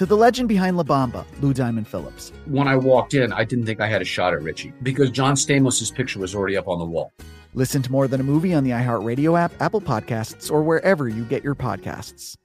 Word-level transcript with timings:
to 0.00 0.06
the 0.06 0.16
legend 0.16 0.48
behind 0.48 0.78
La 0.78 0.82
Bamba, 0.82 1.26
Lou 1.42 1.52
Diamond 1.52 1.86
Phillips. 1.86 2.32
When 2.46 2.66
I 2.66 2.74
walked 2.74 3.12
in, 3.12 3.34
I 3.34 3.44
didn't 3.44 3.66
think 3.66 3.82
I 3.82 3.86
had 3.86 4.00
a 4.00 4.04
shot 4.06 4.32
at 4.32 4.40
Richie 4.40 4.72
because 4.82 5.10
John 5.10 5.34
Stamos' 5.34 5.94
picture 5.94 6.18
was 6.18 6.34
already 6.34 6.56
up 6.56 6.68
on 6.68 6.78
the 6.78 6.86
wall. 6.86 7.12
Listen 7.52 7.82
to 7.82 7.92
More 7.92 8.08
Than 8.08 8.18
a 8.18 8.24
Movie 8.24 8.54
on 8.54 8.64
the 8.64 8.70
iHeartRadio 8.70 9.38
app, 9.38 9.52
Apple 9.60 9.82
Podcasts, 9.82 10.50
or 10.50 10.62
wherever 10.62 11.06
you 11.06 11.26
get 11.26 11.44
your 11.44 11.54
podcasts. 11.54 12.38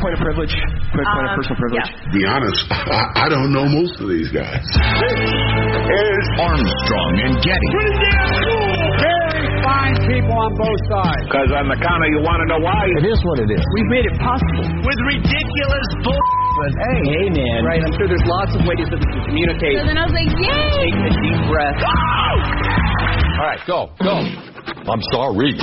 point 0.00 0.14
of 0.14 0.20
privilege. 0.20 0.54
Quick 0.92 1.06
point 1.06 1.26
um, 1.26 1.28
of 1.28 1.36
personal 1.36 1.58
privilege. 1.58 1.82
Yeah. 1.90 2.12
Be 2.12 2.24
honest, 2.24 2.66
I, 2.70 3.26
I, 3.26 3.28
don't 3.28 3.52
know 3.52 3.66
most 3.66 4.00
of 4.00 4.08
these 4.08 4.30
guys. 4.30 4.64
This 5.88 6.04
is 6.04 6.26
Armstrong 6.36 7.12
and 7.24 7.34
Getty. 7.40 7.68
Pretty 7.72 7.96
damn 7.96 8.28
cool. 8.44 8.76
Very 9.00 9.48
fine 9.64 9.96
people 10.04 10.36
on 10.36 10.52
both 10.52 10.82
sides. 10.92 11.24
Because 11.24 11.48
on 11.56 11.64
the 11.72 11.80
counter, 11.80 12.12
you 12.12 12.20
want 12.20 12.44
to 12.44 12.46
know 12.52 12.60
why? 12.60 12.84
It 13.00 13.08
is 13.08 13.16
what 13.24 13.40
it 13.40 13.48
is. 13.48 13.64
We've 13.72 13.88
made 13.88 14.04
it 14.04 14.16
possible. 14.20 14.68
With 14.84 15.00
ridiculous 15.16 15.88
bull. 16.04 16.20
But 16.60 16.72
hey, 16.76 17.00
hey, 17.08 17.26
man. 17.32 17.64
Right, 17.64 17.80
I'm 17.80 17.94
sure 17.96 18.04
there's 18.04 18.28
lots 18.28 18.52
of 18.52 18.68
ways 18.68 18.84
that 18.84 19.00
we 19.00 19.08
can 19.08 19.22
communicate. 19.32 19.80
So 19.80 19.88
then 19.88 19.96
I 19.96 20.04
was 20.04 20.12
like, 20.12 20.28
yay! 20.28 20.92
Take 20.92 21.08
a 21.08 21.12
deep 21.24 21.40
breath. 21.48 21.80
Go! 21.80 21.88
All 21.88 23.48
right, 23.48 23.62
go, 23.64 23.88
go. 24.04 24.16
I'm 24.92 25.02
sorry. 25.16 25.56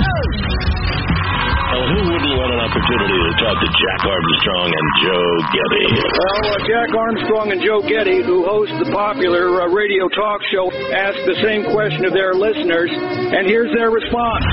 Well, 1.76 1.92
who 1.92 2.08
wouldn't 2.08 2.36
want 2.40 2.50
an 2.56 2.62
opportunity 2.64 3.18
to 3.20 3.32
talk 3.36 3.56
to 3.60 3.68
Jack 3.68 4.00
Armstrong 4.08 4.68
and 4.72 4.88
Joe 5.04 5.28
Getty? 5.52 5.86
Well, 5.92 6.40
uh, 6.48 6.60
Jack 6.64 6.88
Armstrong 6.96 7.46
and 7.52 7.60
Joe 7.60 7.84
Getty, 7.84 8.24
who 8.24 8.48
host 8.48 8.72
the 8.80 8.88
popular 8.96 9.60
uh, 9.60 9.68
radio 9.68 10.08
talk 10.08 10.40
show, 10.48 10.72
ask 10.72 11.20
the 11.28 11.36
same 11.44 11.68
question 11.76 12.08
of 12.08 12.16
their 12.16 12.32
listeners, 12.32 12.88
and 12.88 13.44
here's 13.44 13.68
their 13.76 13.92
response. 13.92 14.48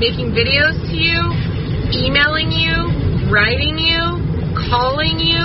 Making 0.00 0.32
videos 0.32 0.72
to 0.88 0.96
you, 0.96 1.20
emailing 1.92 2.48
you, 2.48 3.28
writing 3.28 3.76
you, 3.76 4.00
calling 4.72 5.20
you. 5.20 5.44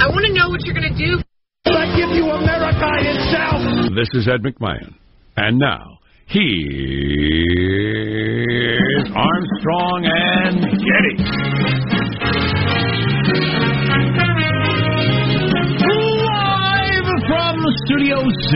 I 0.00 0.08
want 0.08 0.24
to 0.24 0.32
know 0.32 0.48
what 0.48 0.64
you're 0.64 0.80
going 0.80 0.88
to 0.88 0.96
do. 0.96 1.20
I 1.68 1.92
give 1.92 2.08
you 2.16 2.24
America 2.32 2.88
itself. 3.04 3.92
This 3.92 4.08
is 4.16 4.24
Ed 4.32 4.40
McMahon. 4.40 4.96
And 5.36 5.60
now, 5.60 5.95
Here's 7.36 9.10
Armstrong 9.14 10.06
and 10.06 10.60
Getty. 10.60 12.26
Live 15.76 17.06
from 17.28 17.56
Studio 17.84 18.16
C. 18.24 18.50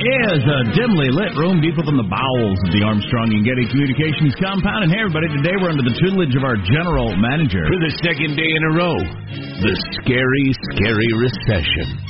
It 0.00 0.20
is 0.32 0.42
a 0.42 0.60
dimly 0.72 1.10
lit 1.10 1.34
room 1.36 1.60
deep 1.60 1.76
within 1.76 1.96
the 1.96 2.08
bowels 2.08 2.58
of 2.64 2.70
the 2.72 2.82
Armstrong 2.82 3.30
and 3.34 3.44
Getty 3.44 3.68
Communications 3.68 4.34
compound. 4.40 4.88
And 4.88 4.92
hey, 4.92 5.02
everybody, 5.04 5.28
today 5.36 5.54
we're 5.60 5.70
under 5.70 5.84
the 5.84 5.94
tutelage 6.00 6.34
of 6.34 6.44
our 6.44 6.56
general 6.64 7.14
manager. 7.18 7.66
For 7.68 7.80
the 7.82 7.92
second 8.02 8.34
day 8.38 8.48
in 8.48 8.62
a 8.66 8.72
row, 8.74 8.96
the 9.62 9.74
scary, 10.00 10.46
scary 10.74 11.10
recession. 11.20 12.00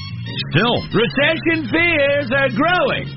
Still, 0.55 0.79
recession 0.95 1.67
fears 1.67 2.31
are 2.31 2.47
growing 2.55 3.11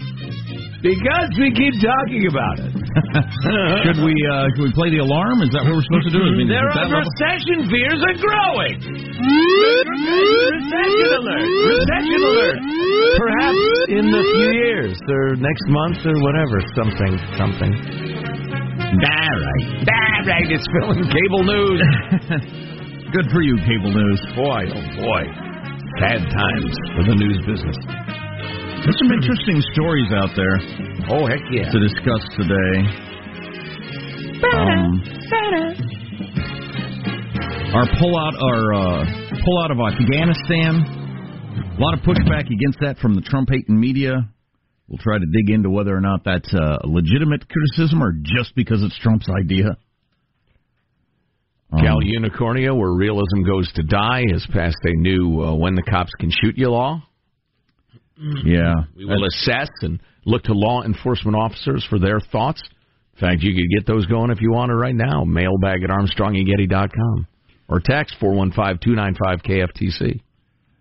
because 0.81 1.29
we 1.37 1.53
keep 1.53 1.73
talking 1.77 2.25
about 2.33 2.57
it. 2.65 2.73
should 3.85 4.01
we 4.01 4.13
uh, 4.25 4.49
should 4.57 4.65
we 4.65 4.73
play 4.73 4.89
the 4.89 5.05
alarm? 5.05 5.45
Is 5.45 5.53
that 5.53 5.61
what 5.69 5.77
we're 5.77 5.85
supposed 5.85 6.09
to 6.09 6.17
do? 6.17 6.23
I 6.25 6.33
mean, 6.33 6.49
there 6.49 6.65
are 6.65 6.89
recession 6.97 7.69
fears 7.69 8.01
are 8.01 8.17
growing. 8.17 8.77
recession 9.85 11.09
alert! 11.13 11.45
Recession 11.45 12.21
alert! 12.25 12.57
Perhaps 13.21 13.61
in 13.93 14.05
the 14.09 14.23
few 14.33 14.51
years 14.57 14.97
or 15.05 15.37
next 15.37 15.65
month 15.69 16.01
or 16.09 16.17
whatever, 16.17 16.57
something, 16.73 17.13
something. 17.37 17.71
All 18.97 19.37
right, 19.45 19.65
all 19.85 20.21
right. 20.25 20.47
It's 20.49 20.65
filling 20.73 21.05
cable 21.05 21.45
news. 21.45 21.79
Good 23.13 23.29
for 23.29 23.41
you, 23.45 23.61
cable 23.61 23.93
news. 23.93 24.21
Boy, 24.33 24.73
oh 24.73 24.81
boy. 25.05 25.46
Sad 25.97 26.21
times 26.29 26.73
for 26.93 27.03
the 27.09 27.15
news 27.17 27.39
business. 27.49 27.77
There's 28.85 28.99
some 29.01 29.11
interesting 29.11 29.57
stories 29.73 30.05
out 30.13 30.29
there. 30.37 30.53
Oh 31.09 31.25
heck 31.25 31.41
yeah! 31.49 31.71
To 31.71 31.79
discuss 31.81 32.21
today. 32.37 32.73
Um, 34.45 35.01
our 37.73 37.87
pullout, 37.97 38.37
our 38.37 38.73
uh, 38.73 39.05
pull 39.43 39.57
out 39.63 39.71
of 39.71 39.79
Afghanistan. 39.79 40.85
A 41.77 41.81
lot 41.81 41.95
of 41.95 42.01
pushback 42.01 42.45
against 42.45 42.77
that 42.81 42.97
from 43.01 43.15
the 43.15 43.21
Trump 43.21 43.49
hating 43.51 43.79
media. 43.79 44.29
We'll 44.87 44.99
try 44.99 45.17
to 45.17 45.25
dig 45.25 45.49
into 45.49 45.71
whether 45.71 45.95
or 45.97 46.01
not 46.01 46.21
that's 46.23 46.53
uh, 46.53 46.77
legitimate 46.85 47.43
criticism 47.49 48.03
or 48.03 48.13
just 48.21 48.55
because 48.55 48.83
it's 48.83 48.97
Trump's 48.99 49.27
idea. 49.29 49.77
Um, 51.71 51.79
Cal 51.79 51.99
Unicornia, 52.01 52.77
where 52.77 52.91
realism 52.91 53.43
goes 53.45 53.71
to 53.73 53.83
die, 53.83 54.23
has 54.31 54.45
passed 54.53 54.77
a 54.83 54.93
new 54.93 55.41
uh, 55.41 55.55
when 55.55 55.75
the 55.75 55.83
cops 55.83 56.11
can 56.19 56.31
shoot 56.31 56.57
you 56.57 56.69
law. 56.69 57.01
Yeah. 58.45 58.73
We 58.95 59.05
will 59.05 59.25
assess 59.25 59.69
and 59.81 59.99
look 60.25 60.43
to 60.43 60.53
law 60.53 60.83
enforcement 60.83 61.35
officers 61.35 61.85
for 61.89 61.99
their 61.99 62.19
thoughts. 62.19 62.61
In 63.15 63.19
fact, 63.19 63.41
you 63.41 63.53
could 63.53 63.69
get 63.75 63.87
those 63.87 64.05
going 64.05 64.31
if 64.31 64.41
you 64.41 64.51
want 64.51 64.69
to 64.69 64.75
right 64.75 64.95
now. 64.95 65.23
Mailbag 65.23 65.83
at 65.83 65.89
armstrongandgetty.com 65.89 67.27
or 67.67 67.79
text 67.79 68.15
415-295-KFTC. 68.21 70.21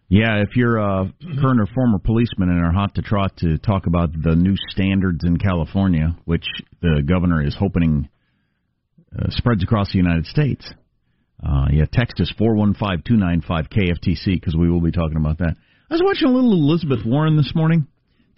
Yeah, 0.09 0.41
if 0.41 0.55
you're 0.55 0.77
a 0.77 1.12
current 1.41 1.61
or 1.61 1.67
former 1.75 1.99
policeman 1.99 2.50
and 2.50 2.65
are 2.65 2.73
hot 2.73 2.94
to 2.94 3.03
trot 3.03 3.37
to 3.38 3.59
talk 3.59 3.87
about 3.87 4.11
the 4.12 4.37
new 4.37 4.55
standards 4.71 5.25
in 5.25 5.37
California, 5.37 6.17
which 6.27 6.47
the 6.81 7.03
governor 7.06 7.44
is 7.44 7.56
hoping 7.59 8.09
uh, 9.14 9.26
spreads 9.31 9.62
across 9.62 9.93
the 9.93 9.99
United 9.99 10.26
States, 10.26 10.67
uh, 11.47 11.67
yeah, 11.70 11.85
text 11.93 12.20
us 12.20 12.32
415-295-KFTC 12.41 14.25
because 14.41 14.56
we 14.56 14.70
will 14.70 14.81
be 14.81 14.91
talking 14.93 15.17
about 15.17 15.38
that. 15.38 15.55
I 15.91 15.94
was 15.94 16.03
watching 16.05 16.29
a 16.29 16.32
little 16.32 16.53
Elizabeth 16.53 17.05
Warren 17.05 17.37
this 17.37 17.53
morning. 17.55 17.87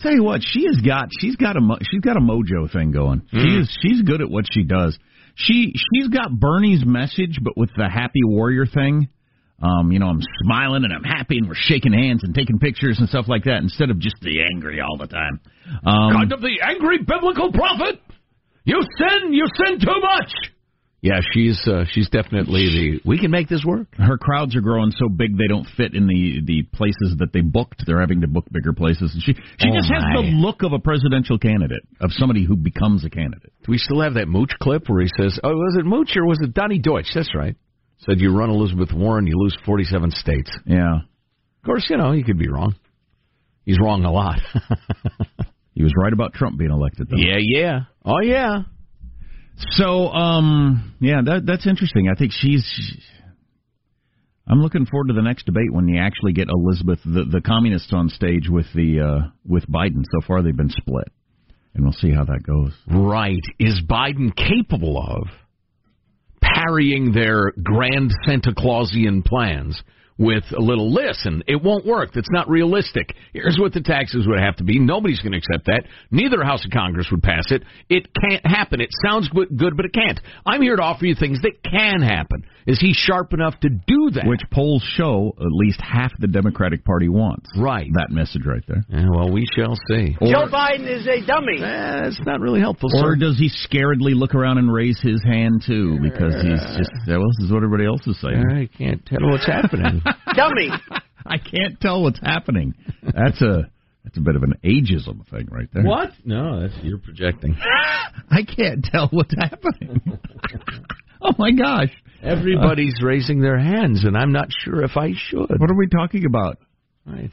Tell 0.00 0.12
you 0.12 0.22
what, 0.22 0.42
she 0.44 0.66
has 0.66 0.76
got 0.84 1.08
she's 1.18 1.34
got 1.36 1.56
a 1.56 1.60
mo- 1.60 1.78
she's 1.90 2.00
got 2.02 2.16
a 2.16 2.20
mojo 2.20 2.70
thing 2.72 2.92
going. 2.92 3.22
She 3.32 3.36
Mm. 3.38 3.60
is 3.62 3.78
she's 3.82 4.02
good 4.02 4.20
at 4.20 4.30
what 4.30 4.44
she 4.52 4.62
does. 4.62 4.96
She 5.34 5.72
she's 5.74 6.08
got 6.08 6.30
Bernie's 6.38 6.84
message, 6.84 7.38
but 7.42 7.56
with 7.56 7.70
the 7.76 7.88
happy 7.88 8.20
warrior 8.24 8.66
thing. 8.66 9.08
Um, 9.60 9.90
you 9.90 9.98
know, 9.98 10.06
I'm 10.06 10.20
smiling 10.44 10.84
and 10.84 10.92
I'm 10.92 11.02
happy 11.02 11.38
and 11.38 11.48
we're 11.48 11.56
shaking 11.56 11.92
hands 11.92 12.22
and 12.22 12.32
taking 12.32 12.60
pictures 12.60 13.00
and 13.00 13.08
stuff 13.08 13.26
like 13.26 13.42
that 13.44 13.56
instead 13.60 13.90
of 13.90 13.98
just 13.98 14.14
the 14.22 14.38
angry 14.54 14.80
all 14.80 14.96
the 14.96 15.08
time. 15.08 15.40
Um, 15.84 16.12
kind 16.12 16.32
of 16.32 16.40
the 16.42 16.60
angry 16.62 16.98
biblical 16.98 17.50
prophet. 17.50 18.00
You 18.64 18.80
sin, 18.98 19.32
you 19.32 19.46
sin 19.56 19.80
too 19.80 20.00
much. 20.00 20.32
Yeah, 21.00 21.20
she's 21.32 21.60
uh, 21.66 21.84
she's 21.92 22.08
definitely 22.08 22.66
the. 22.66 23.00
We 23.08 23.20
can 23.20 23.30
make 23.30 23.48
this 23.48 23.64
work. 23.64 23.86
her 23.96 24.18
crowds 24.18 24.56
are 24.56 24.60
growing 24.60 24.90
so 24.98 25.08
big 25.08 25.38
they 25.38 25.46
don't 25.46 25.66
fit 25.76 25.94
in 25.94 26.08
the 26.08 26.40
the 26.44 26.62
places 26.76 27.14
that 27.20 27.32
they 27.32 27.40
booked. 27.40 27.84
They're 27.86 28.00
having 28.00 28.22
to 28.22 28.26
book 28.26 28.46
bigger 28.50 28.72
places. 28.72 29.12
And 29.14 29.22
she 29.22 29.34
she 29.34 29.68
Oh, 29.70 29.76
just 29.76 29.92
has 29.92 30.02
the 30.14 30.30
look 30.34 30.62
of 30.64 30.72
a 30.72 30.80
presidential 30.80 31.38
candidate, 31.38 31.82
of 32.00 32.10
somebody 32.12 32.44
who 32.44 32.56
becomes 32.56 33.04
a 33.04 33.10
candidate. 33.10 33.52
Do 33.64 33.70
we 33.70 33.78
still 33.78 34.00
have 34.00 34.14
that 34.14 34.26
Mooch 34.26 34.50
clip 34.60 34.88
where 34.88 35.00
he 35.02 35.08
says, 35.16 35.38
"Oh, 35.44 35.50
was 35.54 35.76
it 35.78 35.86
Mooch 35.86 36.16
or 36.16 36.26
was 36.26 36.40
it 36.42 36.52
Donny 36.52 36.78
Deutsch?" 36.80 37.10
That's 37.14 37.32
right. 37.32 37.54
Said 37.98 38.18
you 38.20 38.36
run 38.36 38.50
Elizabeth 38.50 38.92
Warren, 38.92 39.26
you 39.28 39.34
lose 39.36 39.56
forty-seven 39.64 40.10
states. 40.10 40.50
Yeah. 40.66 40.96
Of 40.96 41.64
course, 41.64 41.86
you 41.90 41.96
know 41.96 42.10
he 42.10 42.24
could 42.24 42.38
be 42.38 42.48
wrong. 42.48 42.74
He's 43.64 43.78
wrong 43.80 44.04
a 44.04 44.10
lot. 44.10 44.40
He 45.74 45.84
was 45.84 45.92
right 45.96 46.12
about 46.12 46.32
Trump 46.32 46.58
being 46.58 46.72
elected 46.72 47.06
though. 47.08 47.16
yeah, 47.18 47.36
yeah. 47.38 47.78
Oh, 48.04 48.20
yeah. 48.20 48.62
So, 49.72 50.08
um, 50.08 50.94
yeah, 51.00 51.20
that 51.24 51.42
that's 51.46 51.66
interesting. 51.66 52.08
I 52.08 52.14
think 52.14 52.32
she's. 52.32 52.64
I'm 54.46 54.62
looking 54.62 54.86
forward 54.86 55.08
to 55.08 55.14
the 55.14 55.22
next 55.22 55.44
debate 55.44 55.72
when 55.72 55.88
you 55.88 56.00
actually 56.00 56.32
get 56.32 56.48
Elizabeth, 56.48 57.00
the 57.04 57.24
the 57.30 57.40
communists, 57.40 57.92
on 57.92 58.08
stage 58.08 58.48
with 58.48 58.66
the 58.74 59.00
uh, 59.00 59.28
with 59.46 59.66
Biden. 59.68 60.04
So 60.04 60.26
far, 60.26 60.42
they've 60.42 60.56
been 60.56 60.70
split, 60.70 61.08
and 61.74 61.84
we'll 61.84 61.92
see 61.92 62.12
how 62.12 62.24
that 62.24 62.42
goes. 62.44 62.72
Right. 62.88 63.42
Is 63.58 63.82
Biden 63.88 64.34
capable 64.34 64.98
of 64.98 65.28
parrying 66.40 67.12
their 67.12 67.52
grand 67.62 68.12
Santa 68.26 68.54
Clausian 68.56 69.22
plans 69.22 69.82
with 70.18 70.44
a 70.56 70.60
little 70.60 70.92
listen, 70.92 71.42
it 71.46 71.62
won't 71.62 71.86
work. 71.86 72.10
That's 72.12 72.30
not 72.30 72.48
realistic. 72.48 73.14
Here's 73.32 73.56
what 73.58 73.72
the 73.72 73.80
taxes 73.80 74.26
would 74.26 74.40
have 74.40 74.56
to 74.56 74.64
be. 74.64 74.78
Nobody's 74.78 75.20
going 75.20 75.32
to 75.32 75.38
accept 75.38 75.66
that. 75.66 75.84
Neither 76.10 76.42
House 76.42 76.64
of 76.64 76.72
Congress 76.72 77.06
would 77.10 77.22
pass 77.22 77.44
it. 77.50 77.62
It 77.88 78.08
can't 78.20 78.44
happen. 78.46 78.80
It 78.80 78.90
sounds 79.04 79.28
good, 79.28 79.56
good, 79.56 79.76
but 79.76 79.86
it 79.86 79.92
can't. 79.92 80.18
I'm 80.44 80.60
here 80.60 80.76
to 80.76 80.82
offer 80.82 81.06
you 81.06 81.14
things 81.14 81.40
that 81.42 81.62
can 81.62 82.02
happen. 82.02 82.44
Is 82.66 82.78
he 82.80 82.92
sharp 82.92 83.32
enough 83.32 83.58
to 83.60 83.70
do 83.70 84.10
that? 84.14 84.26
Which 84.26 84.42
polls 84.52 84.82
show 84.96 85.32
at 85.38 85.52
least 85.52 85.80
half 85.80 86.12
the 86.18 86.26
Democratic 86.26 86.84
Party 86.84 87.08
wants. 87.08 87.48
Right. 87.56 87.88
That 87.94 88.10
message 88.10 88.42
right 88.44 88.62
there. 88.68 88.84
Yeah, 88.90 89.06
well, 89.14 89.30
we 89.32 89.46
shall 89.56 89.74
see. 89.88 90.16
Joe 90.20 90.46
Biden 90.52 90.86
is 90.86 91.06
a 91.06 91.24
dummy. 91.24 91.62
Eh, 91.62 92.02
that's 92.02 92.20
not 92.26 92.40
really 92.40 92.60
helpful, 92.60 92.90
Or 92.94 93.14
sir. 93.14 93.16
does 93.16 93.38
he 93.38 93.48
scaredly 93.48 94.14
look 94.14 94.34
around 94.34 94.58
and 94.58 94.70
raise 94.72 95.00
his 95.00 95.22
hand 95.24 95.62
too 95.66 95.98
because 96.02 96.34
he's 96.42 96.60
just 96.76 96.90
well, 97.06 97.20
this 97.38 97.46
is 97.46 97.52
what 97.52 97.62
everybody 97.62 97.86
else 97.86 98.06
is 98.06 98.20
saying. 98.20 98.44
I 98.50 98.66
can't 98.76 99.04
tell 99.06 99.20
what's 99.22 99.46
happening. 99.46 100.02
dummy. 100.34 100.70
I 101.26 101.38
can't 101.38 101.80
tell 101.80 102.02
what's 102.02 102.20
happening. 102.20 102.74
That's 103.02 103.40
a 103.42 103.70
that's 104.04 104.16
a 104.16 104.20
bit 104.20 104.36
of 104.36 104.42
an 104.42 104.54
ageism 104.64 105.28
thing 105.28 105.48
right 105.50 105.68
there. 105.72 105.84
What? 105.84 106.10
No, 106.24 106.62
that's 106.62 106.74
you're 106.82 106.98
projecting. 106.98 107.56
I 108.30 108.42
can't 108.42 108.84
tell 108.84 109.08
what's 109.08 109.34
happening. 109.36 110.00
oh 111.20 111.32
my 111.38 111.50
gosh. 111.52 111.90
Everybody's 112.22 112.94
raising 113.02 113.40
their 113.40 113.58
hands, 113.58 114.04
and 114.04 114.16
I'm 114.16 114.32
not 114.32 114.48
sure 114.64 114.82
if 114.82 114.96
I 114.96 115.12
should. 115.14 115.50
What 115.60 115.70
are 115.70 115.76
we 115.76 115.88
talking 115.88 116.24
about? 116.24 116.58
Right. 117.06 117.30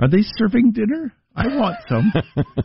Are 0.00 0.08
they 0.08 0.22
serving 0.36 0.72
dinner? 0.72 1.12
I 1.34 1.46
want 1.48 1.76
some. 1.88 2.12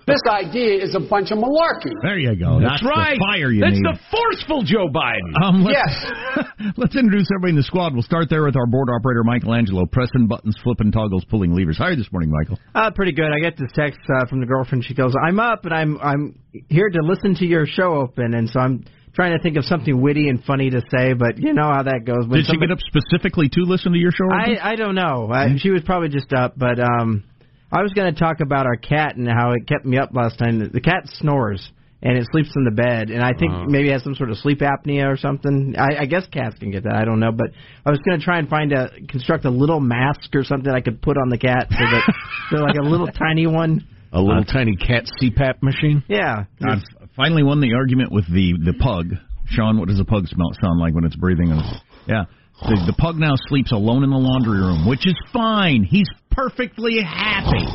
This 0.07 0.21
idea 0.29 0.83
is 0.83 0.95
a 0.95 0.99
bunch 1.01 1.31
of 1.31 1.37
malarkey. 1.37 1.91
There 2.01 2.17
you 2.17 2.33
go. 2.35 2.61
That's, 2.61 2.81
the 2.81 2.87
right. 2.87 3.17
fire 3.19 3.51
you 3.51 3.59
That's 3.59 3.75
need. 3.75 3.83
the 3.83 3.99
forceful 4.09 4.63
Joe 4.63 4.87
Biden. 4.87 5.35
Um, 5.43 5.63
let's, 5.65 5.75
Yes. 5.77 6.73
let's 6.77 6.95
introduce 6.95 7.27
everybody 7.35 7.51
in 7.51 7.55
the 7.57 7.63
squad. 7.63 7.93
We'll 7.93 8.03
start 8.03 8.29
there 8.29 8.43
with 8.43 8.55
our 8.55 8.65
board 8.65 8.87
operator, 8.89 9.23
Michelangelo, 9.25 9.85
pressing 9.85 10.27
buttons, 10.27 10.55
flipping 10.63 10.91
toggles, 10.93 11.25
pulling 11.25 11.53
levers. 11.53 11.77
How 11.77 11.85
are 11.85 11.91
you 11.91 11.97
this 11.97 12.11
morning, 12.11 12.31
Michael? 12.31 12.57
Uh, 12.73 12.89
pretty 12.91 13.11
good. 13.11 13.27
I 13.31 13.39
get 13.41 13.57
this 13.57 13.71
text 13.75 13.99
uh, 14.09 14.25
from 14.27 14.39
the 14.39 14.45
girlfriend. 14.45 14.85
She 14.85 14.93
goes, 14.93 15.13
"I'm 15.21 15.39
up 15.41 15.65
and 15.65 15.73
I'm 15.73 15.99
I'm 15.99 16.39
here 16.69 16.89
to 16.89 16.99
listen 17.03 17.35
to 17.35 17.45
your 17.45 17.65
show 17.65 17.95
open." 17.95 18.33
And 18.33 18.49
so 18.49 18.59
I'm 18.61 18.85
trying 19.13 19.35
to 19.35 19.43
think 19.43 19.57
of 19.57 19.65
something 19.65 19.99
witty 20.01 20.29
and 20.29 20.41
funny 20.43 20.69
to 20.69 20.79
say, 20.95 21.13
but 21.13 21.37
you 21.37 21.51
know 21.53 21.67
how 21.73 21.83
that 21.83 22.05
goes. 22.05 22.27
When 22.27 22.39
Did 22.39 22.45
she 22.45 22.57
get 22.57 22.71
up 22.71 22.79
specifically 22.79 23.49
to 23.49 23.61
listen 23.61 23.91
to 23.91 23.97
your 23.97 24.11
show? 24.11 24.29
I 24.31 24.57
I 24.73 24.75
don't 24.75 24.95
know. 24.95 25.29
I, 25.33 25.57
she 25.57 25.69
was 25.69 25.81
probably 25.83 26.09
just 26.09 26.31
up, 26.33 26.53
but 26.57 26.79
um, 26.79 27.23
I 27.71 27.81
was 27.81 27.91
going 27.93 28.13
to 28.13 28.19
talk 28.19 28.39
about 28.39 28.65
our 28.65 28.77
cat 28.77 29.15
and 29.17 29.27
how 29.27 29.51
it 29.51 29.67
kept 29.67 29.85
me 29.85 29.97
up 29.97 30.09
last 30.13 30.37
time. 30.39 30.59
The 30.71 30.81
cat 30.81 31.03
snores 31.05 31.71
and 32.01 32.15
it 32.17 32.27
sleeps 32.31 32.51
in 32.55 32.63
the 32.63 32.71
bed, 32.71 33.09
and 33.09 33.23
I 33.23 33.33
think 33.33 33.51
Uh-huh. 33.51 33.65
maybe 33.67 33.89
it 33.89 33.93
has 33.93 34.03
some 34.03 34.13
sort 34.15 34.29
of 34.29 34.37
sleep 34.37 34.59
apnea 34.59 35.11
or 35.11 35.17
something. 35.17 35.73
I, 35.77 36.03
I 36.03 36.05
guess 36.05 36.27
cats 36.31 36.55
can 36.59 36.69
get 36.71 36.83
that. 36.83 36.93
I 36.95 37.03
don't 37.05 37.19
know, 37.19 37.31
but 37.31 37.47
I 37.85 37.89
was 37.89 37.99
going 38.07 38.19
to 38.19 38.23
try 38.23 38.37
and 38.37 38.47
find 38.47 38.71
a 38.71 38.91
construct 39.09 39.45
a 39.45 39.49
little 39.49 39.79
mask 39.79 40.35
or 40.35 40.43
something 40.43 40.71
I 40.71 40.81
could 40.81 41.01
put 41.01 41.17
on 41.17 41.29
the 41.29 41.39
cat 41.39 41.67
so 41.71 41.77
that 41.79 42.13
they're 42.51 42.61
like 42.61 42.77
a 42.77 42.87
little 42.87 43.07
tiny 43.07 43.47
one. 43.47 43.85
A 44.13 44.21
little 44.21 44.45
tiny 44.45 44.75
cat 44.77 45.03
CPAP 45.21 45.61
machine. 45.61 46.03
Yeah. 46.07 46.45
I've 46.65 46.83
finally 47.15 47.43
won 47.43 47.59
the 47.59 47.73
argument 47.73 48.11
with 48.11 48.25
the 48.31 48.53
the 48.63 48.73
pug. 48.79 49.13
Sean, 49.49 49.77
what 49.79 49.87
does 49.89 49.99
a 49.99 50.05
pug 50.05 50.27
smell 50.27 50.51
sound 50.61 50.79
like 50.79 50.93
when 50.93 51.03
it's 51.03 51.15
breathing? 51.15 51.51
Yeah. 52.07 52.23
The, 52.61 52.83
the 52.87 52.93
pug 52.97 53.17
now 53.17 53.33
sleeps 53.49 53.73
alone 53.73 54.05
in 54.05 54.09
the 54.11 54.17
laundry 54.17 54.59
room, 54.59 54.87
which 54.87 55.05
is 55.05 55.13
fine. 55.33 55.83
He's 55.83 56.07
perfectly 56.37 56.99
happy. 57.01 57.65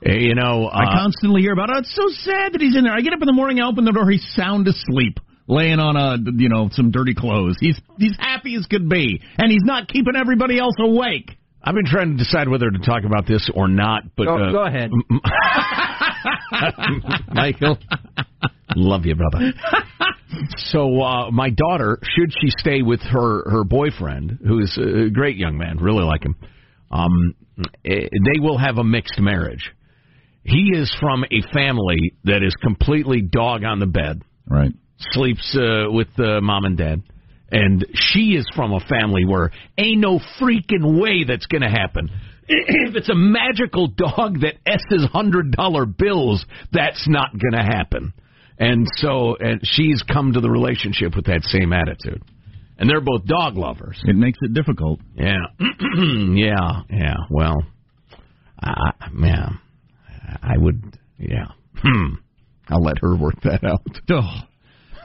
You 0.00 0.36
know, 0.36 0.66
uh, 0.66 0.76
I 0.76 0.84
constantly 0.96 1.40
hear 1.42 1.52
about, 1.52 1.70
oh, 1.74 1.80
it's 1.80 1.92
so 1.94 2.06
sad 2.22 2.52
that 2.52 2.60
he's 2.60 2.76
in 2.76 2.84
there. 2.84 2.92
I 2.92 3.00
get 3.00 3.12
up 3.12 3.20
in 3.20 3.26
the 3.26 3.32
morning, 3.32 3.60
I 3.60 3.66
open 3.66 3.84
the 3.84 3.90
door, 3.90 4.08
he's 4.08 4.24
sound 4.36 4.68
asleep, 4.68 5.18
laying 5.48 5.80
on 5.80 5.96
a, 5.96 6.18
you 6.36 6.48
know, 6.48 6.68
some 6.70 6.92
dirty 6.92 7.14
clothes. 7.14 7.56
He's 7.60 7.80
he's 7.98 8.16
happy 8.16 8.54
as 8.54 8.64
could 8.66 8.88
be, 8.88 9.20
and 9.38 9.50
he's 9.50 9.64
not 9.64 9.88
keeping 9.88 10.14
everybody 10.16 10.60
else 10.60 10.74
awake. 10.78 11.32
I've 11.60 11.74
been 11.74 11.84
trying 11.84 12.12
to 12.12 12.16
decide 12.16 12.48
whether 12.48 12.70
to 12.70 12.78
talk 12.78 13.02
about 13.04 13.26
this 13.26 13.50
or 13.52 13.66
not, 13.66 14.04
but 14.16 14.26
Go, 14.26 14.36
uh, 14.36 14.52
go 14.52 14.64
ahead. 14.64 14.90
Michael, 17.34 17.76
love 18.76 19.04
you, 19.04 19.16
brother. 19.16 19.52
So 20.58 21.00
uh, 21.02 21.32
my 21.32 21.50
daughter, 21.50 21.98
should 22.02 22.32
she 22.40 22.50
stay 22.58 22.82
with 22.82 23.00
her 23.00 23.50
her 23.50 23.64
boyfriend, 23.64 24.38
who 24.46 24.60
is 24.60 24.78
a 24.78 25.10
great 25.10 25.36
young 25.36 25.58
man, 25.58 25.78
really 25.78 26.04
like 26.04 26.22
him, 26.22 26.36
um, 26.90 27.34
eh, 27.40 27.44
they 27.84 28.40
will 28.40 28.58
have 28.58 28.78
a 28.78 28.84
mixed 28.84 29.18
marriage. 29.18 29.70
He 30.44 30.70
is 30.74 30.94
from 31.00 31.24
a 31.24 31.42
family 31.52 32.14
that 32.24 32.42
is 32.42 32.54
completely 32.62 33.20
dog 33.20 33.64
on 33.64 33.80
the 33.80 33.86
bed, 33.86 34.22
Right. 34.46 34.72
sleeps 35.12 35.56
uh, 35.56 35.90
with 35.90 36.08
uh, 36.18 36.40
mom 36.40 36.64
and 36.64 36.76
dad. 36.78 37.02
And 37.50 37.84
she 37.94 38.32
is 38.34 38.46
from 38.54 38.72
a 38.72 38.80
family 38.80 39.24
where 39.24 39.50
ain't 39.78 40.00
no 40.00 40.20
freaking 40.40 41.00
way 41.00 41.24
that's 41.24 41.46
going 41.46 41.62
to 41.62 41.68
happen. 41.70 42.10
If 42.50 42.96
it's 42.96 43.10
a 43.10 43.14
magical 43.14 43.88
dog 43.88 44.40
that 44.40 44.54
S's 44.64 45.06
hundred 45.12 45.50
dollar 45.50 45.84
bills, 45.84 46.46
that's 46.72 47.06
not 47.06 47.32
going 47.32 47.52
to 47.52 47.62
happen. 47.62 48.14
And 48.58 48.86
so, 48.96 49.36
and 49.38 49.60
she's 49.62 50.02
come 50.02 50.32
to 50.32 50.40
the 50.40 50.48
relationship 50.50 51.14
with 51.14 51.26
that 51.26 51.42
same 51.44 51.74
attitude. 51.74 52.22
And 52.78 52.88
they're 52.88 53.00
both 53.00 53.24
dog 53.26 53.56
lovers. 53.56 53.98
It 54.04 54.14
makes 54.16 54.38
it 54.42 54.54
difficult. 54.54 55.00
Yeah, 55.16 55.34
yeah, 55.60 56.82
yeah. 56.90 57.14
Well, 57.30 57.56
I, 58.60 58.92
I- 59.00 59.08
man, 59.12 59.58
I 60.42 60.56
would, 60.56 60.96
yeah. 61.18 61.46
Hmm. 61.76 62.14
I'll 62.68 62.82
let 62.82 62.98
her 63.00 63.16
work 63.16 63.40
that 63.42 63.64
out. 63.64 63.82
Oh. 64.10 64.40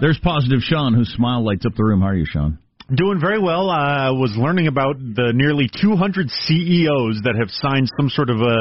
There's 0.01 0.20
positive 0.24 0.60
Sean, 0.62 0.94
whose 0.94 1.13
smile 1.15 1.46
lights 1.46 1.65
up 1.65 1.74
the 1.75 1.84
room. 1.84 2.01
How 2.01 2.08
are 2.08 2.15
you, 2.15 2.25
Sean? 2.25 2.58
Doing 2.94 3.20
very 3.22 3.39
well. 3.39 3.70
I 3.70 4.10
was 4.10 4.34
learning 4.36 4.68
about 4.68 4.98
the 4.98 5.32
nearly 5.34 5.70
200 5.82 6.30
CEOs 6.30 7.22
that 7.24 7.36
have 7.39 7.50
signed 7.51 7.89
some 7.96 8.10
sort 8.10 8.30
of 8.30 8.42
a 8.42 8.58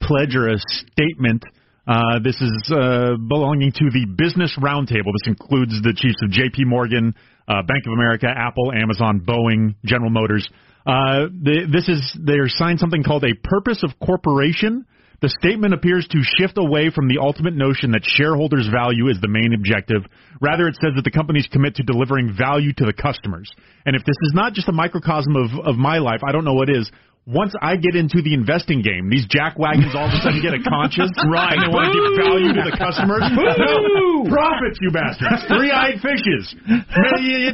pledge 0.00 0.34
or 0.36 0.48
a 0.48 0.56
statement 0.58 1.42
Uh, 1.86 2.18
this 2.18 2.34
is 2.40 2.72
uh, 2.74 3.14
belonging 3.28 3.70
to 3.70 3.86
the 3.94 4.06
Business 4.18 4.58
Roundtable. 4.58 5.14
This 5.22 5.30
includes 5.30 5.80
the 5.82 5.94
chiefs 5.94 6.18
of 6.22 6.30
J.P. 6.30 6.64
Morgan, 6.64 7.14
uh, 7.46 7.62
Bank 7.62 7.86
of 7.86 7.92
America, 7.92 8.26
Apple, 8.26 8.72
Amazon, 8.72 9.22
Boeing, 9.24 9.76
General 9.84 10.10
Motors. 10.10 10.48
Uh, 10.84 11.30
the, 11.30 11.70
this 11.70 11.88
is 11.88 12.18
they're 12.24 12.48
signed 12.48 12.80
something 12.80 13.04
called 13.04 13.24
a 13.24 13.34
purpose 13.44 13.84
of 13.84 13.90
corporation. 14.04 14.84
The 15.22 15.30
statement 15.40 15.74
appears 15.74 16.06
to 16.10 16.18
shift 16.38 16.58
away 16.58 16.90
from 16.90 17.06
the 17.08 17.18
ultimate 17.22 17.54
notion 17.54 17.92
that 17.92 18.02
shareholders' 18.04 18.68
value 18.68 19.08
is 19.08 19.18
the 19.22 19.30
main 19.30 19.54
objective. 19.54 20.02
Rather, 20.40 20.66
it 20.66 20.74
says 20.82 20.92
that 20.96 21.04
the 21.04 21.14
companies 21.14 21.48
commit 21.50 21.76
to 21.76 21.84
delivering 21.84 22.34
value 22.36 22.72
to 22.74 22.84
the 22.84 22.92
customers. 22.92 23.50
And 23.86 23.94
if 23.94 24.04
this 24.04 24.18
is 24.26 24.32
not 24.34 24.52
just 24.52 24.68
a 24.68 24.72
microcosm 24.72 25.36
of, 25.36 25.50
of 25.64 25.76
my 25.76 25.98
life, 25.98 26.20
I 26.26 26.32
don't 26.32 26.44
know 26.44 26.54
what 26.54 26.68
is 26.68 26.90
once 27.26 27.50
I 27.58 27.74
get 27.74 27.98
into 27.98 28.22
the 28.22 28.34
investing 28.34 28.86
game, 28.86 29.10
these 29.10 29.26
jack 29.26 29.58
wagons 29.58 29.98
all 29.98 30.06
of 30.06 30.14
a 30.14 30.20
sudden 30.22 30.38
get 30.38 30.54
a 30.54 30.62
conscience, 30.62 31.10
right? 31.26 31.58
And 31.58 31.62
they 31.62 31.70
want 31.74 31.90
to 31.90 31.98
give 31.98 32.22
value 32.22 32.54
to 32.54 32.62
the 32.70 32.76
customers. 32.78 33.26
No, 33.34 34.30
profits, 34.30 34.78
you 34.78 34.94
bastards! 34.94 35.42
Three-eyed 35.50 35.98
fishes. 35.98 36.54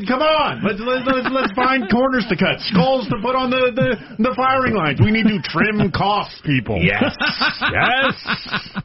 Come 0.04 0.20
on, 0.20 0.60
let's 0.60 0.76
let's, 0.76 1.08
let's 1.08 1.28
let's 1.32 1.52
find 1.56 1.88
corners 1.88 2.28
to 2.28 2.36
cut, 2.36 2.60
skulls 2.68 3.08
to 3.08 3.16
put 3.24 3.32
on 3.32 3.48
the, 3.48 3.72
the 3.72 3.88
the 4.20 4.32
firing 4.36 4.76
lines. 4.76 5.00
We 5.00 5.10
need 5.10 5.24
to 5.24 5.40
trim 5.40 5.90
costs, 5.90 6.40
people. 6.44 6.76
Yes, 6.76 7.16
yes. 7.72 8.82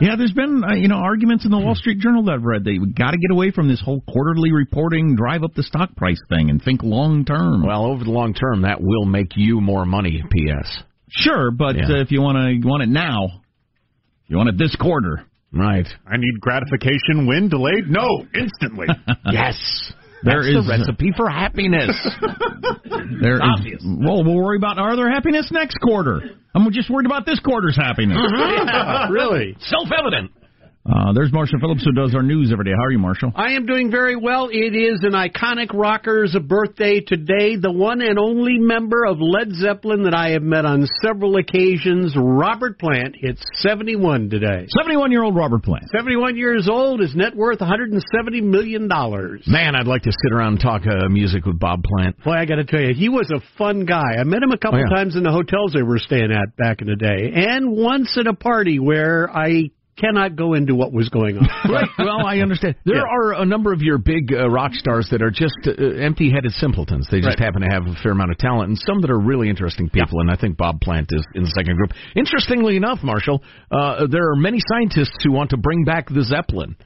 Yeah, 0.00 0.14
there's 0.16 0.32
been 0.32 0.62
uh, 0.64 0.74
you 0.74 0.88
know 0.88 0.96
arguments 0.96 1.44
in 1.44 1.50
the 1.50 1.58
Wall 1.58 1.74
Street 1.74 1.98
Journal 1.98 2.22
that 2.24 2.32
I've 2.34 2.44
read. 2.44 2.64
They 2.64 2.76
got 2.78 3.10
to 3.12 3.18
get 3.18 3.30
away 3.32 3.50
from 3.50 3.68
this 3.68 3.80
whole 3.84 4.00
quarterly 4.08 4.52
reporting, 4.52 5.16
drive 5.16 5.42
up 5.42 5.54
the 5.54 5.62
stock 5.64 5.94
price 5.96 6.20
thing, 6.28 6.50
and 6.50 6.62
think 6.62 6.82
long 6.82 7.24
term. 7.24 7.66
Well, 7.66 7.84
over 7.86 8.04
the 8.04 8.10
long 8.10 8.32
term, 8.34 8.62
that 8.62 8.80
will 8.80 9.04
make 9.06 9.32
you 9.36 9.60
more 9.60 9.84
money. 9.84 10.22
P.S. 10.30 10.82
Sure, 11.10 11.50
but 11.50 11.76
Yeah. 11.76 11.84
uh, 11.96 12.00
if 12.00 12.10
you 12.12 12.20
want 12.22 12.36
to 12.36 12.52
you 12.52 12.66
want 12.68 12.82
it 12.84 12.88
now, 12.88 13.40
you 14.28 14.36
want 14.36 14.48
it 14.50 14.58
this 14.58 14.76
quarter. 14.76 15.24
Right. 15.52 15.86
I 16.06 16.16
need 16.18 16.40
gratification. 16.40 17.26
When 17.26 17.48
delayed? 17.48 17.88
No, 17.88 18.26
instantly. 18.34 18.86
yes. 19.32 19.92
There 20.22 20.42
That's 20.42 20.48
is- 20.48 20.66
the 20.66 20.70
recipe 20.70 21.12
for 21.16 21.28
happiness. 21.28 21.94
There 23.20 23.34
is- 23.36 23.40
Obvious. 23.42 23.82
well, 23.84 24.22
we'll 24.24 24.36
worry 24.36 24.56
about 24.56 24.78
our 24.78 24.90
other 24.92 25.08
happiness 25.08 25.48
next 25.50 25.78
quarter. 25.80 26.20
I'm 26.54 26.70
just 26.72 26.88
worried 26.90 27.06
about 27.06 27.26
this 27.26 27.40
quarter's 27.40 27.76
happiness. 27.76 28.16
Mm-hmm. 28.18 29.12
really? 29.12 29.56
Self-evident. 29.60 30.30
Uh, 30.86 31.12
there's 31.12 31.30
Marshall 31.32 31.58
Phillips 31.60 31.84
who 31.84 31.92
does 31.92 32.14
our 32.14 32.22
news 32.22 32.50
every 32.50 32.64
day. 32.64 32.70
How 32.74 32.84
are 32.84 32.90
you, 32.90 32.98
Marshall? 32.98 33.30
I 33.36 33.52
am 33.52 33.66
doing 33.66 33.90
very 33.90 34.16
well. 34.16 34.48
It 34.50 34.74
is 34.74 35.00
an 35.04 35.12
iconic 35.12 35.74
rocker's 35.74 36.34
birthday 36.46 37.00
today. 37.00 37.56
The 37.56 37.70
one 37.70 38.00
and 38.00 38.18
only 38.18 38.56
member 38.58 39.04
of 39.04 39.18
Led 39.20 39.52
Zeppelin 39.52 40.04
that 40.04 40.14
I 40.14 40.30
have 40.30 40.42
met 40.42 40.64
on 40.64 40.86
several 41.02 41.36
occasions, 41.36 42.14
Robert 42.16 42.78
Plant, 42.78 43.16
hits 43.20 43.42
71 43.56 44.30
today. 44.30 44.66
71 44.78 45.10
year 45.12 45.22
old 45.24 45.36
Robert 45.36 45.62
Plant. 45.62 45.84
71 45.94 46.38
years 46.38 46.68
old, 46.70 47.00
his 47.00 47.14
net 47.14 47.36
worth 47.36 47.58
$170 47.58 48.00
million. 48.42 48.88
Man, 49.46 49.74
I'd 49.74 49.86
like 49.86 50.02
to 50.04 50.12
sit 50.12 50.32
around 50.32 50.52
and 50.54 50.60
talk 50.60 50.82
uh, 50.86 51.06
music 51.10 51.44
with 51.44 51.58
Bob 51.58 51.82
Plant. 51.84 52.16
Boy, 52.24 52.32
I 52.32 52.46
got 52.46 52.56
to 52.56 52.64
tell 52.64 52.80
you, 52.80 52.94
he 52.94 53.10
was 53.10 53.30
a 53.30 53.40
fun 53.58 53.84
guy. 53.84 54.16
I 54.18 54.24
met 54.24 54.42
him 54.42 54.52
a 54.52 54.58
couple 54.58 54.78
Oh, 54.78 54.82
yeah. 54.88 54.96
times 54.96 55.16
in 55.16 55.22
the 55.22 55.32
hotels 55.32 55.72
they 55.74 55.82
were 55.82 55.98
staying 55.98 56.32
at 56.32 56.56
back 56.56 56.80
in 56.80 56.86
the 56.86 56.96
day, 56.96 57.30
and 57.34 57.72
once 57.76 58.16
at 58.18 58.26
a 58.26 58.32
party 58.34 58.78
where 58.78 59.28
I 59.30 59.70
cannot 60.00 60.36
go 60.36 60.54
into 60.54 60.74
what 60.74 60.92
was 60.92 61.08
going 61.08 61.38
on. 61.38 61.46
Right. 61.68 61.88
Well, 61.98 62.24
I 62.26 62.38
understand. 62.38 62.76
There 62.84 62.96
Yeah. 62.96 63.02
are 63.02 63.42
a 63.42 63.44
number 63.44 63.72
of 63.72 63.82
your 63.82 63.98
big 63.98 64.32
uh, 64.32 64.48
rock 64.48 64.72
stars 64.74 65.08
that 65.10 65.20
are 65.22 65.30
just 65.30 65.54
uh, 65.66 65.72
empty-headed 65.72 66.52
simpletons. 66.52 67.08
They 67.10 67.18
just 67.20 67.38
Right. 67.38 67.44
happen 67.46 67.60
to 67.62 67.68
have 67.68 67.86
a 67.86 67.94
fair 68.02 68.12
amount 68.12 68.30
of 68.30 68.38
talent, 68.38 68.68
and 68.68 68.78
some 68.78 69.00
that 69.02 69.10
are 69.10 69.18
really 69.18 69.50
interesting 69.50 69.88
people. 69.90 70.20
And 70.20 70.30
I 70.30 70.36
think 70.36 70.56
Bob 70.56 70.80
Plant 70.80 71.08
is 71.10 71.24
in 71.34 71.42
the 71.42 71.50
second 71.50 71.76
group. 71.76 71.90
Interestingly 72.16 72.76
enough, 72.76 73.00
Marshall, 73.02 73.42
uh, 73.70 74.06
there 74.10 74.30
are 74.30 74.36
many 74.36 74.60
scientists 74.66 75.16
who 75.24 75.32
want 75.32 75.50
to 75.50 75.56
bring 75.56 75.84
back 75.84 76.08
the 76.08 76.22
Zeppelin. 76.22 76.76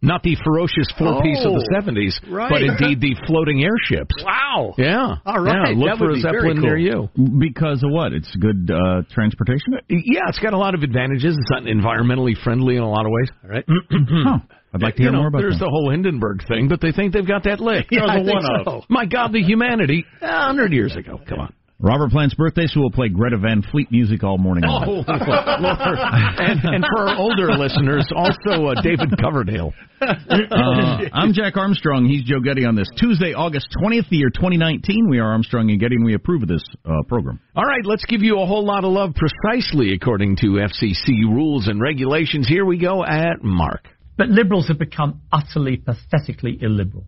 Not 0.00 0.22
the 0.22 0.36
ferocious 0.44 0.86
four-piece 0.96 1.44
of 1.44 1.52
the 1.54 1.66
Oh, 1.74 1.80
70s, 1.80 2.14
right. 2.30 2.48
but 2.50 2.62
indeed 2.62 3.00
the 3.00 3.16
floating 3.26 3.64
airships. 3.64 4.14
Wow. 4.24 4.74
Yeah. 4.78 5.16
All 5.26 5.40
right. 5.40 5.70
Yeah, 5.70 5.74
look 5.76 5.88
That 5.90 5.98
for 5.98 6.10
a 6.12 6.20
Zeppelin 6.20 6.58
cool. 6.58 6.70
near 6.70 6.76
you. 6.78 7.08
Because 7.38 7.82
of 7.82 7.90
what? 7.90 8.12
It's 8.12 8.30
good 8.36 8.70
uh, 8.70 9.02
transportation. 9.10 9.74
Yeah, 9.88 10.28
it's 10.28 10.38
got 10.38 10.52
a 10.52 10.58
lot 10.58 10.74
of 10.76 10.82
advantages. 10.82 11.36
It's 11.36 11.50
not 11.50 11.64
environmentally 11.64 12.36
friendly 12.44 12.76
in 12.76 12.82
a 12.82 12.88
lot 12.88 13.06
of 13.06 13.10
ways. 13.12 13.28
All 13.42 13.50
right. 13.50 13.64
Huh. 13.68 14.38
I'd 14.74 14.82
like 14.82 14.96
to 14.96 15.02
hear 15.02 15.06
You 15.08 15.12
know, 15.12 15.18
more 15.20 15.28
about 15.28 15.40
There's 15.40 15.54
that. 15.58 15.64
the 15.64 15.70
whole 15.70 15.90
Hindenburg 15.90 16.46
thing, 16.46 16.68
but 16.68 16.80
they 16.82 16.92
think 16.92 17.12
they've 17.14 17.26
got 17.26 17.44
that 17.44 17.58
licked. 17.58 17.88
Yeah, 17.92 18.04
I 18.06 18.16
think 18.22 18.28
one-off. 18.34 18.66
so. 18.66 18.84
My 18.90 19.06
God, 19.06 19.32
the 19.32 19.42
humanity. 19.42 20.04
A 20.20 20.44
hundred 20.46 20.72
years 20.74 20.94
ago. 20.94 21.18
Come 21.26 21.40
on. 21.40 21.54
Robert 21.80 22.10
Plant's 22.10 22.34
birthday, 22.34 22.66
so 22.66 22.80
we'll 22.80 22.90
play 22.90 23.08
Greta 23.08 23.38
Van 23.38 23.62
Fleet 23.62 23.88
music 23.92 24.24
all 24.24 24.36
morning. 24.36 24.64
Oh, 24.66 24.80
long. 24.80 25.04
Lord. 25.06 25.06
And, 25.06 26.60
and 26.64 26.84
for 26.84 27.08
our 27.08 27.16
older 27.16 27.52
listeners, 27.52 28.04
also 28.16 28.66
uh, 28.66 28.82
David 28.82 29.16
Coverdale. 29.20 29.72
Uh, 30.00 31.04
I'm 31.12 31.32
Jack 31.32 31.56
Armstrong. 31.56 32.06
He's 32.06 32.24
Joe 32.24 32.40
Getty 32.40 32.64
on 32.64 32.74
this 32.74 32.90
Tuesday, 32.96 33.32
August 33.32 33.68
20th, 33.80 34.08
the 34.08 34.16
year 34.16 34.30
2019. 34.30 35.08
We 35.08 35.20
are 35.20 35.30
Armstrong 35.30 35.70
and 35.70 35.78
Getty, 35.78 35.94
and 35.94 36.04
we 36.04 36.14
approve 36.14 36.42
of 36.42 36.48
this 36.48 36.64
uh, 36.84 36.90
program. 37.06 37.38
All 37.54 37.64
right, 37.64 37.84
let's 37.84 38.04
give 38.06 38.22
you 38.22 38.40
a 38.40 38.46
whole 38.46 38.66
lot 38.66 38.82
of 38.82 38.90
love 38.90 39.14
precisely 39.14 39.92
according 39.94 40.34
to 40.38 40.58
FCC 40.58 41.22
rules 41.28 41.68
and 41.68 41.80
regulations. 41.80 42.48
Here 42.48 42.64
we 42.64 42.78
go 42.78 43.04
at 43.04 43.44
Mark. 43.44 43.86
But 44.16 44.30
liberals 44.30 44.66
have 44.66 44.80
become 44.80 45.20
utterly, 45.30 45.76
pathetically 45.76 46.58
illiberal. 46.60 47.06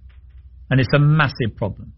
And 0.70 0.78
it's 0.78 0.94
a 0.94 1.00
massive 1.00 1.56
problem. 1.56 1.92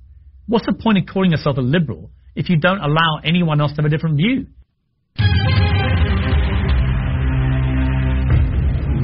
What's 0.46 0.64
the 0.64 0.72
point 0.72 0.96
of 0.96 1.04
calling 1.04 1.32
yourself 1.32 1.58
a 1.58 1.60
liberal 1.60 2.10
if 2.34 2.48
you 2.48 2.56
don't 2.58 2.80
allow 2.80 3.18
anyone 3.24 3.60
else 3.60 3.72
to 3.72 3.76
have 3.82 3.84
a 3.84 3.88
different 3.88 4.16
view? 4.16 4.46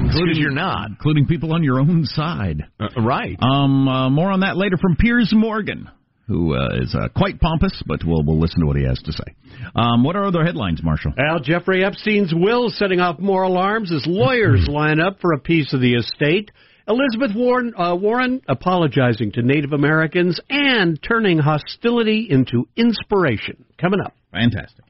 Including 0.09 0.37
you're 0.37 0.51
not. 0.51 0.89
Including 0.89 1.27
people 1.27 1.53
on 1.53 1.63
your 1.63 1.79
own 1.79 2.05
side. 2.05 2.63
Uh, 2.81 2.89
right. 3.03 3.37
Um, 3.41 3.87
uh, 3.87 4.11
more 4.11 4.31
on 4.31 4.41
that 4.41 4.57
later 4.57 4.77
from 4.81 4.97
Piers 4.97 5.33
Morgan, 5.35 5.91
who 6.27 6.55
uh, 6.55 6.69
is 6.81 6.95
uh, 6.95 7.09
quite 7.15 7.41
pompous, 7.41 7.83
but 7.87 8.01
we'll, 8.05 8.23
we'll 8.25 8.41
listen 8.41 8.61
to 8.61 8.67
what 8.67 8.77
he 8.77 8.85
has 8.85 8.99
to 9.01 9.13
say. 9.13 9.35
Um, 9.77 10.05
what 10.05 10.17
are 10.17 10.25
other 10.25 10.45
headlines, 10.45 10.83
Marshall? 10.83 11.13
Well, 11.17 11.41
Jeffrey 11.41 11.85
Epstein's 11.85 12.33
will 12.35 12.71
setting 12.71 13.01
off 13.01 13.19
more 13.19 13.43
alarms 13.43 13.93
as 13.93 14.05
lawyers 14.07 14.67
line 14.71 14.99
up 14.99 15.21
for 15.21 15.33
a 15.33 15.39
piece 15.39 15.75
of 15.75 15.81
the 15.81 15.95
estate. 15.95 16.51
Elizabeth 16.89 17.37
Warren, 17.37 17.75
uh, 17.77 17.95
Warren 17.95 18.41
apologizing 18.49 19.33
to 19.33 19.43
Native 19.43 19.73
Americans 19.73 20.41
and 20.49 20.99
turning 21.03 21.39
hostility 21.39 22.27
into 22.31 22.67
inspiration. 22.77 23.65
Coming 23.79 24.01
up. 24.01 24.15
Fantastic. 24.33 24.85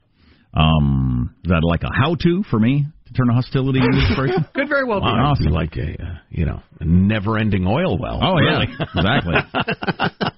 Um, 0.55 1.35
is 1.45 1.50
that 1.50 1.62
like 1.62 1.83
a 1.83 1.90
how-to 1.93 2.43
for 2.50 2.59
me 2.59 2.87
to 3.07 3.12
turn 3.12 3.28
a 3.31 3.35
hostility 3.35 3.81
into 3.81 3.99
inspiration? 3.99 4.47
Could 4.55 4.69
very 4.69 4.85
well 4.85 5.00
be. 5.00 5.07
Wow, 5.07 5.35
it'd 5.38 5.52
like 5.52 5.76
a, 5.76 6.02
uh, 6.02 6.19
you 6.31 6.47
know, 6.47 6.62
a 6.81 6.85
never-ending 6.85 7.67
oil 7.67 7.99
well. 7.99 8.21
Oh 8.23 8.38
yeah, 8.40 8.62
exactly. 8.97 9.35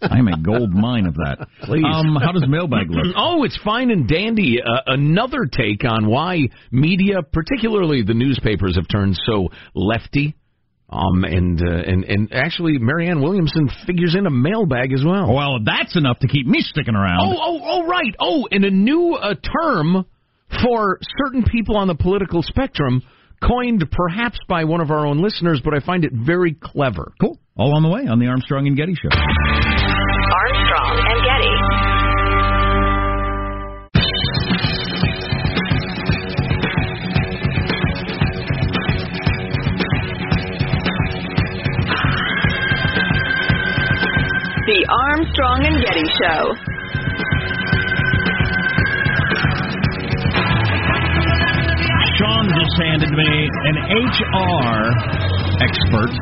I'm 0.02 0.28
a 0.28 0.38
gold 0.42 0.72
mine 0.72 1.06
of 1.06 1.14
that. 1.14 1.46
Please. 1.62 1.84
Um, 1.86 2.16
how 2.16 2.32
does 2.32 2.44
mailbag 2.48 2.90
look? 2.90 3.06
Oh, 3.16 3.44
it's 3.44 3.58
fine 3.62 3.90
and 3.90 4.08
dandy. 4.08 4.60
Uh, 4.62 4.80
another 4.86 5.46
take 5.50 5.84
on 5.84 6.06
why 6.08 6.48
media, 6.70 7.22
particularly 7.22 8.02
the 8.02 8.14
newspapers, 8.14 8.76
have 8.76 8.88
turned 8.88 9.18
so 9.26 9.48
lefty. 9.74 10.34
Um, 10.92 11.22
and, 11.22 11.60
uh, 11.62 11.70
and 11.86 12.04
and 12.04 12.32
actually, 12.32 12.78
Marianne 12.78 13.22
Williamson 13.22 13.70
figures 13.86 14.16
in 14.18 14.26
a 14.26 14.30
mailbag 14.30 14.92
as 14.92 15.04
well. 15.04 15.32
Well, 15.32 15.58
that's 15.64 15.96
enough 15.96 16.18
to 16.18 16.26
keep 16.26 16.46
me 16.48 16.60
sticking 16.62 16.96
around. 16.96 17.32
Oh, 17.32 17.38
oh, 17.40 17.60
oh, 17.62 17.86
right. 17.86 18.14
Oh, 18.18 18.48
and 18.50 18.64
a 18.64 18.70
new 18.70 19.14
uh, 19.14 19.34
term 19.34 20.04
for 20.64 20.98
certain 21.24 21.44
people 21.44 21.76
on 21.76 21.86
the 21.86 21.94
political 21.94 22.42
spectrum, 22.42 23.02
coined 23.40 23.84
perhaps 23.92 24.38
by 24.48 24.64
one 24.64 24.80
of 24.80 24.90
our 24.90 25.06
own 25.06 25.22
listeners, 25.22 25.60
but 25.64 25.74
I 25.74 25.80
find 25.80 26.04
it 26.04 26.12
very 26.12 26.54
clever. 26.60 27.12
Cool. 27.20 27.38
All 27.56 27.76
on 27.76 27.84
the 27.84 27.88
way 27.88 28.06
on 28.08 28.18
the 28.18 28.26
Armstrong 28.26 28.66
and 28.66 28.76
Getty 28.76 28.94
Show. 28.94 29.89
Armstrong 44.90 45.62
and 45.66 45.78
Getty 45.86 46.06
Show. 46.18 46.40
Sean 52.18 52.44
just 52.50 52.74
handed 52.82 53.12
me 53.14 53.30
an 53.70 53.76
HR 54.02 54.82
expert. 55.62 56.12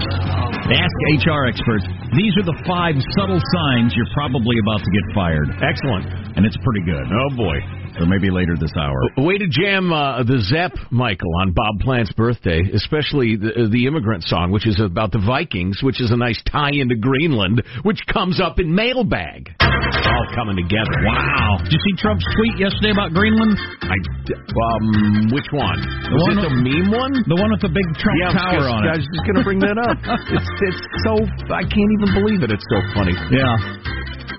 Ask 0.68 0.94
HR 1.24 1.48
experts, 1.48 1.88
these 2.12 2.36
are 2.36 2.44
the 2.44 2.58
five 2.68 2.94
subtle 3.16 3.40
signs 3.40 3.96
you're 3.96 4.12
probably 4.12 4.60
about 4.60 4.84
to 4.84 4.90
get 4.92 5.04
fired. 5.16 5.48
Excellent. 5.64 6.36
And 6.36 6.44
it's 6.44 6.56
pretty 6.60 6.84
good. 6.84 7.08
Oh, 7.08 7.30
boy. 7.40 7.56
Or 7.98 8.06
maybe 8.06 8.30
later 8.30 8.54
this 8.58 8.72
hour. 8.78 9.00
Way 9.18 9.38
to 9.38 9.48
jam 9.50 9.92
uh, 9.92 10.22
the 10.22 10.38
Zepp, 10.38 10.72
Michael, 10.90 11.34
on 11.42 11.52
Bob 11.52 11.80
Plant's 11.80 12.12
birthday, 12.12 12.62
especially 12.74 13.36
the, 13.36 13.68
the 13.70 13.86
immigrant 13.86 14.24
song, 14.24 14.50
which 14.50 14.66
is 14.66 14.80
about 14.80 15.10
the 15.10 15.18
Vikings, 15.18 15.82
which 15.82 16.00
is 16.00 16.10
a 16.10 16.16
nice 16.16 16.40
tie 16.50 16.70
into 16.72 16.94
Greenland, 16.94 17.62
which 17.82 18.00
comes 18.12 18.40
up 18.40 18.58
in 18.58 18.74
mailbag. 18.74 19.50
all 19.58 20.26
coming 20.34 20.56
together. 20.56 20.94
Wow. 21.02 21.58
Did 21.64 21.74
you 21.74 21.80
see 21.90 21.94
Trump's 21.98 22.26
tweet 22.38 22.58
yesterday 22.58 22.94
about 22.94 23.10
Greenland? 23.12 23.58
I 23.82 23.98
um, 24.38 25.32
which 25.34 25.48
one? 25.50 25.80
The 25.80 26.14
Was 26.14 26.26
one 26.28 26.38
it 26.38 26.44
the 26.46 26.54
meme 26.54 26.90
one? 26.94 27.12
The 27.26 27.38
one 27.38 27.50
with 27.50 27.62
the 27.62 27.72
big 27.72 27.88
Trump 27.98 28.18
yeah, 28.20 28.36
tower 28.36 28.68
on 28.70 28.86
I 28.86 28.96
was 28.96 29.06
just 29.10 29.24
going 29.26 29.38
to 29.40 29.46
bring 29.46 29.60
that 29.60 29.78
up. 29.78 29.98
it's 30.34 30.50
it's 30.62 30.80
so 31.02 31.18
I 31.50 31.64
can't 31.66 31.92
even 31.98 32.10
believe 32.14 32.40
it. 32.46 32.50
It's 32.54 32.66
so 32.70 32.78
funny. 32.94 33.16
Yeah. 33.32 34.37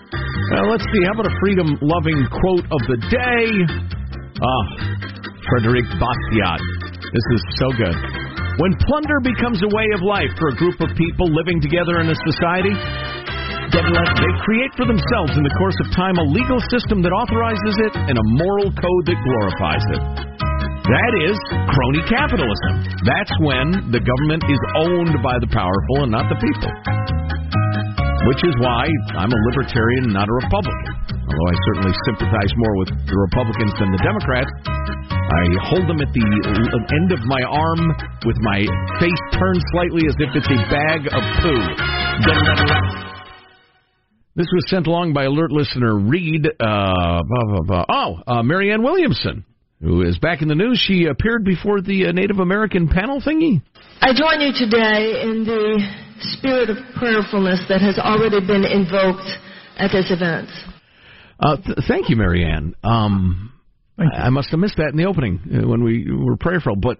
Uh, 0.49 0.65
let's 0.65 0.81
see. 0.89 1.01
How 1.05 1.13
about 1.13 1.29
a 1.29 1.35
freedom-loving 1.45 2.25
quote 2.41 2.65
of 2.73 2.81
the 2.89 2.97
day? 3.13 3.45
Ah, 4.41 4.65
Frederic 5.45 5.85
Bastiat. 6.01 6.61
This 7.13 7.27
is 7.37 7.41
so 7.61 7.69
good. 7.77 7.93
When 8.57 8.73
plunder 8.81 9.21
becomes 9.21 9.61
a 9.61 9.69
way 9.69 9.85
of 9.93 10.01
life 10.01 10.33
for 10.41 10.49
a 10.49 10.55
group 10.57 10.81
of 10.81 10.89
people 10.97 11.29
living 11.29 11.61
together 11.61 12.01
in 12.01 12.09
a 12.09 12.17
society, 12.25 12.73
they 12.73 14.33
create 14.41 14.73
for 14.73 14.89
themselves 14.89 15.37
in 15.37 15.45
the 15.45 15.53
course 15.61 15.77
of 15.85 15.93
time 15.93 16.17
a 16.17 16.25
legal 16.25 16.57
system 16.73 17.05
that 17.05 17.13
authorizes 17.13 17.75
it 17.85 17.93
and 18.09 18.17
a 18.17 18.25
moral 18.41 18.73
code 18.73 19.03
that 19.05 19.21
glorifies 19.21 19.85
it. 19.93 20.01
That 20.89 21.13
is 21.29 21.37
crony 21.69 22.01
capitalism. 22.09 22.73
That's 23.05 23.33
when 23.45 23.93
the 23.93 24.01
government 24.01 24.41
is 24.49 24.61
owned 24.81 25.21
by 25.21 25.37
the 25.37 25.49
powerful 25.53 26.09
and 26.09 26.11
not 26.11 26.25
the 26.25 26.41
people. 26.41 27.28
Which 28.27 28.43
is 28.43 28.55
why 28.59 28.83
I'm 29.15 29.31
a 29.31 29.41
libertarian, 29.47 30.11
not 30.11 30.27
a 30.27 30.35
Republican. 30.43 30.91
Although 31.07 31.49
I 31.49 31.55
certainly 31.71 31.95
sympathize 32.03 32.51
more 32.57 32.75
with 32.83 32.91
the 33.07 33.17
Republicans 33.31 33.73
than 33.79 33.91
the 33.95 34.01
Democrats. 34.03 34.51
I 35.07 35.43
hold 35.71 35.87
them 35.87 36.01
at 36.01 36.11
the 36.11 36.25
end 36.25 37.11
of 37.13 37.21
my 37.23 37.41
arm 37.47 37.79
with 38.25 38.35
my 38.41 38.65
face 38.99 39.21
turned 39.37 39.61
slightly 39.71 40.03
as 40.09 40.15
if 40.19 40.29
it's 40.35 40.51
a 40.51 40.59
bag 40.67 41.07
of 41.13 41.23
poo. 41.39 41.63
This 44.35 44.47
was 44.53 44.69
sent 44.69 44.87
along 44.87 45.13
by 45.13 45.25
alert 45.25 45.51
listener 45.51 45.97
Reed. 45.97 46.47
Uh, 46.47 46.53
blah, 46.59 47.45
blah, 47.45 47.61
blah. 47.61 47.85
Oh, 47.89 48.15
uh, 48.25 48.43
Marianne 48.43 48.83
Williamson, 48.83 49.45
who 49.81 50.01
is 50.01 50.17
back 50.17 50.41
in 50.41 50.47
the 50.47 50.55
news. 50.55 50.79
She 50.83 51.05
appeared 51.05 51.45
before 51.45 51.81
the 51.81 52.07
uh, 52.07 52.11
Native 52.11 52.39
American 52.39 52.87
panel 52.87 53.21
thingy. 53.21 53.61
I 54.01 54.13
join 54.13 54.41
you 54.41 54.51
today 54.53 55.23
in 55.23 55.45
the 55.45 56.08
spirit 56.21 56.69
of 56.69 56.77
prayerfulness 56.97 57.65
that 57.69 57.81
has 57.81 57.97
already 57.97 58.39
been 58.45 58.65
invoked 58.65 59.29
at 59.77 59.91
this 59.91 60.11
event. 60.11 60.49
Uh, 61.39 61.55
th- 61.57 61.77
thank 61.87 62.09
you, 62.09 62.15
Marianne. 62.15 62.75
Um, 62.83 63.53
I, 63.97 64.25
I 64.25 64.29
must 64.29 64.49
have 64.51 64.59
missed 64.59 64.77
that 64.77 64.89
in 64.91 64.97
the 64.97 65.05
opening 65.05 65.39
uh, 65.45 65.67
when 65.67 65.83
we 65.83 66.11
were 66.11 66.37
prayerful. 66.37 66.75
But 66.75 66.97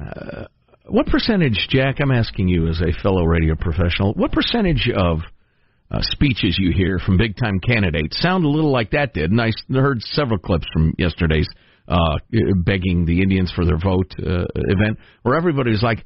uh, 0.00 0.46
what 0.86 1.06
percentage, 1.06 1.68
Jack? 1.70 1.96
I'm 2.00 2.10
asking 2.10 2.48
you 2.48 2.68
as 2.68 2.80
a 2.80 2.92
fellow 3.02 3.24
radio 3.24 3.54
professional. 3.54 4.12
What 4.14 4.32
percentage 4.32 4.90
of 4.94 5.20
uh, 5.90 5.98
speeches 6.02 6.56
you 6.58 6.72
hear 6.72 6.98
from 6.98 7.16
big 7.16 7.36
time 7.36 7.60
candidates 7.60 8.20
sound 8.20 8.44
a 8.44 8.48
little 8.48 8.72
like 8.72 8.90
that 8.90 9.14
did? 9.14 9.30
And 9.30 9.40
I 9.40 9.50
heard 9.72 10.02
several 10.02 10.38
clips 10.38 10.66
from 10.72 10.94
yesterday's 10.98 11.48
uh, 11.90 12.18
begging 12.64 13.04
the 13.04 13.20
Indians 13.20 13.52
for 13.54 13.64
their 13.64 13.78
vote 13.78 14.14
uh, 14.18 14.46
event, 14.54 14.98
where 15.22 15.36
everybody's 15.36 15.82
like, 15.82 16.04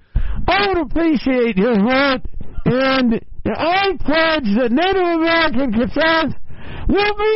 I 0.48 0.68
would 0.68 0.78
appreciate 0.78 1.56
your 1.56 1.74
vote, 1.76 2.22
and 2.64 3.20
I 3.46 3.92
pledge 4.00 4.48
that 4.58 4.70
Native 4.72 5.02
American 5.02 5.72
concerns 5.72 6.34
will 6.88 7.14
be 7.14 7.34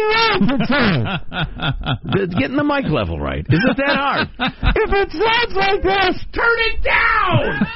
concerns. 0.49 1.09
"Th- 2.15 2.31
"Getting 2.39 2.57
the 2.57 2.65
mic 2.65 2.91
level 2.91 3.21
right 3.21 3.47
isn't 3.49 3.77
that 3.77 3.97
hard." 3.97 4.29
if 4.39 4.91
it 4.93 5.11
sounds 5.13 5.55
like 5.55 5.83
this, 5.83 6.25
turn 6.33 6.59
it 6.59 6.83
down. 6.83 7.67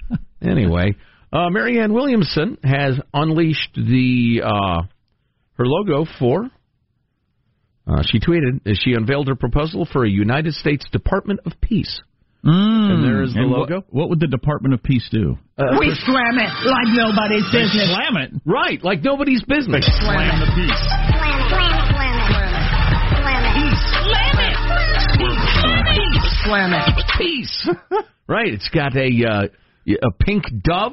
Anyway, 0.40 0.94
uh, 1.32 1.50
Marianne 1.50 1.92
Williamson 1.92 2.58
has 2.62 2.94
unleashed 3.12 3.74
the 3.74 4.40
uh, 4.44 4.82
her 5.54 5.66
logo 5.66 6.06
for. 6.18 6.48
Uh, 7.88 8.02
she 8.04 8.20
tweeted 8.20 8.60
as 8.66 8.78
she 8.84 8.92
unveiled 8.92 9.28
her 9.28 9.34
proposal 9.34 9.88
for 9.90 10.04
a 10.04 10.10
United 10.10 10.52
States 10.54 10.84
Department 10.92 11.40
of 11.46 11.52
Peace. 11.62 12.00
Mm. 12.44 12.90
And 12.92 13.04
there's 13.04 13.32
the 13.34 13.40
And 13.40 13.50
what- 13.50 13.60
logo. 13.70 13.84
What, 13.88 14.10
would 14.10 14.20
the 14.20 14.26
Department 14.28 14.74
of 14.74 14.82
Peace 14.82 15.08
do? 15.10 15.38
Uh, 15.56 15.76
we 15.80 15.92
slam 16.04 16.38
it 16.38 16.50
like 16.66 16.88
nobody's 16.94 17.44
business. 17.50 17.88
Slam 17.90 18.16
it. 18.18 18.30
Right, 18.44 18.82
like 18.84 19.02
nobody's 19.02 19.42
business. 19.42 19.84
They 19.86 20.04
Slam 20.04 20.40
the 20.40 20.46
peace. 20.54 21.88
Slam 26.44 26.72
it. 26.72 27.04
Peace. 27.18 27.68
right, 28.28 28.52
it's 28.52 28.68
got 28.70 28.96
a 28.96 29.08
uh, 29.26 29.46
a 30.02 30.10
pink 30.24 30.44
dove. 30.62 30.92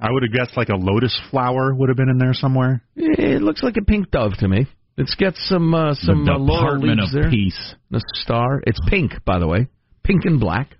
I 0.00 0.10
would 0.10 0.22
have 0.24 0.32
guessed 0.32 0.56
like 0.56 0.68
a 0.68 0.76
lotus 0.76 1.18
flower 1.30 1.74
would 1.74 1.88
have 1.88 1.96
been 1.96 2.08
in 2.08 2.18
there 2.18 2.34
somewhere. 2.34 2.82
It 2.96 3.42
looks 3.42 3.62
like 3.62 3.76
a 3.80 3.84
pink 3.84 4.10
dove 4.10 4.32
to 4.40 4.48
me. 4.48 4.66
It's 4.98 5.14
get 5.14 5.34
some 5.36 5.74
uh, 5.74 5.94
some 5.94 6.24
the 6.24 6.32
uh, 6.32 6.38
laurel 6.38 6.76
Department 6.80 7.00
leaves 7.00 7.14
of 7.14 7.22
there. 7.22 7.30
Peace. 7.30 7.74
The 7.90 8.00
star. 8.14 8.62
It's 8.66 8.80
pink, 8.88 9.12
by 9.24 9.38
the 9.38 9.46
way, 9.46 9.68
pink 10.02 10.22
and 10.24 10.40
black. 10.40 10.70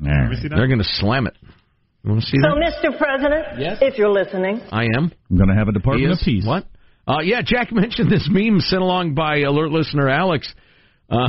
There. 0.00 0.30
They're 0.50 0.66
going 0.66 0.78
to 0.78 0.84
slam 0.84 1.26
it. 1.26 1.34
You 2.02 2.10
want 2.10 2.22
to 2.22 2.26
see 2.26 2.36
So, 2.42 2.48
that? 2.48 2.90
Mr. 2.92 2.98
President, 2.98 3.58
Yes? 3.58 3.78
if 3.80 3.96
you're 3.96 4.10
listening, 4.12 4.60
I 4.70 4.84
am. 4.84 5.10
I'm 5.30 5.36
going 5.36 5.48
to 5.48 5.54
have 5.54 5.68
a 5.68 5.72
Department 5.72 6.12
of? 6.12 6.18
Peace. 6.22 6.44
What? 6.44 6.66
Uh, 7.06 7.20
yeah, 7.22 7.40
Jack 7.44 7.72
mentioned 7.72 8.10
this 8.10 8.28
meme 8.30 8.60
sent 8.60 8.82
along 8.82 9.14
by 9.14 9.38
alert 9.40 9.70
listener 9.70 10.08
Alex. 10.08 10.52
Uh, 11.08 11.28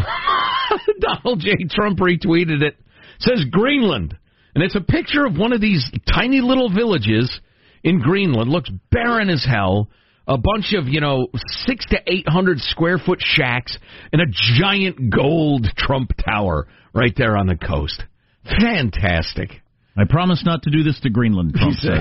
Donald 1.00 1.40
J. 1.42 1.52
Trump 1.70 2.00
retweeted 2.00 2.62
it. 2.62 2.64
it. 2.64 2.76
says 3.20 3.46
Greenland, 3.52 4.18
and 4.54 4.64
it's 4.64 4.76
a 4.76 4.82
picture 4.82 5.26
of 5.26 5.38
one 5.38 5.54
of 5.54 5.62
these 5.62 5.90
tiny 6.14 6.42
little 6.42 6.70
villages 6.70 7.40
in 7.84 8.00
Greenland. 8.00 8.50
Looks 8.50 8.72
barren 8.92 9.30
as 9.30 9.46
hell. 9.50 9.90
A 10.28 10.38
bunch 10.38 10.74
of 10.74 10.88
you 10.88 11.02
know 11.02 11.28
six 11.66 11.86
to 11.88 11.98
eight 12.08 12.28
hundred 12.28 12.60
square 12.60 12.98
foot 12.98 13.20
shacks 13.22 13.78
and 14.12 14.22
a 14.22 14.26
giant 14.60 15.12
gold 15.12 15.68
Trump 15.78 16.12
tower 16.24 16.68
right 16.94 17.14
there 17.16 17.38
on 17.38 17.48
the 17.48 17.56
coast. 17.56 18.04
Fantastic. 18.44 19.62
I 19.98 20.04
promise 20.10 20.44
not 20.46 20.64
to 20.64 20.72
do 20.72 20.84
this 20.84 21.00
to 21.02 21.10
Greenland, 21.10 21.54
Trump 21.56 21.76
said. 21.76 22.00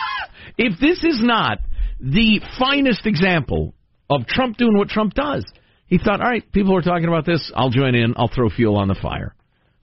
if 0.58 0.78
this 0.80 1.02
is 1.02 1.20
not 1.22 1.58
the 2.00 2.40
finest 2.58 3.06
example 3.06 3.74
of 4.08 4.26
Trump 4.26 4.56
doing 4.56 4.76
what 4.76 4.88
Trump 4.88 5.14
does, 5.14 5.44
he 5.86 5.98
thought, 5.98 6.20
all 6.20 6.28
right, 6.28 6.50
people 6.52 6.76
are 6.76 6.82
talking 6.82 7.08
about 7.08 7.26
this. 7.26 7.50
I'll 7.54 7.70
join 7.70 7.94
in. 7.94 8.14
I'll 8.16 8.30
throw 8.32 8.48
fuel 8.48 8.76
on 8.76 8.88
the 8.88 8.94
fire. 8.94 9.34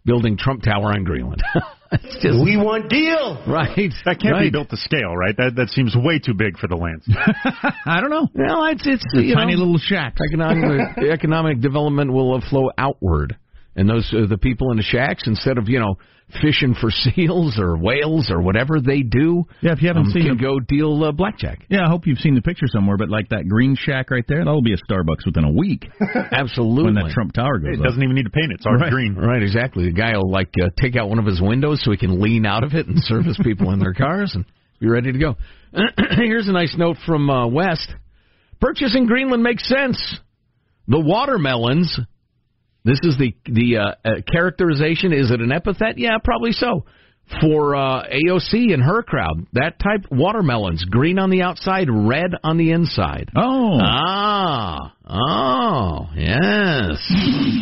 Building 0.06 0.38
Trump 0.38 0.63
Tower 0.63 0.93
on 0.93 1.04
Greenland. 1.04 1.43
it's 2.04 2.21
just, 2.21 2.43
We 2.43 2.58
want 2.58 2.89
deal. 2.89 3.41
Right. 3.47 3.91
That 4.06 4.19
can't 4.21 4.39
be 4.39 4.49
built 4.52 4.69
to 4.69 4.78
scale, 4.78 5.15
right? 5.15 5.36
That 5.38 5.56
that 5.56 5.69
seems 5.69 5.95
way 5.95 6.19
too 6.19 6.34
big 6.34 6.58
for 6.58 6.67
the 6.67 6.75
lands. 6.75 7.06
I 7.86 7.99
don't 8.02 8.10
know. 8.12 8.28
Well, 8.34 8.65
it's 8.65 8.86
it's 8.86 9.04
The 9.13 9.23
you 9.23 9.36
tiny 9.36 9.54
know, 9.56 9.60
little 9.63 9.78
shacks. 9.80 10.19
economic 10.21 10.97
economic 11.12 11.62
development 11.62 12.12
will 12.13 12.36
uh, 12.36 12.41
flow 12.49 12.69
outward, 12.78 13.38
and 13.75 13.89
those 13.89 14.13
uh, 14.13 14.28
the 14.28 14.38
people 14.38 14.71
in 14.71 14.78
the 14.78 14.84
shacks 14.84 15.23
instead 15.25 15.58
of 15.58 15.67
you 15.69 15.80
know 15.80 15.95
fishing 16.41 16.75
for 16.79 16.89
seals 16.91 17.57
or 17.59 17.77
whales 17.77 18.29
or 18.31 18.41
whatever 18.41 18.79
they 18.79 19.01
do. 19.01 19.45
Yeah, 19.61 19.71
if 19.73 19.81
you 19.81 19.87
haven't 19.87 20.05
um, 20.07 20.11
seen 20.11 20.23
can 20.27 20.37
the- 20.37 20.43
go 20.43 20.59
deal 20.59 21.03
uh, 21.03 21.11
blackjack. 21.11 21.65
Yeah, 21.69 21.85
I 21.85 21.89
hope 21.89 22.05
you've 22.05 22.19
seen 22.19 22.35
the 22.35 22.41
picture 22.41 22.67
somewhere, 22.67 22.97
but 22.97 23.09
like 23.09 23.29
that 23.29 23.47
green 23.47 23.75
shack 23.77 24.11
right 24.11 24.23
there, 24.27 24.39
that'll 24.45 24.61
be 24.61 24.73
a 24.73 24.77
Starbucks 24.77 25.25
within 25.25 25.43
a 25.43 25.51
week 25.51 25.85
Absolutely. 26.31 26.83
when 26.85 26.93
that 26.95 27.11
Trump 27.13 27.33
Tower 27.33 27.57
goes 27.59 27.73
It 27.73 27.79
up. 27.79 27.85
doesn't 27.85 28.03
even 28.03 28.15
need 28.15 28.23
to 28.25 28.29
paint 28.29 28.51
it. 28.51 28.55
It's 28.55 28.65
already 28.65 28.83
right, 28.83 28.91
green. 28.91 29.15
Right, 29.15 29.41
exactly. 29.41 29.85
The 29.85 29.93
guy 29.93 30.15
will 30.17 30.29
like 30.31 30.49
uh, 30.61 30.69
take 30.77 30.95
out 30.95 31.09
one 31.09 31.19
of 31.19 31.25
his 31.25 31.41
windows 31.41 31.81
so 31.83 31.91
he 31.91 31.97
can 31.97 32.21
lean 32.21 32.45
out 32.45 32.63
of 32.63 32.73
it 32.73 32.87
and 32.87 32.99
service 32.99 33.39
people 33.43 33.71
in 33.71 33.79
their 33.79 33.93
cars 33.93 34.31
and 34.35 34.45
be 34.79 34.87
ready 34.87 35.11
to 35.11 35.17
go. 35.19 35.35
Here's 36.15 36.47
a 36.47 36.51
nice 36.51 36.75
note 36.77 36.97
from 37.05 37.29
uh, 37.29 37.47
West. 37.47 37.93
Purchasing 38.61 39.05
Greenland 39.07 39.43
makes 39.43 39.67
sense. 39.67 40.19
The 40.87 40.99
watermelons. 40.99 41.99
This 42.85 42.99
is 43.03 43.17
the 43.17 43.35
the 43.45 43.77
uh, 43.77 43.95
uh, 44.03 44.11
characterization. 44.31 45.13
Is 45.13 45.31
it 45.31 45.41
an 45.41 45.51
epithet? 45.51 45.97
Yeah, 45.97 46.17
probably 46.23 46.51
so. 46.51 46.85
For 47.41 47.75
uh, 47.75 48.07
AOC 48.07 48.73
and 48.73 48.81
her 48.81 49.03
crowd, 49.03 49.45
that 49.53 49.77
type 49.77 50.05
watermelons, 50.09 50.83
green 50.85 51.19
on 51.19 51.29
the 51.29 51.43
outside, 51.43 51.87
red 51.87 52.31
on 52.43 52.57
the 52.57 52.71
inside. 52.71 53.29
Oh, 53.35 53.77
Ah, 53.79 54.95
oh, 55.07 56.09
yes. 56.15 57.13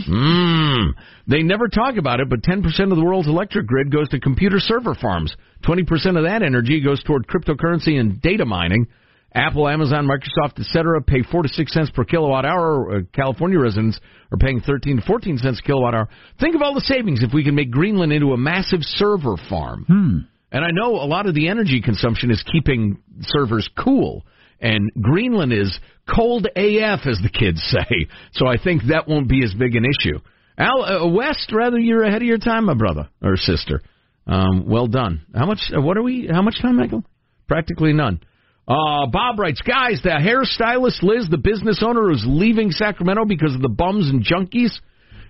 Mmm. 0.09 0.91
They 1.29 1.43
never 1.43 1.67
talk 1.67 1.97
about 1.97 2.21
it, 2.21 2.29
but 2.29 2.41
10% 2.41 2.63
of 2.89 2.95
the 2.97 3.03
world's 3.03 3.27
electric 3.27 3.67
grid 3.67 3.91
goes 3.91 4.07
to 4.09 4.19
computer 4.21 4.59
server 4.59 4.95
farms. 4.95 5.35
20% 5.65 5.81
of 6.17 6.23
that 6.23 6.41
energy 6.41 6.79
goes 6.79 7.03
toward 7.03 7.27
cryptocurrency 7.27 7.99
and 7.99 8.21
data 8.21 8.45
mining. 8.45 8.87
Apple, 9.33 9.67
Amazon, 9.67 10.07
Microsoft, 10.07 10.59
etc. 10.59 11.01
pay 11.01 11.21
4 11.21 11.43
to 11.43 11.49
6 11.49 11.73
cents 11.73 11.91
per 11.93 12.03
kilowatt 12.03 12.45
hour. 12.45 12.97
Uh, 12.97 12.99
California 13.13 13.59
residents 13.59 13.99
are 14.31 14.37
paying 14.37 14.61
13 14.61 14.97
to 14.97 15.03
14 15.03 15.37
cents 15.37 15.59
a 15.63 15.67
kilowatt 15.67 15.93
hour. 15.93 16.09
Think 16.39 16.55
of 16.55 16.61
all 16.61 16.73
the 16.73 16.81
savings 16.81 17.21
if 17.23 17.33
we 17.33 17.43
can 17.43 17.55
make 17.55 17.69
Greenland 17.69 18.11
into 18.11 18.33
a 18.33 18.37
massive 18.37 18.79
server 18.81 19.35
farm. 19.49 19.85
Hmm. 19.87 20.17
And 20.51 20.63
I 20.63 20.69
know 20.71 20.95
a 20.95 21.05
lot 21.05 21.27
of 21.27 21.35
the 21.35 21.49
energy 21.49 21.81
consumption 21.81 22.31
is 22.31 22.43
keeping 22.51 22.99
servers 23.21 23.69
cool. 23.77 24.25
And 24.59 24.91
Greenland 24.99 25.53
is 25.53 25.77
cold 26.13 26.47
AF, 26.55 27.01
as 27.05 27.19
the 27.21 27.29
kids 27.31 27.61
say. 27.69 28.07
So 28.33 28.47
I 28.47 28.55
think 28.61 28.83
that 28.89 29.07
won't 29.07 29.27
be 29.27 29.43
as 29.43 29.53
big 29.53 29.75
an 29.75 29.83
issue. 29.85 30.19
Al, 30.57 30.83
uh, 30.83 31.07
West, 31.07 31.51
rather 31.53 31.77
you're 31.77 32.03
ahead 32.03 32.21
of 32.21 32.27
your 32.27 32.39
time, 32.39 32.65
my 32.65 32.73
brother 32.73 33.09
or 33.21 33.37
sister. 33.37 33.81
Um, 34.25 34.67
well 34.67 34.87
done. 34.87 35.25
How 35.35 35.45
much? 35.45 35.59
Uh, 35.75 35.81
what 35.81 35.97
are 35.97 36.03
we? 36.03 36.27
How 36.31 36.41
much 36.41 36.61
time, 36.61 36.77
Michael? 36.77 37.03
Practically 37.47 37.93
none. 37.93 38.19
Uh, 38.67 39.05
Bob 39.07 39.39
writes, 39.39 39.61
guys, 39.61 40.01
the 40.03 40.09
hairstylist 40.09 41.01
Liz, 41.01 41.27
the 41.29 41.37
business 41.37 41.81
owner 41.81 42.09
who's 42.09 42.25
leaving 42.27 42.71
Sacramento 42.71 43.23
because 43.25 43.55
of 43.55 43.61
the 43.61 43.69
bums 43.69 44.09
and 44.09 44.25
junkies, 44.25 44.77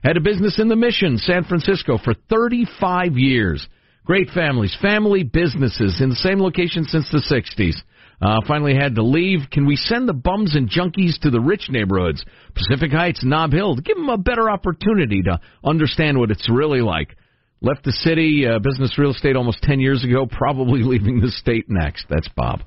had 0.03 0.17
a 0.17 0.21
business 0.21 0.59
in 0.59 0.69
the 0.69 0.75
Mission, 0.75 1.17
San 1.19 1.43
Francisco, 1.43 1.99
for 2.03 2.15
35 2.29 3.17
years. 3.17 3.67
Great 4.05 4.29
families, 4.29 4.75
family 4.81 5.23
businesses 5.23 6.01
in 6.01 6.09
the 6.09 6.15
same 6.15 6.39
location 6.39 6.85
since 6.85 7.09
the 7.11 7.21
60s. 7.29 7.75
Uh, 8.19 8.41
finally 8.47 8.73
had 8.73 8.95
to 8.95 9.03
leave. 9.03 9.41
Can 9.51 9.67
we 9.67 9.75
send 9.75 10.09
the 10.09 10.13
bums 10.13 10.55
and 10.55 10.67
junkies 10.67 11.19
to 11.19 11.29
the 11.29 11.39
rich 11.39 11.67
neighborhoods, 11.69 12.23
Pacific 12.55 12.91
Heights, 12.91 13.23
Nob 13.23 13.51
Hill, 13.51 13.75
to 13.75 13.81
give 13.83 13.97
them 13.97 14.09
a 14.09 14.17
better 14.17 14.49
opportunity 14.49 15.21
to 15.23 15.39
understand 15.63 16.17
what 16.17 16.31
it's 16.31 16.49
really 16.49 16.81
like? 16.81 17.15
Left 17.61 17.83
the 17.83 17.91
city, 17.91 18.47
uh, 18.47 18.57
business 18.57 18.97
real 18.97 19.11
estate 19.11 19.35
almost 19.35 19.61
10 19.61 19.79
years 19.79 20.03
ago, 20.03 20.25
probably 20.25 20.81
leaving 20.83 21.19
the 21.19 21.29
state 21.29 21.65
next. 21.67 22.05
That's 22.09 22.29
Bob. 22.29 22.61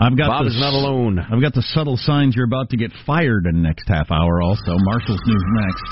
I've 0.00 0.16
got 0.16 0.28
Bob 0.28 0.44
the, 0.44 0.50
is 0.50 0.60
not 0.60 0.74
alone. 0.74 1.18
I've 1.18 1.42
got 1.42 1.54
the 1.54 1.66
subtle 1.74 1.96
signs 1.98 2.36
you're 2.36 2.44
about 2.44 2.70
to 2.70 2.76
get 2.76 2.92
fired 3.04 3.46
in 3.46 3.56
the 3.56 3.62
next 3.66 3.88
half 3.88 4.12
hour. 4.12 4.40
Also, 4.40 4.78
Marshall's 4.78 5.20
news 5.26 5.44
next. 5.58 5.82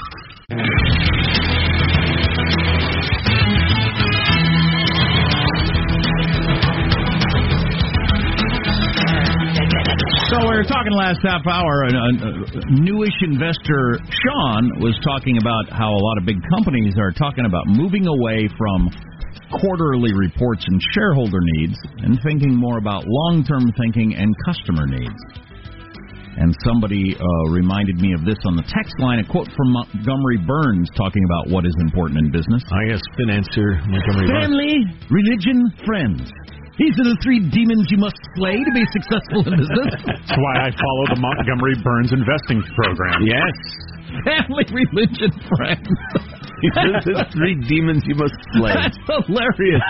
So 10.31 10.39
we 10.43 10.55
were 10.55 10.63
talking 10.63 10.93
last 10.93 11.19
half 11.27 11.43
hour, 11.47 11.83
and 11.91 11.97
a, 11.97 12.31
a 12.31 12.63
newish 12.79 13.15
investor 13.23 13.99
Sean 14.07 14.79
was 14.79 14.95
talking 15.03 15.39
about 15.39 15.67
how 15.71 15.91
a 15.91 15.99
lot 15.99 16.19
of 16.19 16.25
big 16.25 16.39
companies 16.55 16.95
are 16.97 17.11
talking 17.11 17.45
about 17.45 17.67
moving 17.67 18.07
away 18.07 18.49
from 18.57 18.89
quarterly 19.53 20.13
reports 20.15 20.65
and 20.67 20.81
shareholder 20.93 21.41
needs 21.59 21.79
and 22.03 22.19
thinking 22.23 22.55
more 22.55 22.79
about 22.79 23.05
long-term 23.07 23.73
thinking 23.79 24.15
and 24.15 24.35
customer 24.45 24.87
needs. 24.87 25.23
And 26.37 26.53
somebody 26.69 27.17
uh, 27.17 27.45
reminded 27.49 27.97
me 27.97 28.13
of 28.13 28.21
this 28.29 28.37
on 28.45 28.61
the 28.61 28.67
text 28.69 28.93
line, 29.01 29.25
a 29.25 29.27
quote 29.27 29.49
from 29.57 29.73
Montgomery 29.73 30.37
Burns 30.45 30.91
talking 30.93 31.25
about 31.25 31.49
what 31.49 31.65
is 31.65 31.73
important 31.81 32.21
in 32.21 32.29
business. 32.29 32.61
I 32.69 32.93
guess 32.93 33.01
financer 33.17 33.81
Montgomery 33.89 34.29
Burns. 34.29 34.45
Family, 34.45 34.75
religion, 35.09 35.65
friends. 35.89 36.29
These 36.77 36.93
are 37.01 37.09
the 37.09 37.17
three 37.25 37.41
demons 37.41 37.89
you 37.89 37.97
must 37.97 38.21
slay 38.37 38.61
to 38.61 38.73
be 38.77 38.85
successful 38.93 39.49
in 39.49 39.57
business. 39.57 39.97
That's 40.13 40.37
why 40.37 40.55
I 40.61 40.69
follow 40.77 41.05
the 41.17 41.21
Montgomery 41.25 41.81
Burns 41.81 42.13
investing 42.13 42.61
program. 42.77 43.25
Yes. 43.25 43.57
Family, 44.29 44.69
religion, 44.69 45.33
friends. 45.49 45.89
These 46.63 46.73
are 46.77 47.01
the 47.05 47.27
three 47.33 47.55
demons 47.69 48.03
you 48.07 48.15
must 48.15 48.35
slay. 48.57 48.73
That's 48.81 48.97
hilarious. 49.27 49.83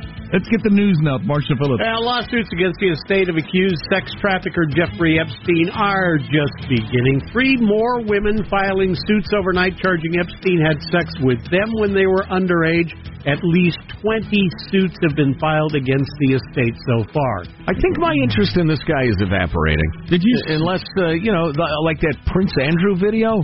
Let's 0.34 0.50
get 0.50 0.58
the 0.66 0.74
news 0.74 0.98
now, 1.06 1.22
Marshall 1.22 1.54
Phillips. 1.54 1.78
Uh, 1.78 2.02
lawsuits 2.02 2.50
against 2.50 2.82
the 2.82 2.90
estate 2.90 3.30
of 3.30 3.38
accused 3.38 3.78
sex 3.94 4.10
trafficker 4.18 4.66
Jeffrey 4.66 5.22
Epstein 5.22 5.70
are 5.70 6.18
just 6.18 6.56
beginning. 6.66 7.22
Three 7.30 7.54
more 7.54 8.02
women 8.02 8.42
filing 8.50 8.98
suits 9.06 9.30
overnight 9.30 9.78
charging 9.78 10.18
Epstein 10.18 10.58
had 10.66 10.82
sex 10.90 11.14
with 11.22 11.38
them 11.54 11.70
when 11.78 11.94
they 11.94 12.10
were 12.10 12.26
underage. 12.26 12.90
At 13.22 13.38
least 13.42 13.78
20 14.02 14.26
suits 14.70 14.98
have 15.06 15.14
been 15.14 15.38
filed 15.38 15.74
against 15.78 16.10
the 16.18 16.34
estate 16.38 16.74
so 16.90 17.06
far. 17.14 17.46
I 17.70 17.74
think 17.78 17.98
my 17.98 18.14
interest 18.22 18.58
in 18.58 18.66
this 18.66 18.82
guy 18.82 19.06
is 19.06 19.18
evaporating. 19.22 20.10
Did 20.10 20.22
you? 20.26 20.58
Unless, 20.58 20.82
uh, 20.98 21.14
you 21.14 21.30
know, 21.30 21.50
the, 21.54 21.66
like 21.86 22.02
that 22.02 22.18
Prince 22.26 22.54
Andrew 22.58 22.98
video. 22.98 23.42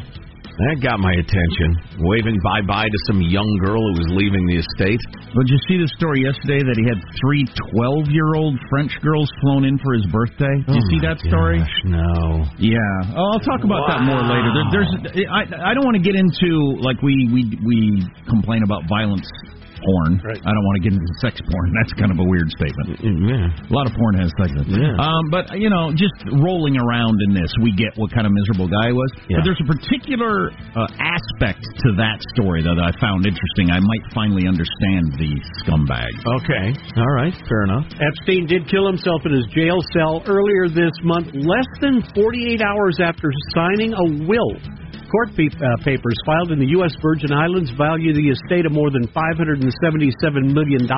That 0.53 0.85
got 0.85 1.01
my 1.01 1.17
attention. 1.17 1.81
Waving 2.05 2.37
bye 2.45 2.61
bye 2.69 2.85
to 2.85 2.99
some 3.09 3.25
young 3.25 3.49
girl 3.65 3.81
who 3.81 3.95
was 4.05 4.09
leaving 4.13 4.45
the 4.45 4.61
estate. 4.61 5.01
Did 5.33 5.49
you 5.49 5.59
see 5.65 5.81
the 5.81 5.89
story 5.97 6.29
yesterday 6.29 6.61
that 6.61 6.77
he 6.77 6.85
had 6.85 7.01
three 7.25 7.49
12 7.73 8.13
year 8.13 8.37
old 8.37 8.61
French 8.69 8.93
girls 9.01 9.33
flown 9.41 9.65
in 9.65 9.81
for 9.81 9.97
his 9.97 10.05
birthday? 10.13 10.53
Did 10.69 10.77
you 10.77 10.85
Oh 10.85 10.91
see 10.93 11.01
that 11.09 11.19
story? 11.25 11.65
gosh, 11.65 11.79
no. 11.89 12.45
Yeah. 12.61 13.17
Oh, 13.17 13.33
I'll 13.33 13.45
talk 13.45 13.65
about 13.65 13.89
that 13.89 14.05
more 14.05 14.21
later. 14.21 14.53
There, 14.53 14.69
there's 14.77 14.93
I 15.25 15.73
I 15.73 15.73
don't 15.73 15.89
want 15.89 15.97
to 15.97 16.05
get 16.05 16.21
into 16.21 16.77
like 16.85 17.01
we 17.01 17.33
we 17.33 17.43
we 17.65 17.79
complain 18.29 18.61
about 18.63 18.85
violence 18.93 19.27
porn. 19.83 20.23
Right. 20.23 20.39
I 20.41 20.51
don't 20.55 20.65
want 20.67 20.77
to 20.81 20.85
get 20.87 20.93
into 20.95 21.11
sex 21.21 21.39
porn. 21.43 21.69
That's 21.83 21.93
kind 21.99 22.11
of 22.15 22.19
a 22.23 22.27
weird 22.27 22.49
statement. 22.55 23.03
Yeah. 23.03 23.51
A 23.51 23.73
lot 23.75 23.87
of 23.91 23.93
porn 23.99 24.15
has 24.19 24.31
sex. 24.39 24.51
in 24.55 24.63
it. 24.63 24.69
Yeah. 24.71 24.97
Um, 25.03 25.29
but 25.31 25.59
you 25.59 25.69
know, 25.69 25.91
just 25.93 26.15
rolling 26.43 26.79
around 26.79 27.19
in 27.29 27.35
this, 27.35 27.51
we 27.63 27.75
get 27.75 27.93
what 27.99 28.11
kind 28.15 28.27
of 28.27 28.33
miserable 28.33 28.71
guy 28.71 28.91
he 28.91 28.97
was. 28.97 29.11
Yeah. 29.29 29.41
But 29.41 29.51
there's 29.51 29.63
a 29.63 29.69
particular 29.69 30.51
uh, 30.79 30.87
aspect 30.99 31.63
to 31.63 31.89
that 31.99 32.19
story 32.35 32.63
that 32.63 32.79
I 32.79 32.91
found 33.03 33.27
interesting. 33.27 33.71
I 33.71 33.81
might 33.83 34.05
finally 34.15 34.47
understand 34.47 35.19
the 35.19 35.31
scumbag. 35.63 36.13
Okay. 36.43 36.75
All 36.97 37.13
right. 37.15 37.35
Fair 37.49 37.65
enough. 37.67 37.87
Epstein 37.99 38.47
did 38.47 38.69
kill 38.71 38.87
himself 38.87 39.23
in 39.27 39.33
his 39.33 39.47
jail 39.55 39.79
cell 39.93 40.23
earlier 40.27 40.69
this 40.69 40.95
month, 41.03 41.29
less 41.35 41.69
than 41.81 42.03
48 42.15 42.63
hours 42.63 42.99
after 43.03 43.31
signing 43.55 43.93
a 43.93 44.05
will. 44.29 44.82
Court 45.13 45.29
uh, 45.37 45.77
papers 45.85 46.17
filed 46.25 46.57
in 46.57 46.59
the 46.59 46.73
U.S. 46.81 46.97
Virgin 47.05 47.37
Islands 47.37 47.69
value 47.77 48.17
the 48.17 48.33
estate 48.33 48.65
of 48.65 48.73
more 48.73 48.89
than 48.89 49.05
$577 49.13 49.61
million. 50.57 50.89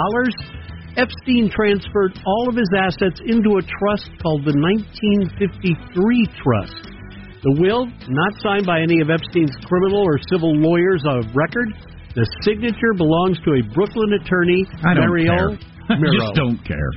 Epstein 0.95 1.51
transferred 1.51 2.15
all 2.23 2.47
of 2.47 2.55
his 2.55 2.71
assets 2.79 3.19
into 3.27 3.59
a 3.59 3.63
trust 3.67 4.07
called 4.23 4.47
the 4.47 4.55
1953 4.55 6.31
Trust. 6.39 6.95
The 7.43 7.59
will, 7.59 7.91
not 7.91 8.33
signed 8.39 8.65
by 8.65 8.81
any 8.81 9.03
of 9.03 9.11
Epstein's 9.11 9.59
criminal 9.67 10.07
or 10.07 10.23
civil 10.31 10.55
lawyers 10.55 11.03
of 11.05 11.27
record, 11.35 11.75
the 12.15 12.23
signature 12.47 12.95
belongs 12.95 13.43
to 13.43 13.59
a 13.59 13.63
Brooklyn 13.75 14.15
attorney, 14.15 14.63
I 14.87 14.95
don't 14.95 15.11
Mario 15.11 15.59
care. 15.59 15.99
Miro. 15.99 16.15
just 16.15 16.39
don't 16.39 16.63
care. 16.63 16.89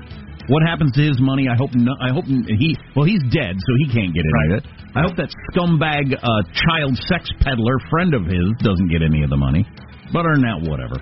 What 0.47 0.63
happens 0.63 0.93
to 0.93 1.03
his 1.03 1.19
money? 1.19 1.49
I 1.51 1.57
hope. 1.59 1.75
No, 1.75 1.91
I 1.99 2.13
hope 2.13 2.23
he. 2.23 2.77
Well, 2.95 3.03
he's 3.03 3.19
dead, 3.33 3.57
so 3.59 3.71
he 3.83 3.91
can't 3.91 4.15
get 4.15 4.23
any 4.23 4.53
of 4.53 4.63
it. 4.63 4.65
I 4.97 5.05
hope 5.05 5.13
that 5.21 5.29
scumbag 5.53 6.09
uh, 6.09 6.41
child 6.57 6.97
sex 7.05 7.29
peddler 7.45 7.77
friend 7.93 8.17
of 8.17 8.25
his 8.25 8.49
doesn't 8.65 8.89
get 8.89 9.05
any 9.05 9.21
of 9.21 9.29
the 9.29 9.37
money. 9.37 9.61
But 10.09 10.25
than 10.25 10.41
that, 10.41 10.65
whatever. 10.65 10.97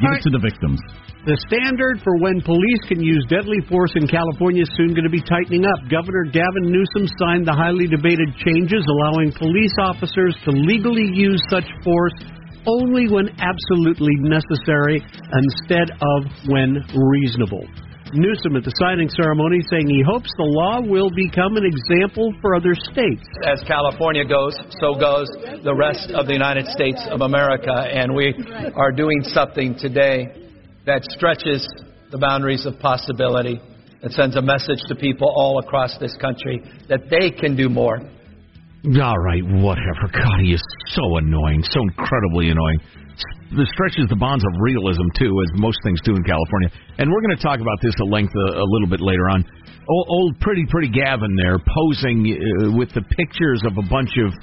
Give 0.00 0.08
it 0.08 0.24
to 0.24 0.32
the 0.32 0.40
victims. 0.40 0.80
The 1.28 1.36
standard 1.44 2.00
for 2.00 2.16
when 2.16 2.40
police 2.40 2.80
can 2.88 3.04
use 3.04 3.20
deadly 3.28 3.60
force 3.68 3.92
in 3.92 4.08
California 4.08 4.64
is 4.64 4.72
soon 4.78 4.96
going 4.96 5.04
to 5.04 5.12
be 5.12 5.20
tightening 5.20 5.68
up. 5.68 5.84
Governor 5.92 6.32
Gavin 6.32 6.72
Newsom 6.72 7.04
signed 7.20 7.44
the 7.44 7.52
highly 7.52 7.84
debated 7.84 8.32
changes 8.40 8.80
allowing 8.88 9.36
police 9.36 9.74
officers 9.84 10.32
to 10.48 10.56
legally 10.56 11.04
use 11.12 11.42
such 11.52 11.68
force 11.84 12.16
only 12.64 13.04
when 13.12 13.28
absolutely 13.36 14.16
necessary 14.24 15.04
instead 15.04 15.92
of 16.00 16.18
when 16.48 16.80
reasonable. 16.94 17.68
Newsom 18.16 18.56
at 18.56 18.64
the 18.64 18.72
signing 18.80 19.08
ceremony 19.12 19.60
saying 19.70 19.88
he 19.88 20.02
hopes 20.02 20.30
the 20.36 20.48
law 20.48 20.80
will 20.80 21.10
become 21.10 21.56
an 21.56 21.64
example 21.64 22.32
for 22.40 22.56
other 22.56 22.74
states. 22.74 23.22
As 23.44 23.62
California 23.68 24.24
goes, 24.24 24.56
so 24.80 24.96
goes 24.96 25.28
the 25.62 25.74
rest 25.74 26.10
of 26.10 26.26
the 26.26 26.32
United 26.32 26.66
States 26.72 27.00
of 27.10 27.20
America. 27.20 27.72
And 27.72 28.14
we 28.14 28.34
are 28.74 28.90
doing 28.90 29.22
something 29.22 29.76
today 29.78 30.48
that 30.86 31.04
stretches 31.04 31.68
the 32.10 32.18
boundaries 32.18 32.64
of 32.64 32.78
possibility. 32.80 33.60
It 34.02 34.12
sends 34.12 34.36
a 34.36 34.42
message 34.42 34.80
to 34.88 34.94
people 34.94 35.28
all 35.36 35.58
across 35.58 35.98
this 35.98 36.16
country 36.16 36.62
that 36.88 37.10
they 37.10 37.30
can 37.30 37.56
do 37.56 37.68
more. 37.68 38.00
All 38.86 39.18
right, 39.18 39.42
whatever. 39.44 40.08
God, 40.12 40.40
he 40.40 40.54
is 40.54 40.62
so 40.94 41.16
annoying, 41.16 41.62
so 41.68 41.80
incredibly 41.82 42.50
annoying. 42.50 42.80
This 43.54 43.68
stretches 43.72 44.08
the 44.08 44.16
bonds 44.18 44.44
of 44.44 44.52
realism 44.60 45.06
too, 45.16 45.30
as 45.30 45.60
most 45.60 45.78
things 45.84 46.00
do 46.02 46.16
in 46.16 46.24
California. 46.24 46.70
And 46.98 47.10
we're 47.10 47.22
going 47.22 47.36
to 47.36 47.42
talk 47.42 47.60
about 47.60 47.78
this 47.80 47.94
at 47.96 48.08
length 48.10 48.34
a, 48.34 48.58
a 48.58 48.66
little 48.66 48.88
bit 48.88 49.00
later 49.00 49.30
on. 49.30 49.44
Old, 49.88 50.06
old 50.08 50.40
pretty 50.40 50.66
pretty 50.68 50.90
Gavin 50.90 51.36
there 51.36 51.58
posing 51.62 52.26
uh, 52.26 52.76
with 52.76 52.90
the 52.92 53.02
pictures 53.14 53.62
of 53.64 53.78
a 53.78 53.86
bunch 53.86 54.10
of 54.18 54.34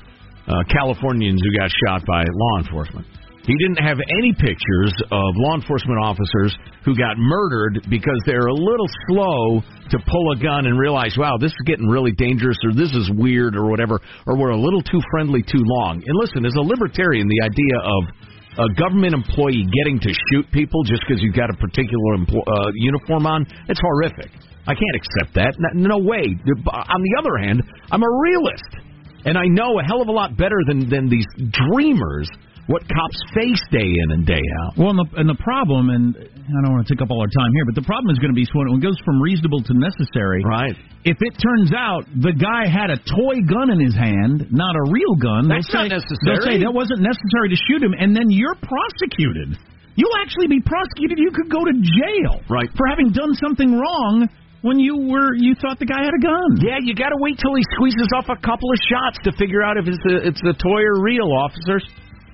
uh, 0.48 0.64
Californians 0.72 1.42
who 1.44 1.52
got 1.58 1.70
shot 1.86 2.02
by 2.08 2.24
law 2.24 2.56
enforcement. 2.64 3.06
He 3.44 3.56
didn't 3.60 3.84
have 3.84 4.00
any 4.00 4.32
pictures 4.32 4.96
of 5.12 5.36
law 5.36 5.56
enforcement 5.56 6.00
officers 6.00 6.56
who 6.86 6.96
got 6.96 7.18
murdered 7.18 7.86
because 7.90 8.16
they're 8.26 8.48
a 8.48 8.56
little 8.56 8.88
slow 9.08 9.60
to 9.92 10.00
pull 10.08 10.32
a 10.32 10.38
gun 10.40 10.66
and 10.66 10.80
realize, 10.80 11.16
wow, 11.18 11.36
this 11.38 11.52
is 11.52 11.64
getting 11.66 11.88
really 11.88 12.14
dangerous 12.14 12.58
or 12.64 12.72
this 12.72 12.96
is 12.96 13.12
weird 13.12 13.58
or 13.58 13.70
whatever, 13.70 14.00
or 14.28 14.38
we're 14.38 14.56
a 14.56 14.58
little 14.58 14.82
too 14.82 15.02
friendly 15.12 15.44
too 15.44 15.60
long. 15.60 16.02
And 16.06 16.16
listen, 16.16 16.46
as 16.46 16.56
a 16.56 16.64
libertarian, 16.64 17.28
the 17.28 17.44
idea 17.44 17.78
of 17.84 18.33
a 18.58 18.68
government 18.80 19.14
employee 19.14 19.66
getting 19.84 20.00
to 20.00 20.14
shoot 20.32 20.46
people 20.52 20.84
just 20.84 21.02
because 21.08 21.22
you've 21.22 21.36
got 21.36 21.50
a 21.50 21.58
particular 21.58 22.18
empl- 22.18 22.46
uh, 22.48 22.72
uniform 22.76 23.26
on, 23.26 23.46
it's 23.68 23.80
horrific. 23.82 24.32
I 24.66 24.74
can't 24.74 24.96
accept 24.96 25.36
that. 25.36 25.56
No, 25.60 25.98
no 25.98 25.98
way. 25.98 26.24
On 26.24 27.02
the 27.02 27.16
other 27.20 27.38
hand, 27.38 27.64
I'm 27.92 28.04
a 28.04 28.12
realist. 28.22 28.78
And 29.26 29.38
I 29.38 29.46
know 29.46 29.80
a 29.80 29.84
hell 29.84 30.02
of 30.02 30.08
a 30.08 30.12
lot 30.12 30.38
better 30.38 30.58
than, 30.68 30.90
than 30.90 31.10
these 31.10 31.26
dreamers 31.38 32.30
what 32.68 32.82
cops 32.88 33.20
face 33.36 33.60
day 33.72 33.84
in 33.84 34.08
and 34.16 34.24
day 34.24 34.40
out. 34.64 34.80
Well, 34.80 34.96
and 34.96 35.00
the, 35.04 35.08
and 35.20 35.28
the 35.28 35.40
problem, 35.44 35.92
and 35.92 36.16
I 36.16 36.58
don't 36.64 36.72
want 36.72 36.88
to 36.88 36.92
take 36.96 37.04
up 37.04 37.12
all 37.12 37.20
our 37.20 37.32
time 37.32 37.52
here, 37.60 37.68
but 37.68 37.76
the 37.76 37.84
problem 37.84 38.08
is 38.08 38.20
going 38.24 38.32
to 38.32 38.40
be 38.40 38.48
when 38.56 38.72
it 38.72 38.80
goes 38.80 38.96
from 39.04 39.20
reasonable 39.20 39.60
to 39.68 39.74
necessary. 39.76 40.40
Right. 40.48 40.76
If 41.04 41.20
it 41.20 41.36
turns 41.44 41.76
out 41.76 42.08
the 42.08 42.32
guy 42.32 42.72
had 42.72 42.88
a 42.88 43.00
toy 43.04 43.44
gun 43.44 43.68
in 43.68 43.84
his 43.84 43.92
hand, 43.92 44.48
not 44.52 44.80
a 44.80 44.84
real 44.88 45.16
gun, 45.20 45.52
That's 45.52 45.68
they'll 45.68 45.84
say, 45.84 45.92
not 45.92 46.00
necessary. 46.00 46.24
They'll 46.24 46.48
say 46.48 46.56
that 46.64 46.72
wasn't 46.72 47.04
necessary 47.04 47.52
to 47.52 47.60
shoot 47.68 47.84
him, 47.84 47.92
and 47.92 48.16
then 48.16 48.32
you're 48.32 48.56
prosecuted. 48.56 49.60
you'll 50.00 50.18
actually 50.24 50.48
be 50.48 50.64
prosecuted. 50.64 51.20
You 51.20 51.36
could 51.36 51.52
go 51.52 51.62
to 51.68 51.74
jail 51.76 52.40
right. 52.48 52.72
for 52.80 52.88
having 52.88 53.12
done 53.12 53.36
something 53.44 53.76
wrong 53.76 54.32
when 54.64 54.80
you 54.80 55.12
were 55.12 55.36
you 55.36 55.54
thought 55.60 55.78
the 55.78 55.86
guy 55.86 56.00
had 56.00 56.16
a 56.16 56.24
gun. 56.24 56.64
Yeah, 56.64 56.80
you 56.80 56.96
got 56.96 57.12
to 57.12 57.20
wait 57.20 57.36
till 57.44 57.54
he 57.56 57.64
squeezes 57.76 58.08
off 58.16 58.32
a 58.32 58.40
couple 58.40 58.72
of 58.72 58.80
shots 58.88 59.20
to 59.28 59.36
figure 59.36 59.60
out 59.60 59.76
if 59.76 59.86
it's 59.92 60.06
a, 60.08 60.16
it's 60.24 60.44
a 60.48 60.56
toy 60.56 60.82
or 60.88 61.04
real, 61.04 61.28
officers. 61.36 61.84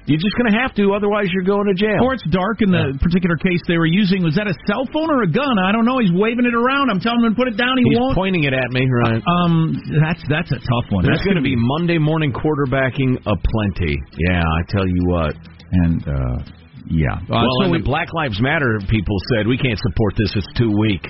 You're 0.09 0.17
just 0.17 0.33
going 0.41 0.49
to 0.49 0.57
have 0.57 0.73
to, 0.81 0.97
otherwise 0.97 1.29
you're 1.29 1.45
going 1.45 1.69
to 1.69 1.77
jail. 1.77 2.01
Or 2.01 2.17
it's 2.17 2.25
dark 2.33 2.65
in 2.65 2.73
the 2.73 2.97
particular 2.97 3.37
case 3.37 3.61
they 3.69 3.77
were 3.77 3.85
using. 3.85 4.25
Was 4.25 4.33
that 4.41 4.49
a 4.49 4.57
cell 4.65 4.89
phone 4.89 5.13
or 5.13 5.21
a 5.21 5.29
gun? 5.29 5.61
I 5.61 5.69
don't 5.69 5.85
know. 5.85 6.01
He's 6.01 6.09
waving 6.09 6.49
it 6.49 6.57
around. 6.57 6.89
I'm 6.89 6.97
telling 6.99 7.21
him 7.21 7.31
to 7.31 7.37
put 7.37 7.45
it 7.45 7.55
down. 7.61 7.77
He 7.77 7.85
He's 7.85 8.01
won't. 8.01 8.17
pointing 8.17 8.49
it 8.49 8.53
at 8.57 8.73
me, 8.73 8.89
right? 8.89 9.21
Um, 9.21 9.77
that's 10.01 10.25
that's 10.25 10.49
a 10.49 10.57
tough 10.57 10.89
one. 10.89 11.05
There's 11.05 11.21
That's 11.21 11.29
going 11.29 11.37
to 11.37 11.45
be 11.45 11.53
Monday 11.53 12.01
morning 12.01 12.33
quarterbacking 12.33 13.21
aplenty. 13.21 13.95
Yeah, 14.17 14.41
I 14.41 14.61
tell 14.73 14.89
you 14.89 15.05
what. 15.05 15.37
And 15.85 16.01
uh, 16.01 16.37
yeah. 16.89 17.21
well, 17.29 17.45
so 17.61 17.69
we- 17.69 17.77
the 17.77 17.85
Black 17.85 18.09
Lives 18.17 18.41
Matter 18.41 18.81
people 18.89 19.13
said 19.37 19.45
we 19.45 19.61
can't 19.61 19.77
support 19.77 20.17
this. 20.17 20.33
It's 20.33 20.49
too 20.57 20.73
weak. 20.73 21.05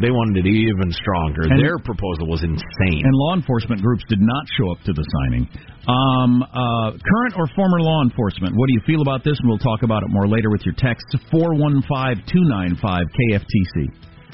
They 0.00 0.10
wanted 0.10 0.44
it 0.44 0.48
even 0.50 0.90
stronger. 0.90 1.46
And- 1.46 1.58
Their 1.60 1.78
proposal 1.78 2.26
was 2.26 2.42
insane. 2.42 3.02
And 3.06 3.14
law 3.14 3.34
enforcement 3.34 3.80
groups 3.80 4.02
did 4.08 4.20
not 4.20 4.44
show 4.58 4.72
up 4.72 4.80
to 4.84 4.92
the 4.92 5.04
signing. 5.22 5.46
Um, 5.86 6.42
uh, 6.42 6.98
current 6.98 7.34
or 7.36 7.46
former 7.54 7.78
law 7.80 8.02
enforcement, 8.02 8.56
what 8.56 8.66
do 8.66 8.74
you 8.74 8.82
feel 8.86 9.02
about 9.02 9.22
this? 9.22 9.38
And 9.38 9.48
we'll 9.48 9.62
talk 9.62 9.82
about 9.82 10.02
it 10.02 10.10
more 10.10 10.26
later 10.26 10.50
with 10.50 10.64
your 10.66 10.74
text 10.74 11.06
415 11.30 12.24
295 12.26 13.06
KFTC. 13.06 13.92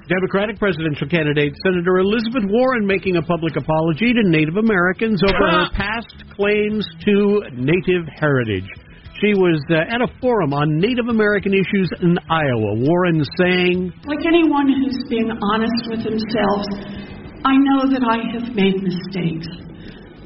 Democratic 0.08 0.58
presidential 0.58 1.06
candidate 1.06 1.54
Senator 1.62 1.98
Elizabeth 1.98 2.42
Warren 2.48 2.84
making 2.86 3.16
a 3.16 3.22
public 3.22 3.54
apology 3.56 4.12
to 4.12 4.22
Native 4.28 4.56
Americans 4.56 5.22
over 5.22 5.50
her 5.50 5.70
past 5.76 6.14
claims 6.34 6.86
to 7.04 7.42
Native 7.54 8.08
heritage. 8.18 8.66
She 9.20 9.34
was 9.36 9.60
uh, 9.68 9.84
at 9.84 10.00
a 10.00 10.08
forum 10.20 10.54
on 10.54 10.80
Native 10.80 11.08
American 11.12 11.52
issues 11.52 11.92
in 12.00 12.16
Iowa. 12.30 12.72
Warren 12.80 13.20
saying, 13.36 13.92
Like 14.08 14.24
anyone 14.24 14.72
who's 14.72 15.04
being 15.10 15.28
honest 15.28 15.92
with 15.92 16.00
themselves, 16.08 16.68
I 17.44 17.52
know 17.52 17.84
that 17.92 18.00
I 18.00 18.16
have 18.32 18.56
made 18.56 18.80
mistakes. 18.80 19.44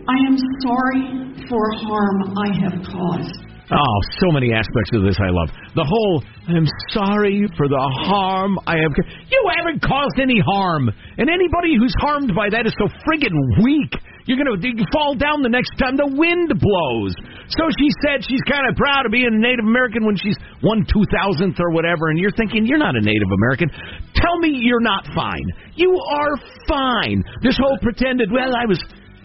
I 0.06 0.16
am 0.30 0.38
sorry 0.62 1.34
for 1.50 1.62
harm 1.74 2.38
I 2.38 2.54
have 2.62 2.86
caused. 2.86 3.43
Oh, 3.72 3.96
so 4.20 4.28
many 4.28 4.52
aspects 4.52 4.92
of 4.92 5.08
this 5.08 5.16
I 5.16 5.32
love. 5.32 5.48
The 5.72 5.88
whole 5.88 6.20
I'm 6.44 6.68
sorry 6.92 7.48
for 7.56 7.64
the 7.64 7.80
harm 8.04 8.60
I 8.68 8.76
have. 8.84 8.92
You 9.32 9.40
haven't 9.56 9.80
caused 9.80 10.20
any 10.20 10.36
harm, 10.36 10.92
and 11.16 11.32
anybody 11.32 11.72
who's 11.80 11.94
harmed 11.96 12.36
by 12.36 12.52
that 12.52 12.68
is 12.68 12.76
so 12.76 12.92
friggin' 13.08 13.32
weak. 13.64 13.96
You're 14.28 14.36
gonna 14.36 14.60
you 14.60 14.84
fall 14.92 15.16
down 15.16 15.40
the 15.40 15.52
next 15.52 15.72
time 15.80 15.96
the 15.96 16.08
wind 16.08 16.52
blows. 16.52 17.12
So 17.56 17.64
she 17.80 17.88
said 18.04 18.24
she's 18.24 18.44
kind 18.44 18.68
of 18.68 18.76
proud 18.76 19.08
of 19.08 19.12
being 19.12 19.28
a 19.28 19.36
Native 19.36 19.64
American 19.64 20.04
when 20.04 20.16
she's 20.16 20.36
one 20.60 20.84
two 20.84 21.04
thousandth 21.08 21.56
or 21.56 21.72
whatever, 21.72 22.12
and 22.12 22.20
you're 22.20 22.36
thinking 22.36 22.68
you're 22.68 22.80
not 22.80 22.96
a 22.96 23.04
Native 23.04 23.32
American. 23.32 23.72
Tell 24.12 24.36
me 24.40 24.52
you're 24.60 24.84
not 24.84 25.08
fine. 25.16 25.44
You 25.76 25.92
are 25.92 26.36
fine. 26.68 27.24
This 27.40 27.56
whole 27.56 27.76
pretended. 27.80 28.28
Well, 28.32 28.52
I 28.56 28.64
was 28.68 28.80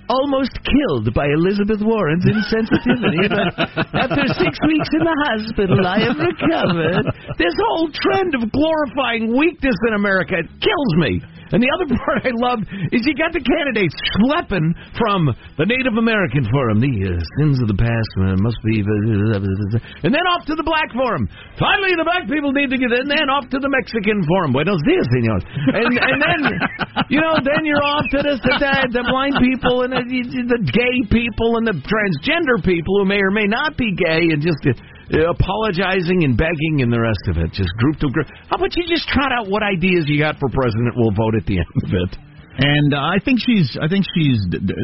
almost 0.09 0.57
killed 0.65 1.13
by 1.13 1.29
Elizabeth 1.29 1.79
Warren's 1.85 2.25
insensitivity. 2.25 3.29
After 3.93 4.25
six 4.33 4.57
weeks 4.65 4.89
in 4.97 5.05
the 5.05 5.17
hospital, 5.29 5.85
I 5.85 6.01
have 6.09 6.17
recovered. 6.17 7.05
This 7.37 7.53
whole 7.69 7.89
trend 7.93 8.33
of 8.33 8.51
glorifying 8.51 9.37
weakness 9.37 9.77
in 9.87 9.93
America 9.93 10.41
kills 10.59 10.93
me. 10.97 11.21
And 11.51 11.59
the 11.61 11.71
other 11.73 11.87
part 12.05 12.25
I 12.25 12.33
love 12.33 12.61
is 12.93 13.05
you 13.05 13.15
got 13.17 13.33
the 13.33 13.41
candidates 13.41 13.95
schlepping 14.17 14.73
from 14.97 15.33
the 15.57 15.65
Native 15.65 15.97
American 15.97 16.45
Forum, 16.49 16.81
the 16.81 16.89
uh, 16.89 17.17
sins 17.41 17.57
of 17.61 17.67
the 17.67 17.77
past 17.77 18.11
uh, 18.21 18.37
must 18.37 18.59
be, 18.65 18.81
and 18.81 20.11
then 20.13 20.25
off 20.33 20.45
to 20.45 20.55
the 20.55 20.65
Black 20.65 20.93
Forum. 20.93 21.25
Finally, 21.57 21.97
the 21.97 22.05
black 22.05 22.29
people 22.29 22.53
need 22.53 22.69
to 22.69 22.77
get, 22.77 22.93
and 22.93 23.09
then 23.09 23.27
off 23.29 23.49
to 23.49 23.59
the 23.59 23.69
Mexican 23.69 24.21
Forum. 24.25 24.53
Buenos 24.53 24.81
dias, 24.85 25.07
senor. 25.09 25.39
And 25.73 25.91
and 25.97 26.17
then, 26.21 26.41
you 27.13 27.19
know, 27.21 27.37
then 27.41 27.65
you're 27.65 27.83
off 27.83 28.05
to 28.13 28.19
the 28.21 28.37
the, 28.37 29.01
the 29.01 29.03
blind 29.09 29.37
people 29.41 29.83
and 29.83 29.91
the, 29.93 30.01
the 30.05 30.61
gay 30.69 30.97
people 31.09 31.57
and 31.57 31.65
the 31.65 31.77
transgender 31.85 32.61
people 32.61 33.01
who 33.01 33.05
may 33.05 33.21
or 33.21 33.31
may 33.31 33.47
not 33.47 33.77
be 33.77 33.93
gay 33.95 34.29
and 34.33 34.41
just. 34.41 34.61
Uh, 35.09 35.25
apologizing 35.33 36.23
and 36.23 36.37
begging 36.37 36.85
and 36.85 36.93
the 36.93 37.01
rest 37.01 37.25
of 37.27 37.37
it, 37.37 37.49
just 37.51 37.69
group 37.81 37.97
to 37.97 38.09
group. 38.09 38.27
How 38.49 38.57
about 38.57 38.75
you 38.77 38.85
just 38.85 39.09
trot 39.09 39.31
out 39.33 39.49
what 39.49 39.63
ideas 39.63 40.05
you 40.05 40.19
got 40.21 40.37
for 40.37 40.49
president? 40.53 40.93
We'll 40.95 41.15
vote 41.17 41.33
at 41.33 41.45
the 41.49 41.57
end 41.57 41.75
of 41.81 41.91
it. 41.93 42.11
And 42.61 42.93
uh, 42.93 42.97
I 42.97 43.17
think 43.23 43.39
she's 43.39 43.77
I 43.81 43.87
think 43.87 44.05
she's 44.13 44.37
d- 44.51 44.59
d- 44.59 44.75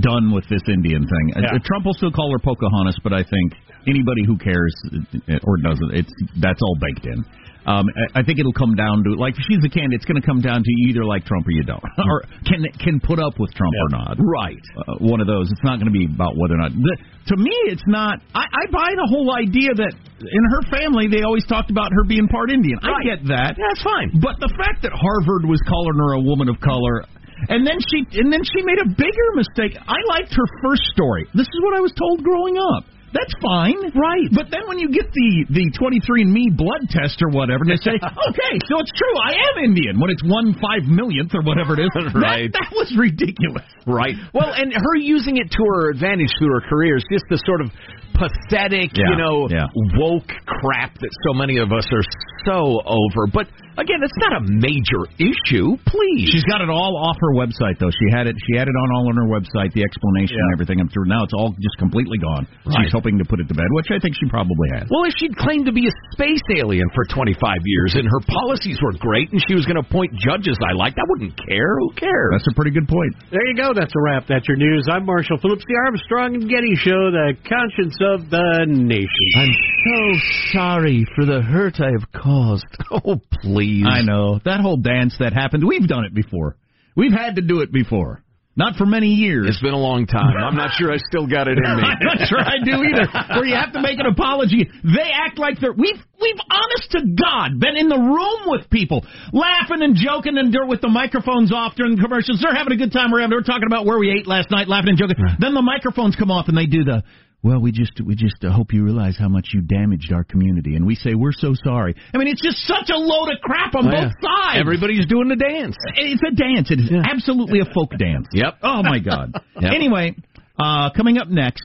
done 0.00 0.34
with 0.34 0.44
this 0.50 0.60
Indian 0.68 1.06
thing. 1.06 1.24
Uh, 1.36 1.56
Trump 1.64 1.86
will 1.86 1.94
still 1.94 2.10
call 2.10 2.30
her 2.32 2.42
Pocahontas, 2.42 2.98
but 3.04 3.12
I 3.12 3.22
think 3.22 3.54
anybody 3.86 4.26
who 4.26 4.36
cares 4.36 4.74
uh, 4.92 5.38
or 5.46 5.56
doesn't, 5.62 5.94
it's 5.94 6.12
that's 6.40 6.60
all 6.60 6.76
baked 6.80 7.06
in. 7.06 7.24
Um, 7.64 7.88
I 8.12 8.20
think 8.22 8.38
it'll 8.38 8.52
come 8.52 8.76
down 8.76 9.00
to 9.04 9.16
like 9.16 9.32
if 9.40 9.44
she's 9.48 9.60
the 9.64 9.72
candidate, 9.72 10.04
it's 10.04 10.08
going 10.08 10.20
to 10.20 10.26
come 10.26 10.44
down 10.44 10.60
to 10.60 10.70
you 10.76 10.92
either 10.92 11.04
like 11.04 11.24
Trump 11.24 11.48
or 11.48 11.52
you 11.56 11.64
don't, 11.64 11.80
or 11.98 12.20
can 12.44 12.60
can 12.76 13.00
put 13.00 13.16
up 13.16 13.40
with 13.40 13.52
Trump 13.56 13.72
or 13.72 13.90
not. 13.96 14.16
Right. 14.20 14.60
Uh, 14.76 15.00
one 15.00 15.20
of 15.20 15.26
those. 15.26 15.48
It's 15.48 15.64
not 15.64 15.80
going 15.80 15.88
to 15.88 15.96
be 15.96 16.04
about 16.04 16.36
whether 16.36 16.54
or 16.54 16.60
not. 16.60 16.76
The, 16.76 16.94
to 17.32 17.36
me, 17.40 17.56
it's 17.72 17.84
not. 17.88 18.20
I, 18.36 18.44
I 18.44 18.62
buy 18.68 18.92
the 18.92 19.08
whole 19.08 19.32
idea 19.32 19.72
that 19.72 19.92
in 20.20 20.44
her 20.52 20.62
family 20.68 21.08
they 21.08 21.24
always 21.24 21.44
talked 21.48 21.72
about 21.72 21.88
her 21.96 22.04
being 22.04 22.28
part 22.28 22.52
Indian. 22.52 22.76
I 22.84 23.00
get 23.00 23.24
that. 23.32 23.56
That's 23.56 23.82
fine. 23.82 24.12
But 24.20 24.36
the 24.44 24.52
fact 24.60 24.84
that 24.84 24.92
Harvard 24.92 25.48
was 25.48 25.60
calling 25.64 25.96
her 25.96 26.20
a 26.20 26.22
woman 26.22 26.52
of 26.52 26.60
color, 26.60 27.08
and 27.48 27.64
then 27.64 27.80
she 27.80 28.04
and 28.20 28.28
then 28.28 28.44
she 28.44 28.60
made 28.60 28.80
a 28.84 28.88
bigger 28.92 29.28
mistake. 29.40 29.72
I 29.80 29.98
liked 30.12 30.36
her 30.36 30.48
first 30.60 30.84
story. 30.92 31.24
This 31.32 31.48
is 31.48 31.58
what 31.64 31.72
I 31.76 31.80
was 31.80 31.96
told 31.96 32.20
growing 32.20 32.60
up. 32.60 32.84
That's 33.14 33.30
fine, 33.38 33.78
right? 33.94 34.26
But 34.34 34.50
then 34.50 34.66
when 34.66 34.82
you 34.82 34.90
get 34.90 35.06
the 35.06 35.30
the 35.54 35.70
23andMe 35.78 36.58
blood 36.58 36.90
test 36.90 37.22
or 37.22 37.30
whatever, 37.30 37.62
and 37.62 37.70
they 37.70 37.78
say, 37.78 37.94
okay, 38.28 38.54
so 38.66 38.82
it's 38.82 38.90
true, 38.90 39.14
I 39.22 39.38
am 39.54 39.70
Indian 39.70 40.02
when 40.02 40.10
it's 40.10 40.22
one 40.26 40.58
five 40.58 40.82
millionth 40.90 41.30
or 41.30 41.46
whatever 41.46 41.78
it 41.78 41.86
is. 41.86 41.90
Right. 42.14 42.50
That, 42.52 42.70
that 42.70 42.72
was 42.74 42.90
ridiculous. 42.98 43.64
Right. 43.86 44.14
Well, 44.32 44.50
and 44.54 44.72
her 44.72 44.96
using 44.96 45.36
it 45.36 45.50
to 45.50 45.62
her 45.62 45.90
advantage 45.90 46.30
through 46.38 46.52
her 46.58 46.64
career 46.68 46.96
is 46.96 47.04
just 47.10 47.24
the 47.30 47.38
sort 47.46 47.60
of 47.60 47.70
pathetic, 48.14 48.96
Yeah, 48.96 49.10
you 49.10 49.16
know, 49.18 49.48
yeah. 49.50 49.66
woke 49.98 50.28
crap 50.46 50.94
that 51.00 51.10
so 51.26 51.34
many 51.34 51.58
of 51.58 51.72
us 51.72 51.86
are 51.92 52.04
so 52.46 52.80
over. 52.86 53.26
But 53.32 53.48
again, 53.80 53.98
it's 54.04 54.20
not 54.22 54.38
a 54.38 54.42
major 54.46 55.02
issue. 55.18 55.74
Please. 55.88 56.30
She's 56.30 56.44
got 56.46 56.60
it 56.60 56.70
all 56.70 56.94
off 57.00 57.16
her 57.20 57.32
website 57.34 57.80
though. 57.80 57.90
She 57.90 58.06
had 58.12 58.26
it. 58.28 58.36
She 58.46 58.56
had 58.56 58.68
it 58.68 58.76
on 58.76 58.88
all 58.94 59.08
on 59.10 59.16
her 59.16 59.28
website, 59.28 59.72
the 59.72 59.82
explanation 59.82 60.36
and 60.38 60.50
everything. 60.54 60.78
I'm 60.80 60.88
through 60.92 61.08
now 61.10 61.24
it's 61.24 61.34
all 61.34 61.52
just 61.58 61.76
completely 61.78 62.18
gone. 62.18 62.46
Right. 62.64 62.84
She's 62.86 62.92
hoping 62.92 63.18
to 63.18 63.24
put 63.26 63.40
it 63.40 63.48
to 63.48 63.56
bed, 63.56 63.66
which 63.76 63.88
I 63.90 63.98
think 63.98 64.14
she 64.16 64.28
probably 64.30 64.68
has. 64.76 64.86
Well, 64.92 65.04
if 65.08 65.14
she'd 65.18 65.34
claimed 65.36 65.66
to 65.66 65.74
be 65.74 65.88
a 65.88 65.94
space 66.14 66.44
alien 66.54 66.86
for 66.94 67.04
25 67.10 67.34
years 67.64 67.96
and 67.98 68.04
her 68.06 68.20
policies 68.28 68.78
were 68.84 68.92
great 69.00 69.32
and 69.32 69.40
she 69.48 69.54
was 69.56 69.64
going 69.66 69.80
to 69.80 69.84
appoint 69.84 70.12
judges 70.20 70.56
I 70.62 70.76
liked, 70.76 71.00
I 71.00 71.06
wouldn't 71.08 71.34
care. 71.48 71.74
Who 71.80 71.90
cares? 71.96 72.30
That's 72.36 72.48
a 72.52 72.54
pretty 72.54 72.70
good 72.76 72.86
point. 72.88 73.16
There 73.32 73.42
you 73.48 73.56
go. 73.56 73.72
That's 73.74 73.92
a 73.96 74.00
wrap. 74.04 74.28
That's 74.28 74.46
your 74.46 74.60
news. 74.60 74.86
I'm 74.92 75.04
Marshall 75.08 75.40
Phillips, 75.40 75.64
the 75.66 75.76
Armstrong 75.88 76.36
and 76.36 76.44
Getty 76.48 76.76
Show, 76.84 77.10
the 77.10 77.32
conscience 77.48 77.96
of 78.04 78.30
the 78.30 78.66
nation. 78.68 79.08
I'm 79.36 79.52
so 79.84 80.20
sorry 80.52 81.06
for 81.16 81.24
the 81.24 81.42
hurt 81.42 81.80
I 81.80 81.90
have 81.98 82.10
caused. 82.12 82.66
Oh, 83.06 83.20
please. 83.42 83.84
I 83.88 84.02
know 84.02 84.38
that 84.44 84.60
whole 84.60 84.76
dance 84.76 85.16
that 85.18 85.32
happened. 85.32 85.66
We've 85.66 85.88
done 85.88 86.04
it 86.04 86.14
before. 86.14 86.56
We've 86.96 87.12
had 87.12 87.36
to 87.36 87.42
do 87.42 87.60
it 87.60 87.72
before. 87.72 88.22
Not 88.56 88.76
for 88.76 88.86
many 88.86 89.08
years. 89.08 89.48
It's 89.50 89.60
been 89.60 89.74
a 89.74 89.82
long 89.82 90.06
time. 90.06 90.30
I'm 90.38 90.54
not 90.54 90.78
sure 90.78 90.92
I 90.92 90.98
still 91.10 91.26
got 91.26 91.48
it 91.48 91.58
in 91.58 91.66
me. 91.66 91.82
I'm 91.90 92.06
not 92.06 92.28
sure 92.28 92.38
I 92.38 92.62
do 92.62 92.86
either. 92.86 93.10
Where 93.34 93.44
you 93.44 93.56
have 93.56 93.72
to 93.72 93.82
make 93.82 93.98
an 93.98 94.06
apology. 94.06 94.70
They 94.84 95.10
act 95.10 95.40
like 95.42 95.58
they're 95.58 95.72
we've 95.74 95.98
we've 96.22 96.42
honest 96.48 96.86
to 96.92 97.00
God 97.18 97.58
been 97.58 97.74
in 97.76 97.88
the 97.88 97.98
room 97.98 98.46
with 98.46 98.70
people 98.70 99.04
laughing 99.32 99.82
and 99.82 99.96
joking 99.98 100.38
and 100.38 100.52
dur- 100.52 100.66
with 100.70 100.80
the 100.80 100.88
microphones 100.88 101.52
off 101.52 101.74
during 101.74 101.96
the 101.96 102.02
commercials. 102.02 102.38
They're 102.40 102.54
having 102.54 102.72
a 102.72 102.76
good 102.78 102.92
time. 102.92 103.10
We're 103.10 103.22
having, 103.26 103.34
we're 103.34 103.42
talking 103.42 103.66
about 103.66 103.86
where 103.86 103.98
we 103.98 104.14
ate 104.14 104.28
last 104.28 104.52
night, 104.52 104.68
laughing 104.68 104.90
and 104.94 104.98
joking. 104.98 105.16
Then 105.40 105.54
the 105.54 105.62
microphones 105.62 106.14
come 106.14 106.30
off 106.30 106.46
and 106.46 106.56
they 106.56 106.66
do 106.66 106.84
the 106.84 107.02
well, 107.44 107.60
we 107.60 107.70
just 107.70 107.92
we 108.04 108.14
just 108.16 108.42
uh, 108.42 108.50
hope 108.50 108.72
you 108.72 108.82
realize 108.82 109.16
how 109.18 109.28
much 109.28 109.48
you 109.52 109.60
damaged 109.60 110.10
our 110.12 110.24
community, 110.24 110.74
and 110.74 110.84
we 110.86 110.94
say 110.96 111.14
we're 111.14 111.32
so 111.32 111.52
sorry. 111.62 111.94
I 112.12 112.18
mean, 112.18 112.26
it's 112.28 112.42
just 112.42 112.56
such 112.66 112.88
a 112.90 112.96
load 112.96 113.28
of 113.30 113.38
crap 113.42 113.74
on 113.76 113.86
Oh, 113.86 113.90
both 113.90 114.12
yeah. 114.22 114.28
sides. 114.28 114.60
Everybody's 114.60 115.06
doing 115.06 115.28
the 115.28 115.36
dance. 115.36 115.76
It's 115.96 116.22
a 116.26 116.34
dance. 116.34 116.70
It 116.70 116.80
is 116.80 116.90
absolutely 117.04 117.60
a 117.60 117.66
folk 117.72 117.90
dance. 117.98 118.26
Yep. 118.32 118.54
Oh 118.62 118.82
my 118.82 118.98
God. 118.98 119.34
Yep. 119.60 119.72
Anyway, 119.72 120.16
uh, 120.58 120.90
coming 120.96 121.18
up 121.18 121.28
next, 121.28 121.62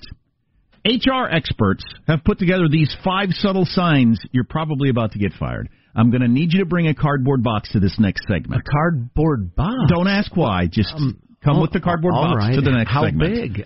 HR 0.86 1.26
experts 1.32 1.84
have 2.08 2.24
put 2.24 2.38
together 2.40 2.68
these 2.70 2.96
five 3.04 3.30
subtle 3.32 3.66
signs 3.66 4.20
you're 4.32 4.44
probably 4.44 4.90
about 4.90 5.14
to 5.14 5.20
get 5.20 5.34
fired. 5.34 5.70
I'm 5.96 6.12
going 6.12 6.22
to 6.22 6.28
need 6.28 6.54
you 6.54 6.60
to 6.60 6.66
bring 6.66 6.88
a 6.88 6.94
cardboard 6.94 7.42
box 7.44 7.72
to 7.72 7.80
this 7.80 7.96
next 8.00 8.22
segment. 8.28 8.62
A 8.66 8.72
cardboard 8.72 9.56
box. 9.56 9.76
Don't 9.90 10.08
ask 10.08 10.36
why. 10.38 10.68
Just 10.72 10.94
come 11.44 11.60
with 11.62 11.72
the 11.72 11.80
cardboard 11.80 12.14
box 12.14 12.36
right. 12.38 12.54
to 12.56 12.62
the 12.62 12.72
next 12.72 12.92
How 12.92 13.04
segment. 13.06 13.34
big? 13.34 13.66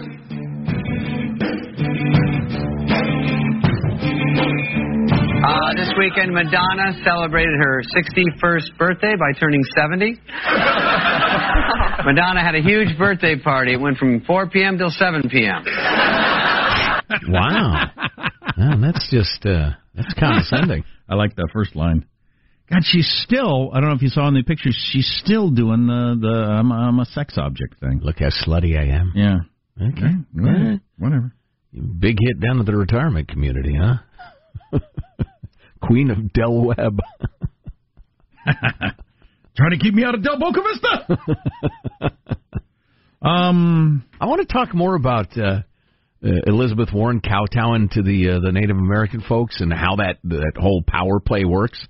Weekend, 5.97 6.33
Madonna 6.33 6.93
celebrated 7.03 7.55
her 7.57 7.81
61st 7.97 8.77
birthday 8.77 9.15
by 9.17 9.31
turning 9.39 9.63
70. 9.75 10.19
Madonna 12.05 12.41
had 12.43 12.53
a 12.55 12.61
huge 12.61 12.97
birthday 12.97 13.39
party. 13.39 13.73
It 13.73 13.79
went 13.79 13.97
from 13.97 14.21
4 14.21 14.49
p.m. 14.49 14.77
till 14.77 14.91
7 14.91 15.29
p.m. 15.29 15.63
Wow. 17.29 17.89
Man, 18.57 18.81
that's 18.81 19.09
just 19.09 19.45
uh, 19.45 19.71
that's 19.95 20.13
condescending. 20.19 20.83
I 21.09 21.15
like 21.15 21.35
that 21.35 21.49
first 21.51 21.75
line. 21.75 22.05
God, 22.69 22.83
she's 22.83 23.09
still. 23.25 23.71
I 23.73 23.79
don't 23.79 23.89
know 23.89 23.95
if 23.95 24.01
you 24.01 24.09
saw 24.09 24.27
in 24.27 24.33
the 24.33 24.43
pictures. 24.43 24.77
She's 24.91 25.11
still 25.23 25.49
doing 25.49 25.87
the 25.87 26.17
the 26.21 26.33
I'm, 26.33 26.71
I'm 26.71 26.99
a 26.99 27.05
sex 27.05 27.37
object 27.37 27.79
thing. 27.79 27.99
Look 28.03 28.19
how 28.19 28.29
slutty 28.29 28.77
I 28.77 28.95
am. 28.95 29.11
Yeah. 29.15 29.39
Okay. 29.81 30.13
Yeah, 30.35 30.77
whatever. 30.97 31.33
Big 31.73 32.17
hit 32.19 32.39
down 32.39 32.57
to 32.57 32.63
the 32.63 32.75
retirement 32.75 33.27
community, 33.27 33.75
huh? 33.79 33.95
Queen 35.81 36.09
of 36.11 36.31
Del 36.33 36.53
Webb. 36.65 36.99
Trying 39.57 39.71
to 39.71 39.77
keep 39.79 39.93
me 39.93 40.03
out 40.03 40.15
of 40.15 40.23
Del 40.23 40.39
Boca 40.39 40.61
Vista. 40.61 42.13
um, 43.21 44.03
I 44.19 44.25
want 44.25 44.47
to 44.47 44.51
talk 44.51 44.73
more 44.73 44.95
about 44.95 45.37
uh, 45.37 45.61
uh, 46.23 46.29
Elizabeth 46.47 46.89
Warren 46.93 47.21
kowtowing 47.21 47.89
to 47.93 48.01
the 48.01 48.29
uh, 48.29 48.39
the 48.39 48.51
Native 48.51 48.77
American 48.77 49.21
folks 49.21 49.59
and 49.59 49.71
how 49.73 49.97
that 49.97 50.17
that 50.23 50.53
whole 50.57 50.83
power 50.87 51.19
play 51.19 51.45
works. 51.45 51.85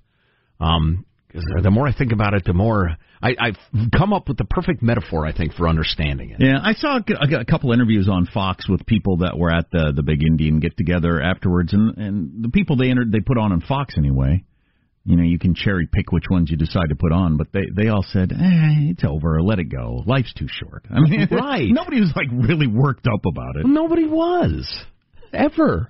Um, 0.60 1.06
'cause 1.32 1.44
the 1.64 1.72
more 1.72 1.88
I 1.88 1.94
think 1.94 2.12
about 2.12 2.34
it, 2.34 2.44
the 2.46 2.54
more 2.54 2.98
I, 3.22 3.36
I've 3.40 3.92
come 3.96 4.14
up 4.14 4.28
with 4.28 4.38
the 4.38 4.46
perfect 4.46 4.82
metaphor. 4.82 5.26
I 5.26 5.34
think 5.36 5.54
for 5.54 5.68
understanding 5.68 6.32
it. 6.32 6.38
Yeah, 6.40 6.60
I 6.62 6.74
saw 6.74 6.98
a, 6.98 7.40
a 7.40 7.46
couple 7.46 7.72
interviews 7.72 8.10
on 8.10 8.26
Fox 8.26 8.68
with 8.68 8.86
people 8.86 9.18
that 9.18 9.38
were 9.38 9.52
at 9.52 9.70
the 9.72 9.94
the 9.96 10.04
big 10.04 10.24
Indian 10.24 10.60
get 10.60 10.76
together 10.78 11.22
afterwards, 11.22 11.74
and 11.74 11.98
and 11.98 12.44
the 12.44 12.50
people 12.50 12.78
they 12.78 12.90
entered 12.90 13.12
they 13.12 13.20
put 13.20 13.38
on 13.38 13.52
on 13.52 13.62
Fox 13.62 13.96
anyway. 13.98 14.44
You 15.04 15.18
know, 15.18 15.24
you 15.24 15.40
can 15.40 15.56
cherry 15.56 15.88
pick 15.92 16.12
which 16.12 16.26
ones 16.30 16.52
you 16.52 16.58
decide 16.58 16.90
to 16.90 16.96
put 16.96 17.12
on, 17.12 17.38
but 17.38 17.48
they 17.52 17.66
they 17.76 17.90
all 17.90 18.04
said, 18.04 18.32
eh, 18.32 18.92
"It's 18.92 19.04
over, 19.04 19.42
let 19.42 19.60
it 19.60 19.66
go. 19.66 20.04
Life's 20.06 20.34
too 20.34 20.48
short." 20.48 20.86
I 20.90 21.00
mean, 21.00 21.28
Right. 21.32 21.68
Nobody 21.72 22.00
was 22.00 22.14
like 22.16 22.28
really 22.32 22.68
worked 22.68 23.08
up 23.08 23.22
about 23.26 23.58
it. 23.58 23.66
Nobody 23.66 24.06
was 24.06 24.68
ever, 25.34 25.90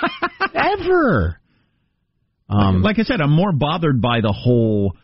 ever. 0.54 1.40
Um, 2.48 2.82
like 2.82 2.98
I 2.98 3.02
said, 3.02 3.20
I'm 3.20 3.32
more 3.32 3.52
bothered 3.52 4.00
by 4.00 4.22
the 4.22 4.32
whole 4.32 4.94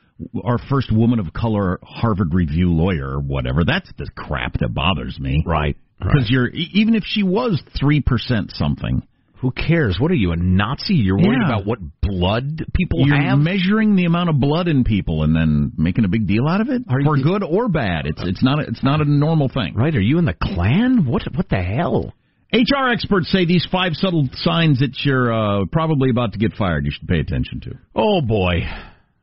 our 0.44 0.58
first 0.70 0.92
woman 0.92 1.18
of 1.18 1.32
color 1.32 1.78
Harvard 1.82 2.32
Review 2.34 2.70
lawyer 2.72 3.08
or 3.16 3.20
whatever. 3.20 3.64
That's 3.64 3.90
the 3.98 4.08
crap 4.16 4.54
that 4.60 4.72
bothers 4.74 5.18
me. 5.18 5.42
Right. 5.46 5.76
Because 5.98 6.26
you're 6.28 6.48
e- 6.48 6.70
even 6.74 6.94
if 6.94 7.04
she 7.04 7.22
was 7.22 7.62
three 7.78 8.00
percent 8.00 8.50
something. 8.52 9.02
Who 9.40 9.50
cares? 9.50 9.98
What 10.00 10.10
are 10.10 10.14
you, 10.14 10.32
a 10.32 10.36
Nazi? 10.36 10.94
You're 10.94 11.18
worried 11.18 11.40
Yeah. 11.42 11.48
about 11.48 11.66
what 11.66 11.78
blood 12.00 12.64
people 12.74 13.00
You're 13.06 13.20
have? 13.20 13.38
measuring 13.38 13.94
the 13.94 14.06
amount 14.06 14.30
of 14.30 14.40
blood 14.40 14.68
in 14.68 14.84
people 14.84 15.22
and 15.22 15.36
then 15.36 15.72
making 15.76 16.06
a 16.06 16.08
big 16.08 16.26
deal 16.26 16.48
out 16.48 16.62
of 16.62 16.68
it 16.70 16.82
Are 16.88 17.02
for 17.04 17.16
you- 17.18 17.24
good 17.24 17.42
or 17.42 17.68
bad. 17.68 18.06
It's 18.06 18.22
it's 18.24 18.42
not 18.42 18.58
a, 18.60 18.62
it's 18.62 18.82
not 18.82 19.00
a 19.02 19.04
normal 19.04 19.48
thing. 19.48 19.74
Right? 19.74 19.94
Are 19.94 20.00
you 20.00 20.18
in 20.18 20.24
the 20.24 20.32
Klan? 20.34 21.04
What 21.06 21.24
what 21.34 21.48
the 21.50 21.60
hell? 21.62 22.14
HR 22.54 22.88
experts 22.92 23.30
say 23.30 23.44
these 23.44 23.66
five 23.70 23.92
subtle 23.94 24.28
signs 24.32 24.78
that 24.78 24.96
you're 25.04 25.32
uh, 25.32 25.64
probably 25.72 26.08
about 26.10 26.32
to 26.34 26.38
get 26.38 26.52
fired. 26.54 26.84
You 26.86 26.92
should 26.92 27.08
pay 27.08 27.18
attention 27.18 27.60
to. 27.62 27.78
Oh 27.94 28.20
boy. 28.22 28.60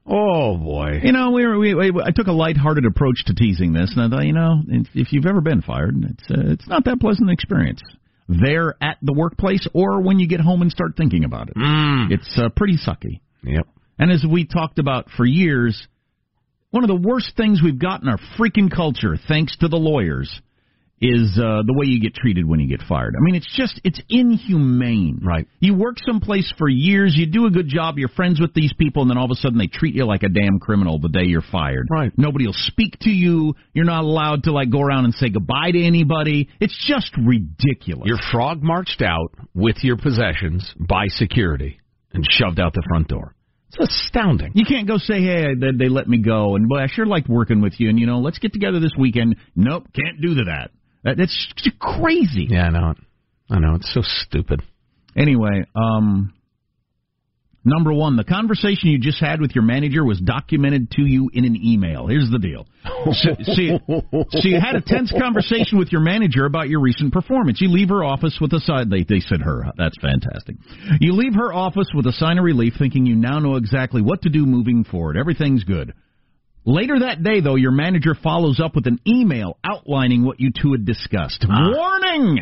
Oh 0.05 0.57
boy. 0.57 0.99
You 1.03 1.11
know, 1.11 1.31
we, 1.31 1.45
were, 1.45 1.59
we, 1.59 1.73
we 1.75 2.01
I 2.03 2.11
took 2.11 2.27
a 2.27 2.31
lighthearted 2.31 2.85
approach 2.85 3.23
to 3.25 3.35
teasing 3.35 3.73
this, 3.73 3.93
and 3.95 4.01
I 4.01 4.09
thought, 4.15 4.25
you 4.25 4.33
know, 4.33 4.61
if 4.67 4.87
if 4.95 5.13
you've 5.13 5.25
ever 5.25 5.41
been 5.41 5.61
fired, 5.61 5.95
it's 6.03 6.31
uh, 6.31 6.51
it's 6.51 6.67
not 6.67 6.85
that 6.85 6.99
pleasant 6.99 7.29
an 7.29 7.33
experience 7.33 7.81
there 8.27 8.75
at 8.81 8.97
the 9.01 9.13
workplace 9.13 9.67
or 9.73 10.01
when 10.01 10.19
you 10.19 10.27
get 10.27 10.39
home 10.39 10.61
and 10.61 10.71
start 10.71 10.93
thinking 10.95 11.23
about 11.23 11.49
it. 11.49 11.53
It's 12.11 12.37
uh, 12.37 12.49
pretty 12.55 12.77
sucky. 12.77 13.19
Yep. 13.43 13.67
And 13.99 14.11
as 14.11 14.23
we 14.29 14.45
talked 14.45 14.79
about 14.79 15.09
for 15.15 15.25
years, 15.25 15.87
one 16.71 16.83
of 16.83 16.87
the 16.87 16.95
worst 16.95 17.33
things 17.35 17.61
we've 17.63 17.77
got 17.77 18.01
in 18.01 18.07
our 18.07 18.19
freaking 18.39 18.73
culture, 18.73 19.17
thanks 19.27 19.55
to 19.57 19.67
the 19.67 19.77
lawyers, 19.77 20.41
is 21.01 21.37
uh, 21.37 21.63
the 21.65 21.73
way 21.73 21.87
you 21.87 21.99
get 21.99 22.13
treated 22.13 22.47
when 22.47 22.59
you 22.59 22.67
get 22.67 22.87
fired. 22.87 23.15
I 23.17 23.21
mean, 23.23 23.33
it's 23.33 23.51
just 23.55 23.81
it's 23.83 23.99
inhumane. 24.07 25.19
Right. 25.23 25.47
You 25.59 25.73
work 25.73 25.97
someplace 26.05 26.53
for 26.57 26.69
years, 26.69 27.15
you 27.17 27.25
do 27.25 27.47
a 27.47 27.49
good 27.49 27.67
job, 27.67 27.97
you're 27.97 28.09
friends 28.09 28.39
with 28.39 28.53
these 28.53 28.71
people, 28.77 29.01
and 29.01 29.09
then 29.09 29.17
all 29.17 29.25
of 29.25 29.31
a 29.31 29.35
sudden 29.35 29.57
they 29.57 29.67
treat 29.67 29.95
you 29.95 30.05
like 30.05 30.21
a 30.23 30.29
damn 30.29 30.59
criminal 30.59 30.99
the 30.99 31.09
day 31.09 31.23
you're 31.25 31.41
fired. 31.41 31.87
Right. 31.89 32.11
Nobody 32.17 32.45
will 32.45 32.53
speak 32.53 32.99
to 33.01 33.09
you. 33.09 33.55
You're 33.73 33.85
not 33.85 34.03
allowed 34.03 34.43
to 34.43 34.51
like 34.51 34.69
go 34.69 34.81
around 34.81 35.05
and 35.05 35.13
say 35.15 35.29
goodbye 35.29 35.71
to 35.71 35.83
anybody. 35.83 36.49
It's 36.59 36.77
just 36.87 37.11
ridiculous. 37.17 38.05
You're 38.05 38.21
frog 38.31 38.61
marched 38.61 39.01
out 39.01 39.33
with 39.55 39.77
your 39.81 39.97
possessions 39.97 40.71
by 40.79 41.07
security 41.07 41.79
and 42.13 42.25
shoved 42.29 42.59
out 42.59 42.73
the 42.73 42.83
front 42.87 43.07
door. 43.07 43.33
It's 43.73 43.89
astounding. 43.89 44.51
You 44.53 44.65
can't 44.65 44.87
go 44.87 44.97
say, 44.97 45.21
hey, 45.21 45.55
they, 45.55 45.85
they 45.85 45.89
let 45.89 46.07
me 46.07 46.17
go, 46.17 46.55
and 46.55 46.67
boy, 46.67 46.79
I 46.79 46.87
sure 46.87 47.05
liked 47.05 47.29
working 47.29 47.61
with 47.61 47.79
you, 47.79 47.89
and 47.89 47.97
you 47.97 48.05
know, 48.05 48.19
let's 48.19 48.37
get 48.37 48.51
together 48.51 48.81
this 48.81 48.91
weekend. 48.99 49.37
Nope, 49.55 49.87
can't 49.95 50.21
do 50.21 50.35
that. 50.43 50.71
That 51.03 51.17
that's 51.17 51.49
crazy. 51.79 52.47
Yeah, 52.49 52.65
I 52.65 52.69
know. 52.69 52.93
I 53.49 53.59
know. 53.59 53.75
It's 53.75 53.93
so 53.93 54.01
stupid. 54.03 54.61
Anyway, 55.15 55.65
um, 55.75 56.33
number 57.65 57.93
one, 57.93 58.15
the 58.15 58.23
conversation 58.23 58.89
you 58.89 58.99
just 58.99 59.19
had 59.19 59.41
with 59.41 59.51
your 59.53 59.63
manager 59.63 60.05
was 60.05 60.19
documented 60.19 60.91
to 60.91 61.01
you 61.01 61.29
in 61.33 61.43
an 61.43 61.55
email. 61.55 62.07
Here's 62.07 62.29
the 62.31 62.39
deal. 62.39 62.65
So, 63.11 63.35
so, 63.43 63.61
you, 63.61 63.79
so 64.29 64.47
you 64.47 64.59
had 64.59 64.75
a 64.75 64.81
tense 64.81 65.11
conversation 65.11 65.77
with 65.77 65.91
your 65.91 66.01
manager 66.01 66.45
about 66.45 66.69
your 66.69 66.81
recent 66.81 67.11
performance. 67.11 67.59
You 67.59 67.69
leave 67.69 67.89
her 67.89 68.03
office 68.03 68.37
with 68.39 68.53
a 68.53 68.59
sigh. 68.59 68.83
They, 68.89 69.03
they 69.03 69.19
said 69.19 69.41
her. 69.41 69.65
That's 69.77 69.97
fantastic. 69.99 70.55
You 70.99 71.13
leave 71.13 71.33
her 71.33 71.53
office 71.53 71.89
with 71.93 72.05
a 72.05 72.13
sign 72.13 72.37
of 72.37 72.43
relief, 72.43 72.73
thinking 72.77 73.05
you 73.05 73.15
now 73.15 73.39
know 73.39 73.55
exactly 73.55 74.01
what 74.01 74.21
to 74.21 74.29
do 74.29 74.45
moving 74.45 74.83
forward. 74.83 75.17
Everything's 75.17 75.63
good. 75.63 75.93
Later 76.65 76.99
that 76.99 77.23
day, 77.23 77.41
though, 77.41 77.55
your 77.55 77.71
manager 77.71 78.15
follows 78.15 78.59
up 78.63 78.75
with 78.75 78.85
an 78.87 78.99
email 79.07 79.57
outlining 79.63 80.23
what 80.23 80.39
you 80.39 80.51
two 80.51 80.73
had 80.73 80.85
discussed. 80.85 81.45
Ah. 81.49 81.69
Warning! 81.73 82.39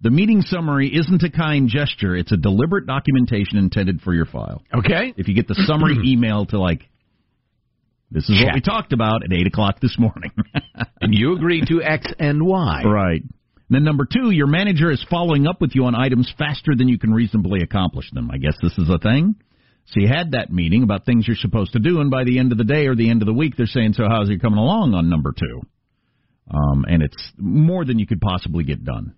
The 0.00 0.10
meeting 0.10 0.42
summary 0.42 0.94
isn't 0.94 1.22
a 1.22 1.30
kind 1.30 1.68
gesture. 1.68 2.14
It's 2.16 2.32
a 2.32 2.36
deliberate 2.36 2.86
documentation 2.86 3.58
intended 3.58 4.00
for 4.02 4.14
your 4.14 4.26
file. 4.26 4.62
Okay. 4.74 5.12
If 5.16 5.28
you 5.28 5.34
get 5.34 5.48
the 5.48 5.54
summary 5.66 5.96
email 6.04 6.46
to 6.46 6.58
like, 6.58 6.82
this 8.10 8.28
is 8.28 8.42
what 8.42 8.54
we 8.54 8.60
talked 8.60 8.92
about 8.92 9.24
at 9.24 9.32
8 9.32 9.46
o'clock 9.46 9.80
this 9.80 9.96
morning. 9.98 10.30
And 11.00 11.14
you 11.14 11.34
agree 11.36 11.62
to 11.68 11.82
X 11.82 12.06
and 12.18 12.44
Y. 12.44 12.82
right. 12.84 13.22
Then 13.68 13.84
number 13.84 14.06
two, 14.10 14.30
your 14.30 14.46
manager 14.46 14.90
is 14.90 15.04
following 15.10 15.46
up 15.46 15.60
with 15.60 15.72
you 15.74 15.84
on 15.84 15.94
items 15.94 16.32
faster 16.38 16.72
than 16.76 16.88
you 16.88 16.98
can 16.98 17.12
reasonably 17.12 17.60
accomplish 17.62 18.10
them. 18.12 18.30
I 18.30 18.38
guess 18.38 18.54
this 18.62 18.76
is 18.78 18.88
a 18.88 18.98
thing. 18.98 19.34
So 19.86 20.00
you 20.00 20.08
had 20.08 20.32
that 20.32 20.52
meeting 20.52 20.82
about 20.82 21.04
things 21.04 21.26
you're 21.26 21.36
supposed 21.36 21.72
to 21.72 21.78
do, 21.78 22.00
and 22.00 22.10
by 22.10 22.24
the 22.24 22.38
end 22.38 22.52
of 22.52 22.58
the 22.58 22.64
day 22.64 22.86
or 22.86 22.96
the 22.96 23.08
end 23.08 23.22
of 23.22 23.26
the 23.26 23.32
week, 23.32 23.54
they're 23.56 23.66
saying, 23.66 23.92
"So 23.92 24.08
how's 24.08 24.28
it 24.28 24.40
coming 24.42 24.58
along 24.58 24.94
on 24.94 25.08
number 25.08 25.32
two? 25.32 25.62
Um, 26.50 26.84
and 26.88 27.02
it's 27.02 27.32
more 27.38 27.84
than 27.84 27.98
you 27.98 28.06
could 28.06 28.20
possibly 28.20 28.64
get 28.64 28.84
done. 28.84 29.14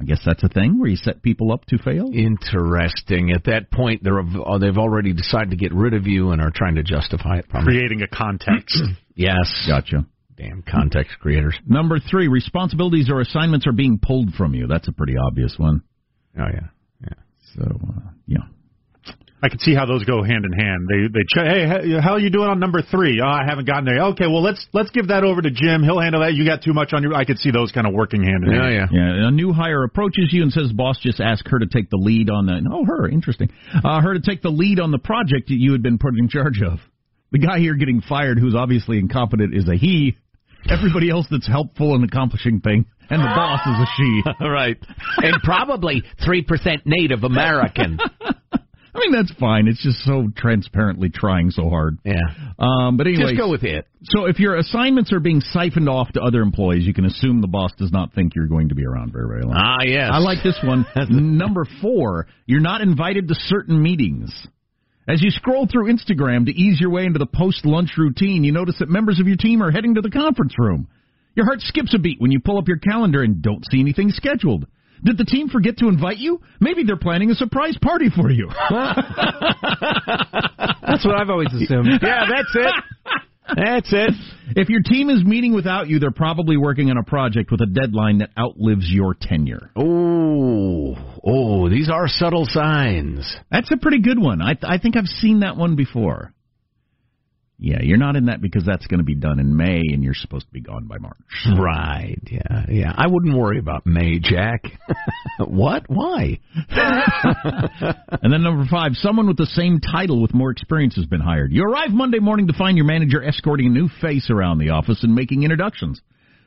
I 0.00 0.04
guess 0.04 0.20
that's 0.24 0.44
a 0.44 0.48
thing 0.48 0.78
where 0.78 0.88
you 0.88 0.96
set 0.96 1.22
people 1.22 1.50
up 1.52 1.64
to 1.66 1.78
fail. 1.78 2.10
Interesting. 2.14 3.32
At 3.32 3.44
that 3.44 3.72
point, 3.72 4.04
they're 4.04 4.20
uh, 4.20 4.58
they've 4.58 4.78
already 4.78 5.12
decided 5.12 5.50
to 5.50 5.56
get 5.56 5.74
rid 5.74 5.92
of 5.92 6.06
you 6.06 6.30
and 6.30 6.40
are 6.40 6.52
trying 6.54 6.76
to 6.76 6.84
justify 6.84 7.38
it. 7.38 7.48
Probably. 7.48 7.72
Creating 7.72 8.02
a 8.02 8.08
context. 8.08 8.80
Yes. 9.20 9.66
Gotcha. 9.66 10.06
Damn 10.36 10.62
context 10.62 11.16
creators. 11.18 11.56
Number 11.66 11.98
three, 11.98 12.28
responsibilities 12.28 13.10
or 13.10 13.20
assignments 13.20 13.66
are 13.66 13.72
being 13.72 13.98
pulled 14.00 14.32
from 14.34 14.54
you. 14.54 14.68
That's 14.68 14.86
a 14.86 14.92
pretty 14.92 15.16
obvious 15.16 15.56
one. 15.58 15.82
Oh 16.38 16.46
yeah. 16.46 16.68
Yeah. 17.02 17.14
So 17.56 17.64
uh, 17.64 18.10
yeah. 18.28 18.44
I 19.42 19.48
can 19.48 19.60
see 19.60 19.74
how 19.74 19.86
those 19.86 20.02
go 20.04 20.22
hand 20.24 20.44
in 20.44 20.52
hand. 20.52 20.88
They 20.90 21.06
they 21.12 21.22
ch- 21.22 21.46
hey 21.46 22.00
how 22.00 22.12
are 22.14 22.18
you 22.18 22.28
doing 22.30 22.48
on 22.48 22.58
number 22.58 22.82
three? 22.82 23.20
Oh, 23.22 23.28
I 23.28 23.44
haven't 23.48 23.66
gotten 23.66 23.84
there. 23.84 24.00
Okay, 24.12 24.26
well 24.26 24.42
let's 24.42 24.66
let's 24.72 24.90
give 24.90 25.08
that 25.08 25.22
over 25.22 25.40
to 25.40 25.50
Jim. 25.50 25.82
He'll 25.84 26.00
handle 26.00 26.22
that. 26.22 26.34
You 26.34 26.44
got 26.44 26.62
too 26.62 26.72
much 26.72 26.92
on 26.92 27.02
your. 27.02 27.14
I 27.14 27.24
could 27.24 27.38
see 27.38 27.50
those 27.52 27.70
kind 27.70 27.86
of 27.86 27.94
working 27.94 28.22
hand 28.24 28.44
in 28.44 28.52
hand. 28.52 28.72
Yeah, 28.74 28.86
yeah, 28.90 29.16
Yeah. 29.16 29.28
a 29.28 29.30
new 29.30 29.52
hire 29.52 29.84
approaches 29.84 30.30
you 30.32 30.42
and 30.42 30.52
says, 30.52 30.72
"Boss, 30.72 30.98
just 31.00 31.20
ask 31.20 31.46
her 31.48 31.58
to 31.60 31.66
take 31.66 31.88
the 31.90 31.98
lead 31.98 32.30
on 32.30 32.46
the." 32.46 32.60
Oh, 32.72 32.84
her, 32.84 33.08
interesting. 33.08 33.48
Uh, 33.84 34.00
her 34.00 34.14
to 34.14 34.20
take 34.20 34.42
the 34.42 34.50
lead 34.50 34.80
on 34.80 34.90
the 34.90 34.98
project 34.98 35.48
that 35.48 35.56
you 35.58 35.70
had 35.72 35.82
been 35.82 35.98
put 35.98 36.18
in 36.18 36.28
charge 36.28 36.60
of. 36.60 36.80
The 37.30 37.38
guy 37.38 37.58
here 37.60 37.74
getting 37.74 38.00
fired, 38.00 38.38
who's 38.38 38.54
obviously 38.56 38.98
incompetent, 38.98 39.54
is 39.54 39.68
a 39.68 39.76
he. 39.76 40.16
Everybody 40.68 41.08
else 41.10 41.26
that's 41.30 41.46
helpful 41.46 41.94
in 41.94 42.02
accomplishing 42.02 42.60
thing, 42.60 42.84
and 43.08 43.20
the 43.22 43.26
boss 43.26 43.60
is 43.66 43.78
a 43.78 43.86
she. 43.96 44.22
right. 44.44 44.76
And 45.18 45.40
probably 45.44 46.02
three 46.24 46.42
percent 46.42 46.82
Native 46.84 47.22
American. 47.22 47.98
I 48.94 48.98
mean, 49.00 49.12
that's 49.12 49.32
fine. 49.38 49.68
It's 49.68 49.82
just 49.82 49.98
so 50.04 50.28
transparently 50.36 51.10
trying 51.10 51.50
so 51.50 51.68
hard. 51.68 51.98
Yeah. 52.04 52.16
Um, 52.58 52.96
but 52.96 53.06
anyway, 53.06 53.32
Just 53.32 53.38
go 53.38 53.50
with 53.50 53.64
it. 53.64 53.86
So 54.04 54.26
if 54.26 54.38
your 54.38 54.56
assignments 54.56 55.12
are 55.12 55.20
being 55.20 55.40
siphoned 55.40 55.88
off 55.88 56.10
to 56.12 56.20
other 56.20 56.40
employees, 56.40 56.86
you 56.86 56.94
can 56.94 57.04
assume 57.04 57.40
the 57.40 57.48
boss 57.48 57.72
does 57.78 57.92
not 57.92 58.12
think 58.14 58.34
you're 58.34 58.46
going 58.46 58.70
to 58.70 58.74
be 58.74 58.86
around 58.86 59.12
very, 59.12 59.28
very 59.28 59.42
long. 59.42 59.54
Ah, 59.56 59.82
yes. 59.84 60.10
I 60.12 60.18
like 60.18 60.42
this 60.42 60.58
one. 60.64 60.86
Number 61.10 61.66
four, 61.82 62.26
you're 62.46 62.60
not 62.60 62.80
invited 62.80 63.28
to 63.28 63.34
certain 63.34 63.82
meetings. 63.82 64.32
As 65.08 65.22
you 65.22 65.30
scroll 65.30 65.66
through 65.66 65.92
Instagram 65.92 66.46
to 66.46 66.52
ease 66.52 66.80
your 66.80 66.90
way 66.90 67.04
into 67.04 67.18
the 67.18 67.26
post 67.26 67.64
lunch 67.64 67.92
routine, 67.96 68.44
you 68.44 68.52
notice 68.52 68.76
that 68.80 68.90
members 68.90 69.20
of 69.20 69.26
your 69.26 69.38
team 69.38 69.62
are 69.62 69.70
heading 69.70 69.94
to 69.94 70.02
the 70.02 70.10
conference 70.10 70.54
room. 70.58 70.86
Your 71.34 71.46
heart 71.46 71.60
skips 71.60 71.94
a 71.94 71.98
beat 71.98 72.20
when 72.20 72.30
you 72.30 72.40
pull 72.40 72.58
up 72.58 72.68
your 72.68 72.78
calendar 72.78 73.22
and 73.22 73.40
don't 73.40 73.64
see 73.70 73.80
anything 73.80 74.10
scheduled. 74.10 74.66
Did 75.04 75.18
the 75.18 75.24
team 75.24 75.48
forget 75.48 75.78
to 75.78 75.88
invite 75.88 76.18
you? 76.18 76.40
Maybe 76.60 76.84
they're 76.84 76.96
planning 76.96 77.30
a 77.30 77.34
surprise 77.34 77.76
party 77.80 78.08
for 78.14 78.30
you. 78.30 78.48
That's 80.86 81.04
what 81.04 81.16
I've 81.16 81.30
always 81.30 81.52
assumed. 81.52 81.88
Yeah, 82.02 82.24
that's 82.28 82.54
it. 82.54 82.74
That's 83.56 83.92
it. 83.92 84.14
If 84.56 84.68
your 84.68 84.82
team 84.82 85.10
is 85.10 85.24
meeting 85.24 85.54
without 85.54 85.88
you, 85.88 85.98
they're 85.98 86.10
probably 86.10 86.56
working 86.56 86.90
on 86.90 86.98
a 86.98 87.02
project 87.02 87.50
with 87.50 87.60
a 87.60 87.66
deadline 87.66 88.18
that 88.18 88.30
outlives 88.38 88.90
your 88.90 89.14
tenure. 89.18 89.70
Oh, 89.76 90.96
oh, 91.24 91.68
these 91.68 91.88
are 91.90 92.08
subtle 92.08 92.46
signs. 92.46 93.36
That's 93.50 93.70
a 93.70 93.76
pretty 93.76 94.00
good 94.00 94.18
one. 94.18 94.42
I 94.42 94.56
I 94.62 94.78
think 94.78 94.96
I've 94.96 95.06
seen 95.06 95.40
that 95.40 95.56
one 95.56 95.76
before. 95.76 96.32
Yeah, 97.60 97.78
you're 97.82 97.98
not 97.98 98.14
in 98.14 98.26
that 98.26 98.40
because 98.40 98.64
that's 98.64 98.86
going 98.86 98.98
to 98.98 99.04
be 99.04 99.16
done 99.16 99.40
in 99.40 99.56
May 99.56 99.80
and 99.80 100.04
you're 100.04 100.14
supposed 100.14 100.46
to 100.46 100.52
be 100.52 100.60
gone 100.60 100.86
by 100.86 100.98
March. 100.98 101.16
Right. 101.58 102.16
Yeah. 102.30 102.66
Yeah. 102.68 102.92
I 102.96 103.08
wouldn't 103.08 103.36
worry 103.36 103.58
about 103.58 103.84
May, 103.84 104.20
Jack. 104.20 104.62
what? 105.40 105.84
Why? 105.88 106.38
and 106.70 108.32
then 108.32 108.44
number 108.44 108.64
five, 108.70 108.92
someone 108.94 109.26
with 109.26 109.38
the 109.38 109.46
same 109.46 109.80
title 109.80 110.22
with 110.22 110.34
more 110.34 110.52
experience 110.52 110.94
has 110.94 111.06
been 111.06 111.20
hired. 111.20 111.52
You 111.52 111.64
arrive 111.64 111.90
Monday 111.90 112.20
morning 112.20 112.46
to 112.46 112.52
find 112.52 112.76
your 112.76 112.86
manager 112.86 113.24
escorting 113.24 113.66
a 113.66 113.70
new 113.70 113.88
face 114.00 114.30
around 114.30 114.58
the 114.58 114.70
office 114.70 115.02
and 115.02 115.12
making 115.12 115.42
introductions. 115.42 116.00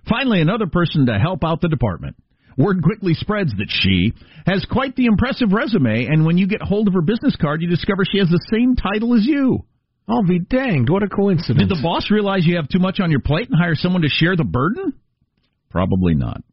Finally, 0.08 0.40
another 0.40 0.68
person 0.68 1.08
to 1.08 1.20
help 1.20 1.44
out 1.44 1.60
the 1.60 1.68
department. 1.68 2.16
Word 2.58 2.82
quickly 2.84 3.16
spreads 3.16 3.52
that 3.58 3.70
she 3.70 4.14
has 4.46 4.66
quite 4.70 4.96
the 4.96 5.06
impressive 5.06 5.52
resume, 5.52 6.06
and 6.06 6.26
when 6.26 6.38
you 6.38 6.48
get 6.48 6.62
hold 6.62 6.88
of 6.88 6.94
her 6.94 7.02
business 7.02 7.36
card, 7.36 7.62
you 7.62 7.70
discover 7.70 8.04
she 8.06 8.20
has 8.20 8.30
the 8.30 8.46
same 8.52 8.76
title 8.76 9.14
as 9.16 9.26
you. 9.26 9.66
I'll 10.08 10.24
be 10.24 10.40
danged. 10.40 10.90
What 10.90 11.04
a 11.04 11.08
coincidence. 11.08 11.60
Did 11.60 11.70
the 11.70 11.82
boss 11.82 12.12
realize 12.12 12.46
you 12.46 12.58
have 12.58 12.68
too 12.68 12.80
much 12.80 13.00
on 13.00 13.12
your 13.12 13.22
plate 13.22 13.48
and 13.50 13.58
hire 13.58 13.76
someone 13.76 14.02
to 14.02 14.10
share 14.10 14.36
the 14.36 14.44
burden? 14.44 14.94
Probably 15.70 16.16
not. 16.16 16.44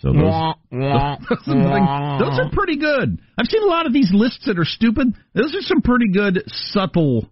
So 0.00 0.12
those, 0.12 0.54
those, 0.70 1.38
those 1.46 2.38
are 2.38 2.50
pretty 2.52 2.76
good. 2.76 3.20
I've 3.38 3.46
seen 3.46 3.62
a 3.62 3.66
lot 3.66 3.86
of 3.86 3.92
these 3.92 4.10
lists 4.12 4.44
that 4.46 4.58
are 4.58 4.64
stupid. 4.64 5.08
Those 5.34 5.54
are 5.54 5.62
some 5.62 5.82
pretty 5.82 6.10
good 6.12 6.42
subtle 6.46 7.28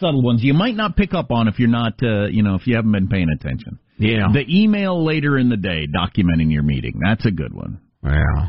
subtle 0.00 0.22
ones 0.22 0.42
you 0.42 0.54
might 0.54 0.74
not 0.74 0.96
pick 0.96 1.14
up 1.14 1.30
on 1.30 1.46
if 1.46 1.58
you're 1.58 1.68
not 1.68 1.92
uh, 2.02 2.26
you 2.26 2.42
know 2.42 2.56
if 2.56 2.66
you 2.66 2.74
haven't 2.76 2.92
been 2.92 3.08
paying 3.08 3.28
attention. 3.30 3.78
Yeah. 3.98 4.26
The 4.32 4.44
email 4.48 5.04
later 5.04 5.38
in 5.38 5.48
the 5.48 5.56
day 5.56 5.86
documenting 5.86 6.52
your 6.52 6.62
meeting. 6.62 7.00
That's 7.04 7.24
a 7.26 7.30
good 7.30 7.54
one. 7.54 7.80
Yeah. 8.02 8.48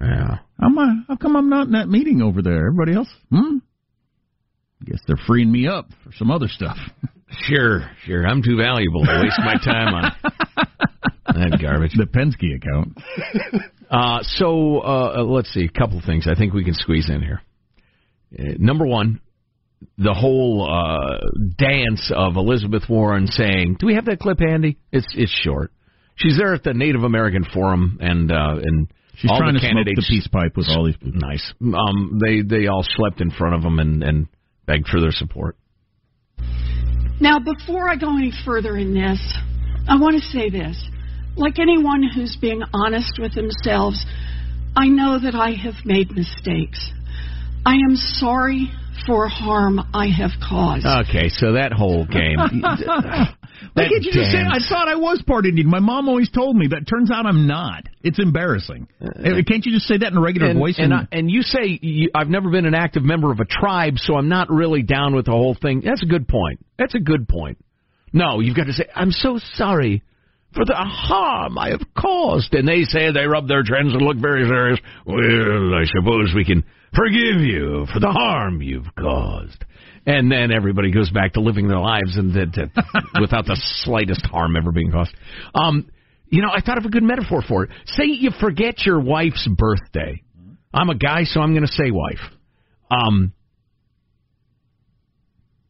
Yeah. 0.00 0.38
How, 0.58 0.66
am 0.66 0.78
I, 0.78 0.94
how 1.08 1.16
come 1.16 1.36
I'm 1.36 1.48
not 1.48 1.66
in 1.66 1.72
that 1.72 1.88
meeting 1.88 2.22
over 2.22 2.42
there? 2.42 2.66
Everybody 2.66 2.94
else? 2.94 3.08
Hmm? 3.30 3.58
Guess 4.84 5.00
they're 5.06 5.20
freeing 5.26 5.52
me 5.52 5.66
up 5.68 5.86
for 6.04 6.12
some 6.16 6.30
other 6.30 6.48
stuff. 6.48 6.76
Sure, 7.44 7.88
sure. 8.06 8.26
I'm 8.26 8.42
too 8.42 8.56
valuable 8.56 9.04
to 9.04 9.20
waste 9.22 9.38
my 9.38 9.54
time 9.54 9.94
on 9.94 10.12
that 11.26 11.58
garbage. 11.62 11.92
The 11.96 12.06
Penske 12.06 12.56
account. 12.56 12.98
Uh, 13.90 14.20
so 14.22 14.78
uh, 14.82 15.24
let's 15.24 15.52
see, 15.52 15.64
a 15.64 15.78
couple 15.78 16.00
things 16.06 16.28
I 16.30 16.36
think 16.36 16.54
we 16.54 16.62
can 16.62 16.74
squeeze 16.74 17.10
in 17.10 17.22
here. 17.22 17.42
Uh, 18.38 18.54
number 18.56 18.86
one, 18.86 19.20
the 19.98 20.14
whole 20.14 20.64
uh, 20.70 21.18
dance 21.58 22.12
of 22.14 22.36
Elizabeth 22.36 22.84
Warren 22.88 23.26
saying, 23.26 23.78
"Do 23.80 23.86
we 23.86 23.96
have 23.96 24.04
that 24.04 24.20
clip 24.20 24.38
handy?" 24.38 24.78
It's 24.92 25.08
it's 25.16 25.32
short. 25.32 25.72
She's 26.14 26.38
there 26.38 26.54
at 26.54 26.62
the 26.62 26.72
Native 26.72 27.02
American 27.02 27.42
Forum, 27.42 27.98
and 28.00 28.30
uh, 28.30 28.60
and 28.62 28.86
She's 29.16 29.28
all 29.28 29.38
trying 29.38 29.54
the 29.54 29.60
to 29.60 29.68
smoke 29.68 29.86
the 29.86 30.06
peace 30.08 30.28
pipe 30.28 30.56
with 30.56 30.68
all 30.68 30.84
these 30.86 30.96
people. 30.96 31.20
Nice. 31.20 31.52
Um, 31.60 32.20
they 32.24 32.42
they 32.42 32.68
all 32.68 32.84
slept 32.84 33.20
in 33.20 33.32
front 33.32 33.56
of 33.56 33.62
them 33.62 33.80
and 33.80 34.04
and 34.04 34.28
begged 34.70 34.88
for 34.88 35.00
their 35.00 35.10
support. 35.10 35.56
Now, 37.20 37.38
before 37.38 37.90
I 37.90 37.96
go 37.96 38.16
any 38.16 38.32
further 38.44 38.76
in 38.76 38.94
this, 38.94 39.20
I 39.88 39.98
want 39.98 40.16
to 40.16 40.22
say 40.22 40.48
this. 40.48 40.88
Like 41.36 41.58
anyone 41.58 42.02
who's 42.02 42.36
being 42.40 42.62
honest 42.72 43.18
with 43.18 43.34
themselves, 43.34 44.04
I 44.76 44.86
know 44.86 45.18
that 45.18 45.34
I 45.34 45.50
have 45.52 45.84
made 45.84 46.12
mistakes. 46.12 46.92
I 47.66 47.74
am 47.74 47.96
sorry 47.96 48.70
for 49.06 49.28
harm 49.28 49.80
I 49.92 50.06
have 50.06 50.30
caused. 50.46 50.86
Okay, 50.86 51.28
so 51.28 51.52
that 51.54 51.72
whole 51.72 52.06
game. 52.06 52.38
Why 53.74 53.88
can't 53.88 54.02
you 54.02 54.12
just 54.12 54.30
say, 54.30 54.38
I 54.38 54.58
thought 54.68 54.88
I 54.88 54.96
was 54.96 55.22
part 55.26 55.46
Indian? 55.46 55.68
My 55.68 55.80
mom 55.80 56.08
always 56.08 56.30
told 56.30 56.56
me, 56.56 56.66
but 56.68 56.78
it 56.80 56.84
turns 56.84 57.10
out 57.10 57.26
I'm 57.26 57.46
not. 57.46 57.84
It's 58.02 58.18
embarrassing. 58.18 58.88
Uh, 59.00 59.42
can't 59.46 59.64
you 59.64 59.72
just 59.72 59.86
say 59.86 59.98
that 59.98 60.10
in 60.10 60.16
a 60.16 60.20
regular 60.20 60.48
and, 60.48 60.58
voice? 60.58 60.76
And, 60.78 60.94
I, 60.94 61.06
and 61.12 61.30
you 61.30 61.42
say 61.42 61.78
you, 61.80 62.10
I've 62.14 62.28
never 62.28 62.50
been 62.50 62.66
an 62.66 62.74
active 62.74 63.02
member 63.02 63.30
of 63.32 63.40
a 63.40 63.44
tribe, 63.44 63.94
so 63.96 64.16
I'm 64.16 64.28
not 64.28 64.50
really 64.50 64.82
down 64.82 65.14
with 65.14 65.26
the 65.26 65.32
whole 65.32 65.56
thing. 65.60 65.82
That's 65.84 66.02
a 66.02 66.06
good 66.06 66.28
point. 66.28 66.64
That's 66.78 66.94
a 66.94 67.00
good 67.00 67.28
point. 67.28 67.58
No, 68.12 68.40
you've 68.40 68.56
got 68.56 68.64
to 68.64 68.72
say 68.72 68.86
I'm 68.94 69.12
so 69.12 69.38
sorry 69.54 70.02
for 70.54 70.64
the 70.64 70.74
harm 70.74 71.58
I 71.58 71.70
have 71.70 71.82
caused. 71.96 72.54
And 72.54 72.66
they 72.66 72.82
say 72.82 73.12
they 73.12 73.26
rub 73.26 73.48
their 73.48 73.62
chins 73.62 73.92
and 73.92 74.02
look 74.02 74.16
very 74.16 74.46
serious. 74.48 74.80
Well, 75.06 75.74
I 75.74 75.84
suppose 75.84 76.32
we 76.34 76.44
can 76.44 76.64
forgive 76.94 77.40
you 77.40 77.86
for 77.92 78.00
the 78.00 78.10
harm 78.10 78.62
you've 78.62 78.94
caused. 78.98 79.64
And 80.10 80.30
then 80.30 80.50
everybody 80.50 80.90
goes 80.90 81.08
back 81.08 81.34
to 81.34 81.40
living 81.40 81.68
their 81.68 81.78
lives 81.78 82.16
and 82.16 82.34
that, 82.34 82.52
that 82.56 83.04
without 83.20 83.46
the 83.46 83.56
slightest 83.84 84.26
harm 84.26 84.56
ever 84.56 84.72
being 84.72 84.90
caused. 84.90 85.14
Um, 85.54 85.88
you 86.26 86.42
know, 86.42 86.48
I 86.52 86.60
thought 86.62 86.78
of 86.78 86.84
a 86.84 86.88
good 86.88 87.04
metaphor 87.04 87.44
for 87.46 87.62
it. 87.62 87.70
Say 87.86 88.06
you 88.06 88.30
forget 88.40 88.84
your 88.84 88.98
wife's 88.98 89.48
birthday. 89.48 90.20
I'm 90.74 90.90
a 90.90 90.96
guy, 90.96 91.22
so 91.22 91.40
I'm 91.40 91.52
going 91.52 91.64
to 91.64 91.72
say 91.72 91.92
wife. 91.92 92.18
Um, 92.90 93.32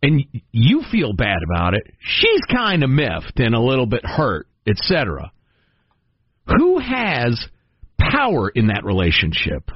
and 0.02 0.24
you 0.52 0.84
feel 0.90 1.12
bad 1.12 1.40
about 1.44 1.74
it. 1.74 1.82
She's 1.98 2.40
kind 2.50 2.82
of 2.82 2.88
miffed 2.88 3.38
and 3.40 3.54
a 3.54 3.60
little 3.60 3.84
bit 3.84 4.06
hurt, 4.06 4.46
etc. 4.66 5.32
Who 6.46 6.78
has 6.78 7.46
power 7.98 8.48
in 8.48 8.68
that 8.68 8.84
relationship? 8.84 9.70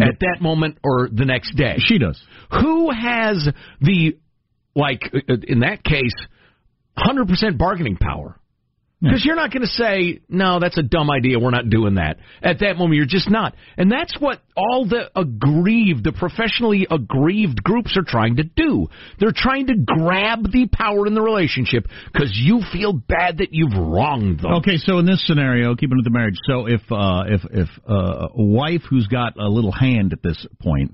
At 0.00 0.20
that 0.20 0.38
moment 0.40 0.78
or 0.82 1.08
the 1.12 1.24
next 1.24 1.54
day? 1.56 1.76
She 1.78 1.98
does. 1.98 2.20
Who 2.50 2.90
has 2.90 3.48
the, 3.80 4.16
like, 4.74 5.02
uh, 5.12 5.34
in 5.46 5.60
that 5.60 5.82
case, 5.84 6.14
100% 6.98 7.58
bargaining 7.58 7.96
power? 7.96 8.38
Because 9.02 9.24
you're 9.24 9.36
not 9.36 9.50
going 9.50 9.62
to 9.62 9.68
say, 9.68 10.20
no, 10.28 10.60
that's 10.60 10.78
a 10.78 10.82
dumb 10.82 11.10
idea. 11.10 11.38
We're 11.38 11.50
not 11.50 11.68
doing 11.68 11.96
that. 11.96 12.18
At 12.40 12.60
that 12.60 12.76
moment, 12.76 12.94
you're 12.94 13.06
just 13.06 13.28
not. 13.28 13.54
And 13.76 13.90
that's 13.90 14.14
what 14.20 14.40
all 14.56 14.86
the 14.86 15.10
aggrieved, 15.18 16.04
the 16.04 16.12
professionally 16.12 16.86
aggrieved 16.88 17.64
groups 17.64 17.96
are 17.96 18.04
trying 18.06 18.36
to 18.36 18.44
do. 18.44 18.86
They're 19.18 19.34
trying 19.34 19.66
to 19.66 19.74
grab 19.74 20.44
the 20.52 20.68
power 20.72 21.06
in 21.08 21.14
the 21.14 21.22
relationship 21.22 21.86
because 22.12 22.30
you 22.32 22.60
feel 22.72 22.92
bad 22.92 23.38
that 23.38 23.48
you've 23.50 23.74
wronged 23.74 24.38
them. 24.40 24.52
Okay, 24.58 24.76
so 24.76 24.98
in 24.98 25.06
this 25.06 25.26
scenario, 25.26 25.74
keeping 25.74 25.96
with 25.96 26.04
the 26.04 26.10
marriage, 26.10 26.36
so 26.46 26.66
if 26.66 26.80
uh, 26.92 27.24
if 27.26 27.40
if 27.50 27.68
uh, 27.88 28.28
a 28.36 28.42
wife 28.42 28.82
who's 28.88 29.08
got 29.08 29.36
a 29.36 29.48
little 29.48 29.72
hand 29.72 30.12
at 30.12 30.22
this 30.22 30.46
point 30.60 30.92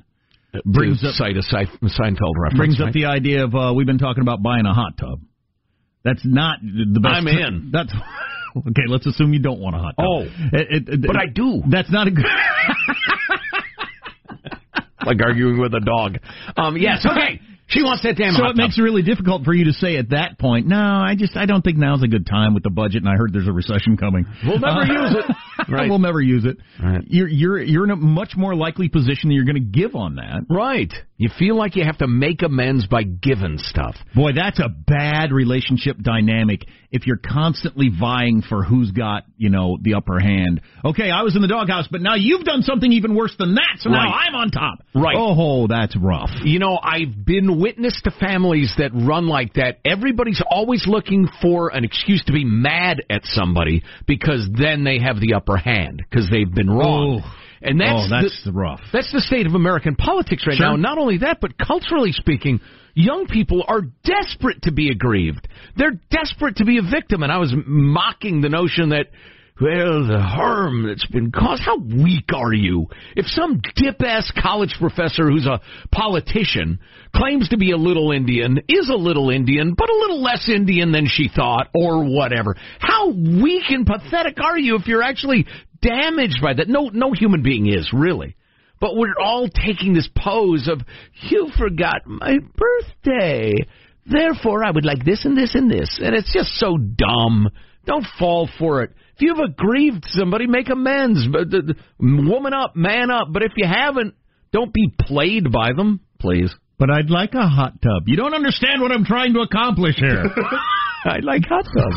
brings 0.64 1.04
up 1.04 1.12
cite 1.12 1.36
a 1.36 1.42
Seinfeld 1.42 2.34
reference. 2.36 2.56
brings 2.56 2.80
up 2.80 2.86
right? 2.86 2.94
the 2.94 3.04
idea 3.06 3.44
of 3.44 3.54
uh, 3.54 3.72
we've 3.74 3.86
been 3.86 3.98
talking 3.98 4.22
about 4.22 4.42
buying 4.42 4.64
a 4.66 4.72
hot 4.72 4.96
tub. 4.98 5.20
That's 6.04 6.20
not 6.24 6.60
the 6.62 7.00
best. 7.00 7.14
I'm 7.14 7.28
in. 7.28 7.70
That's 7.72 7.92
okay. 8.56 8.82
Let's 8.88 9.06
assume 9.06 9.32
you 9.32 9.40
don't 9.40 9.60
want 9.60 9.76
a 9.76 9.78
hot 9.78 9.94
tub. 9.96 10.06
Oh, 10.06 10.22
It- 10.52 10.88
it- 10.88 11.02
but 11.06 11.16
I 11.16 11.26
do. 11.26 11.62
That's 11.68 11.90
not 11.90 12.06
a 12.06 12.10
good. 12.10 12.24
like 15.06 15.18
arguing 15.22 15.58
with 15.60 15.74
a 15.74 15.80
dog. 15.80 16.18
Um, 16.56 16.76
yes, 16.76 17.04
okay. 17.08 17.40
She 17.68 17.82
wants 17.82 18.02
that 18.02 18.16
damn 18.16 18.32
so 18.32 18.46
it 18.46 18.56
makes 18.56 18.78
it 18.78 18.82
really 18.82 19.02
difficult 19.02 19.44
for 19.44 19.52
you 19.52 19.66
to 19.66 19.72
say 19.74 19.96
at 19.98 20.08
that 20.10 20.38
point. 20.38 20.66
No, 20.66 20.78
I 20.80 21.14
just 21.18 21.36
I 21.36 21.44
don't 21.44 21.60
think 21.62 21.76
now's 21.76 22.02
a 22.02 22.08
good 22.08 22.26
time 22.26 22.54
with 22.54 22.62
the 22.62 22.70
budget, 22.70 23.02
and 23.02 23.08
I 23.08 23.16
heard 23.16 23.32
there's 23.32 23.46
a 23.46 23.52
recession 23.52 23.98
coming. 23.98 24.24
We'll 24.46 24.58
never 24.58 24.86
use 24.86 25.16
it. 25.18 25.36
Right. 25.68 25.88
we'll 25.88 25.98
never 25.98 26.20
use 26.20 26.44
it. 26.44 26.56
Right. 26.82 27.02
You're 27.06 27.28
you're 27.28 27.62
you're 27.62 27.84
in 27.84 27.90
a 27.90 27.96
much 27.96 28.34
more 28.36 28.54
likely 28.54 28.88
position 28.88 29.28
that 29.28 29.34
you're 29.34 29.44
going 29.44 29.56
to 29.56 29.60
give 29.60 29.94
on 29.94 30.16
that. 30.16 30.44
Right. 30.48 30.92
You 31.16 31.30
feel 31.36 31.56
like 31.56 31.74
you 31.74 31.84
have 31.84 31.98
to 31.98 32.06
make 32.06 32.42
amends 32.42 32.86
by 32.86 33.02
giving 33.02 33.58
stuff. 33.58 33.96
Boy, 34.14 34.30
that's 34.36 34.60
a 34.60 34.68
bad 34.68 35.32
relationship 35.32 35.98
dynamic 36.00 36.64
if 36.90 37.06
you're 37.06 37.18
constantly 37.18 37.90
vying 37.90 38.40
for 38.40 38.62
who's 38.62 38.92
got, 38.92 39.24
you 39.36 39.50
know, 39.50 39.78
the 39.82 39.94
upper 39.94 40.20
hand. 40.20 40.60
Okay, 40.84 41.10
I 41.10 41.22
was 41.22 41.34
in 41.34 41.42
the 41.42 41.48
doghouse, 41.48 41.88
but 41.90 42.00
now 42.00 42.14
you've 42.14 42.44
done 42.44 42.62
something 42.62 42.90
even 42.92 43.14
worse 43.16 43.34
than 43.38 43.56
that, 43.56 43.78
so 43.78 43.90
now 43.90 44.12
I'm 44.12 44.34
on 44.34 44.50
top. 44.50 44.78
Right. 44.94 45.16
Oh, 45.18 45.66
that's 45.66 45.96
rough. 45.96 46.30
You 46.44 46.60
know, 46.60 46.78
I've 46.80 47.24
been 47.26 47.60
witness 47.60 48.00
to 48.04 48.10
families 48.12 48.72
that 48.78 48.92
run 48.94 49.26
like 49.26 49.54
that. 49.54 49.80
Everybody's 49.84 50.42
always 50.48 50.86
looking 50.86 51.28
for 51.42 51.74
an 51.74 51.84
excuse 51.84 52.24
to 52.26 52.32
be 52.32 52.44
mad 52.44 53.02
at 53.10 53.22
somebody 53.24 53.82
because 54.06 54.48
then 54.56 54.84
they 54.84 54.98
have 55.00 55.20
the 55.20 55.34
upper 55.34 55.47
hand 55.56 56.02
because 56.08 56.28
they've 56.30 56.52
been 56.52 56.70
wrong. 56.70 57.22
Oh. 57.24 57.34
And 57.60 57.80
that's, 57.80 58.06
oh, 58.06 58.08
that's 58.08 58.44
the, 58.44 58.52
rough. 58.52 58.80
that's 58.92 59.10
the 59.12 59.20
state 59.20 59.46
of 59.46 59.54
American 59.54 59.96
politics 59.96 60.46
right 60.46 60.56
Sure. 60.56 60.70
now. 60.70 60.76
Not 60.76 60.96
only 60.96 61.18
that, 61.18 61.38
but 61.40 61.58
culturally 61.58 62.12
speaking, 62.12 62.60
young 62.94 63.26
people 63.26 63.64
are 63.66 63.80
desperate 64.04 64.62
to 64.62 64.72
be 64.72 64.90
aggrieved. 64.90 65.48
They're 65.76 65.98
desperate 66.10 66.56
to 66.56 66.64
be 66.64 66.78
a 66.78 66.82
victim. 66.82 67.24
And 67.24 67.32
I 67.32 67.38
was 67.38 67.52
mocking 67.66 68.42
the 68.42 68.48
notion 68.48 68.90
that, 68.90 69.06
well, 69.60 70.06
the 70.06 70.20
harm 70.20 70.86
that's 70.86 71.06
been 71.06 71.32
caused. 71.32 71.62
How 71.62 71.78
weak 71.78 72.30
are 72.34 72.52
you? 72.52 72.86
If 73.16 73.26
some 73.26 73.60
dip 73.74 74.00
ass 74.02 74.30
college 74.40 74.74
professor 74.78 75.28
who's 75.28 75.46
a 75.46 75.60
politician 75.90 76.78
claims 77.14 77.48
to 77.48 77.56
be 77.56 77.72
a 77.72 77.76
little 77.76 78.12
Indian, 78.12 78.58
is 78.68 78.88
a 78.88 78.96
little 78.96 79.30
Indian, 79.30 79.74
but 79.76 79.90
a 79.90 79.98
little 79.98 80.22
less 80.22 80.48
Indian 80.48 80.92
than 80.92 81.06
she 81.06 81.28
thought, 81.34 81.68
or 81.74 82.04
whatever. 82.04 82.56
How 82.78 83.08
weak 83.10 83.64
and 83.70 83.86
pathetic 83.86 84.38
are 84.42 84.58
you 84.58 84.76
if 84.76 84.86
you're 84.86 85.02
actually 85.02 85.46
damaged 85.82 86.38
by 86.40 86.54
that. 86.54 86.68
No, 86.68 86.90
no 86.92 87.12
human 87.12 87.42
being 87.42 87.66
is 87.66 87.90
really. 87.92 88.36
But 88.80 88.94
we're 88.94 89.18
all 89.20 89.48
taking 89.48 89.92
this 89.92 90.08
pose 90.16 90.68
of 90.68 90.80
you 91.22 91.50
forgot 91.58 92.06
my 92.06 92.38
birthday. 92.38 93.54
Therefore, 94.06 94.64
I 94.64 94.70
would 94.70 94.84
like 94.84 95.04
this 95.04 95.24
and 95.24 95.36
this 95.36 95.54
and 95.54 95.70
this, 95.70 95.98
and 96.02 96.14
it's 96.14 96.32
just 96.32 96.50
so 96.58 96.76
dumb. 96.76 97.48
Don't 97.84 98.06
fall 98.18 98.48
for 98.58 98.82
it. 98.82 98.90
If 99.18 99.26
you've 99.26 99.38
aggrieved 99.40 100.04
somebody, 100.10 100.46
make 100.46 100.70
amends. 100.70 101.26
But 101.26 101.48
woman 101.98 102.54
up, 102.54 102.76
man 102.76 103.10
up. 103.10 103.28
But 103.32 103.42
if 103.42 103.50
you 103.56 103.66
haven't, 103.66 104.14
don't 104.52 104.72
be 104.72 104.94
played 105.00 105.50
by 105.50 105.72
them, 105.76 106.00
please. 106.20 106.54
But 106.78 106.90
I'd 106.90 107.10
like 107.10 107.34
a 107.34 107.48
hot 107.48 107.82
tub. 107.82 108.04
You 108.06 108.14
don't 108.14 108.32
understand 108.32 108.80
what 108.80 108.92
I'm 108.92 109.04
trying 109.04 109.34
to 109.34 109.40
accomplish 109.40 109.96
here. 109.96 110.22
I'd 111.04 111.24
like 111.24 111.42
hot 111.48 111.64
tubs. 111.64 111.96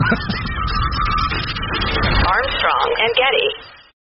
Armstrong 2.25 2.95
and 2.97 3.13
Getty. 3.13 3.70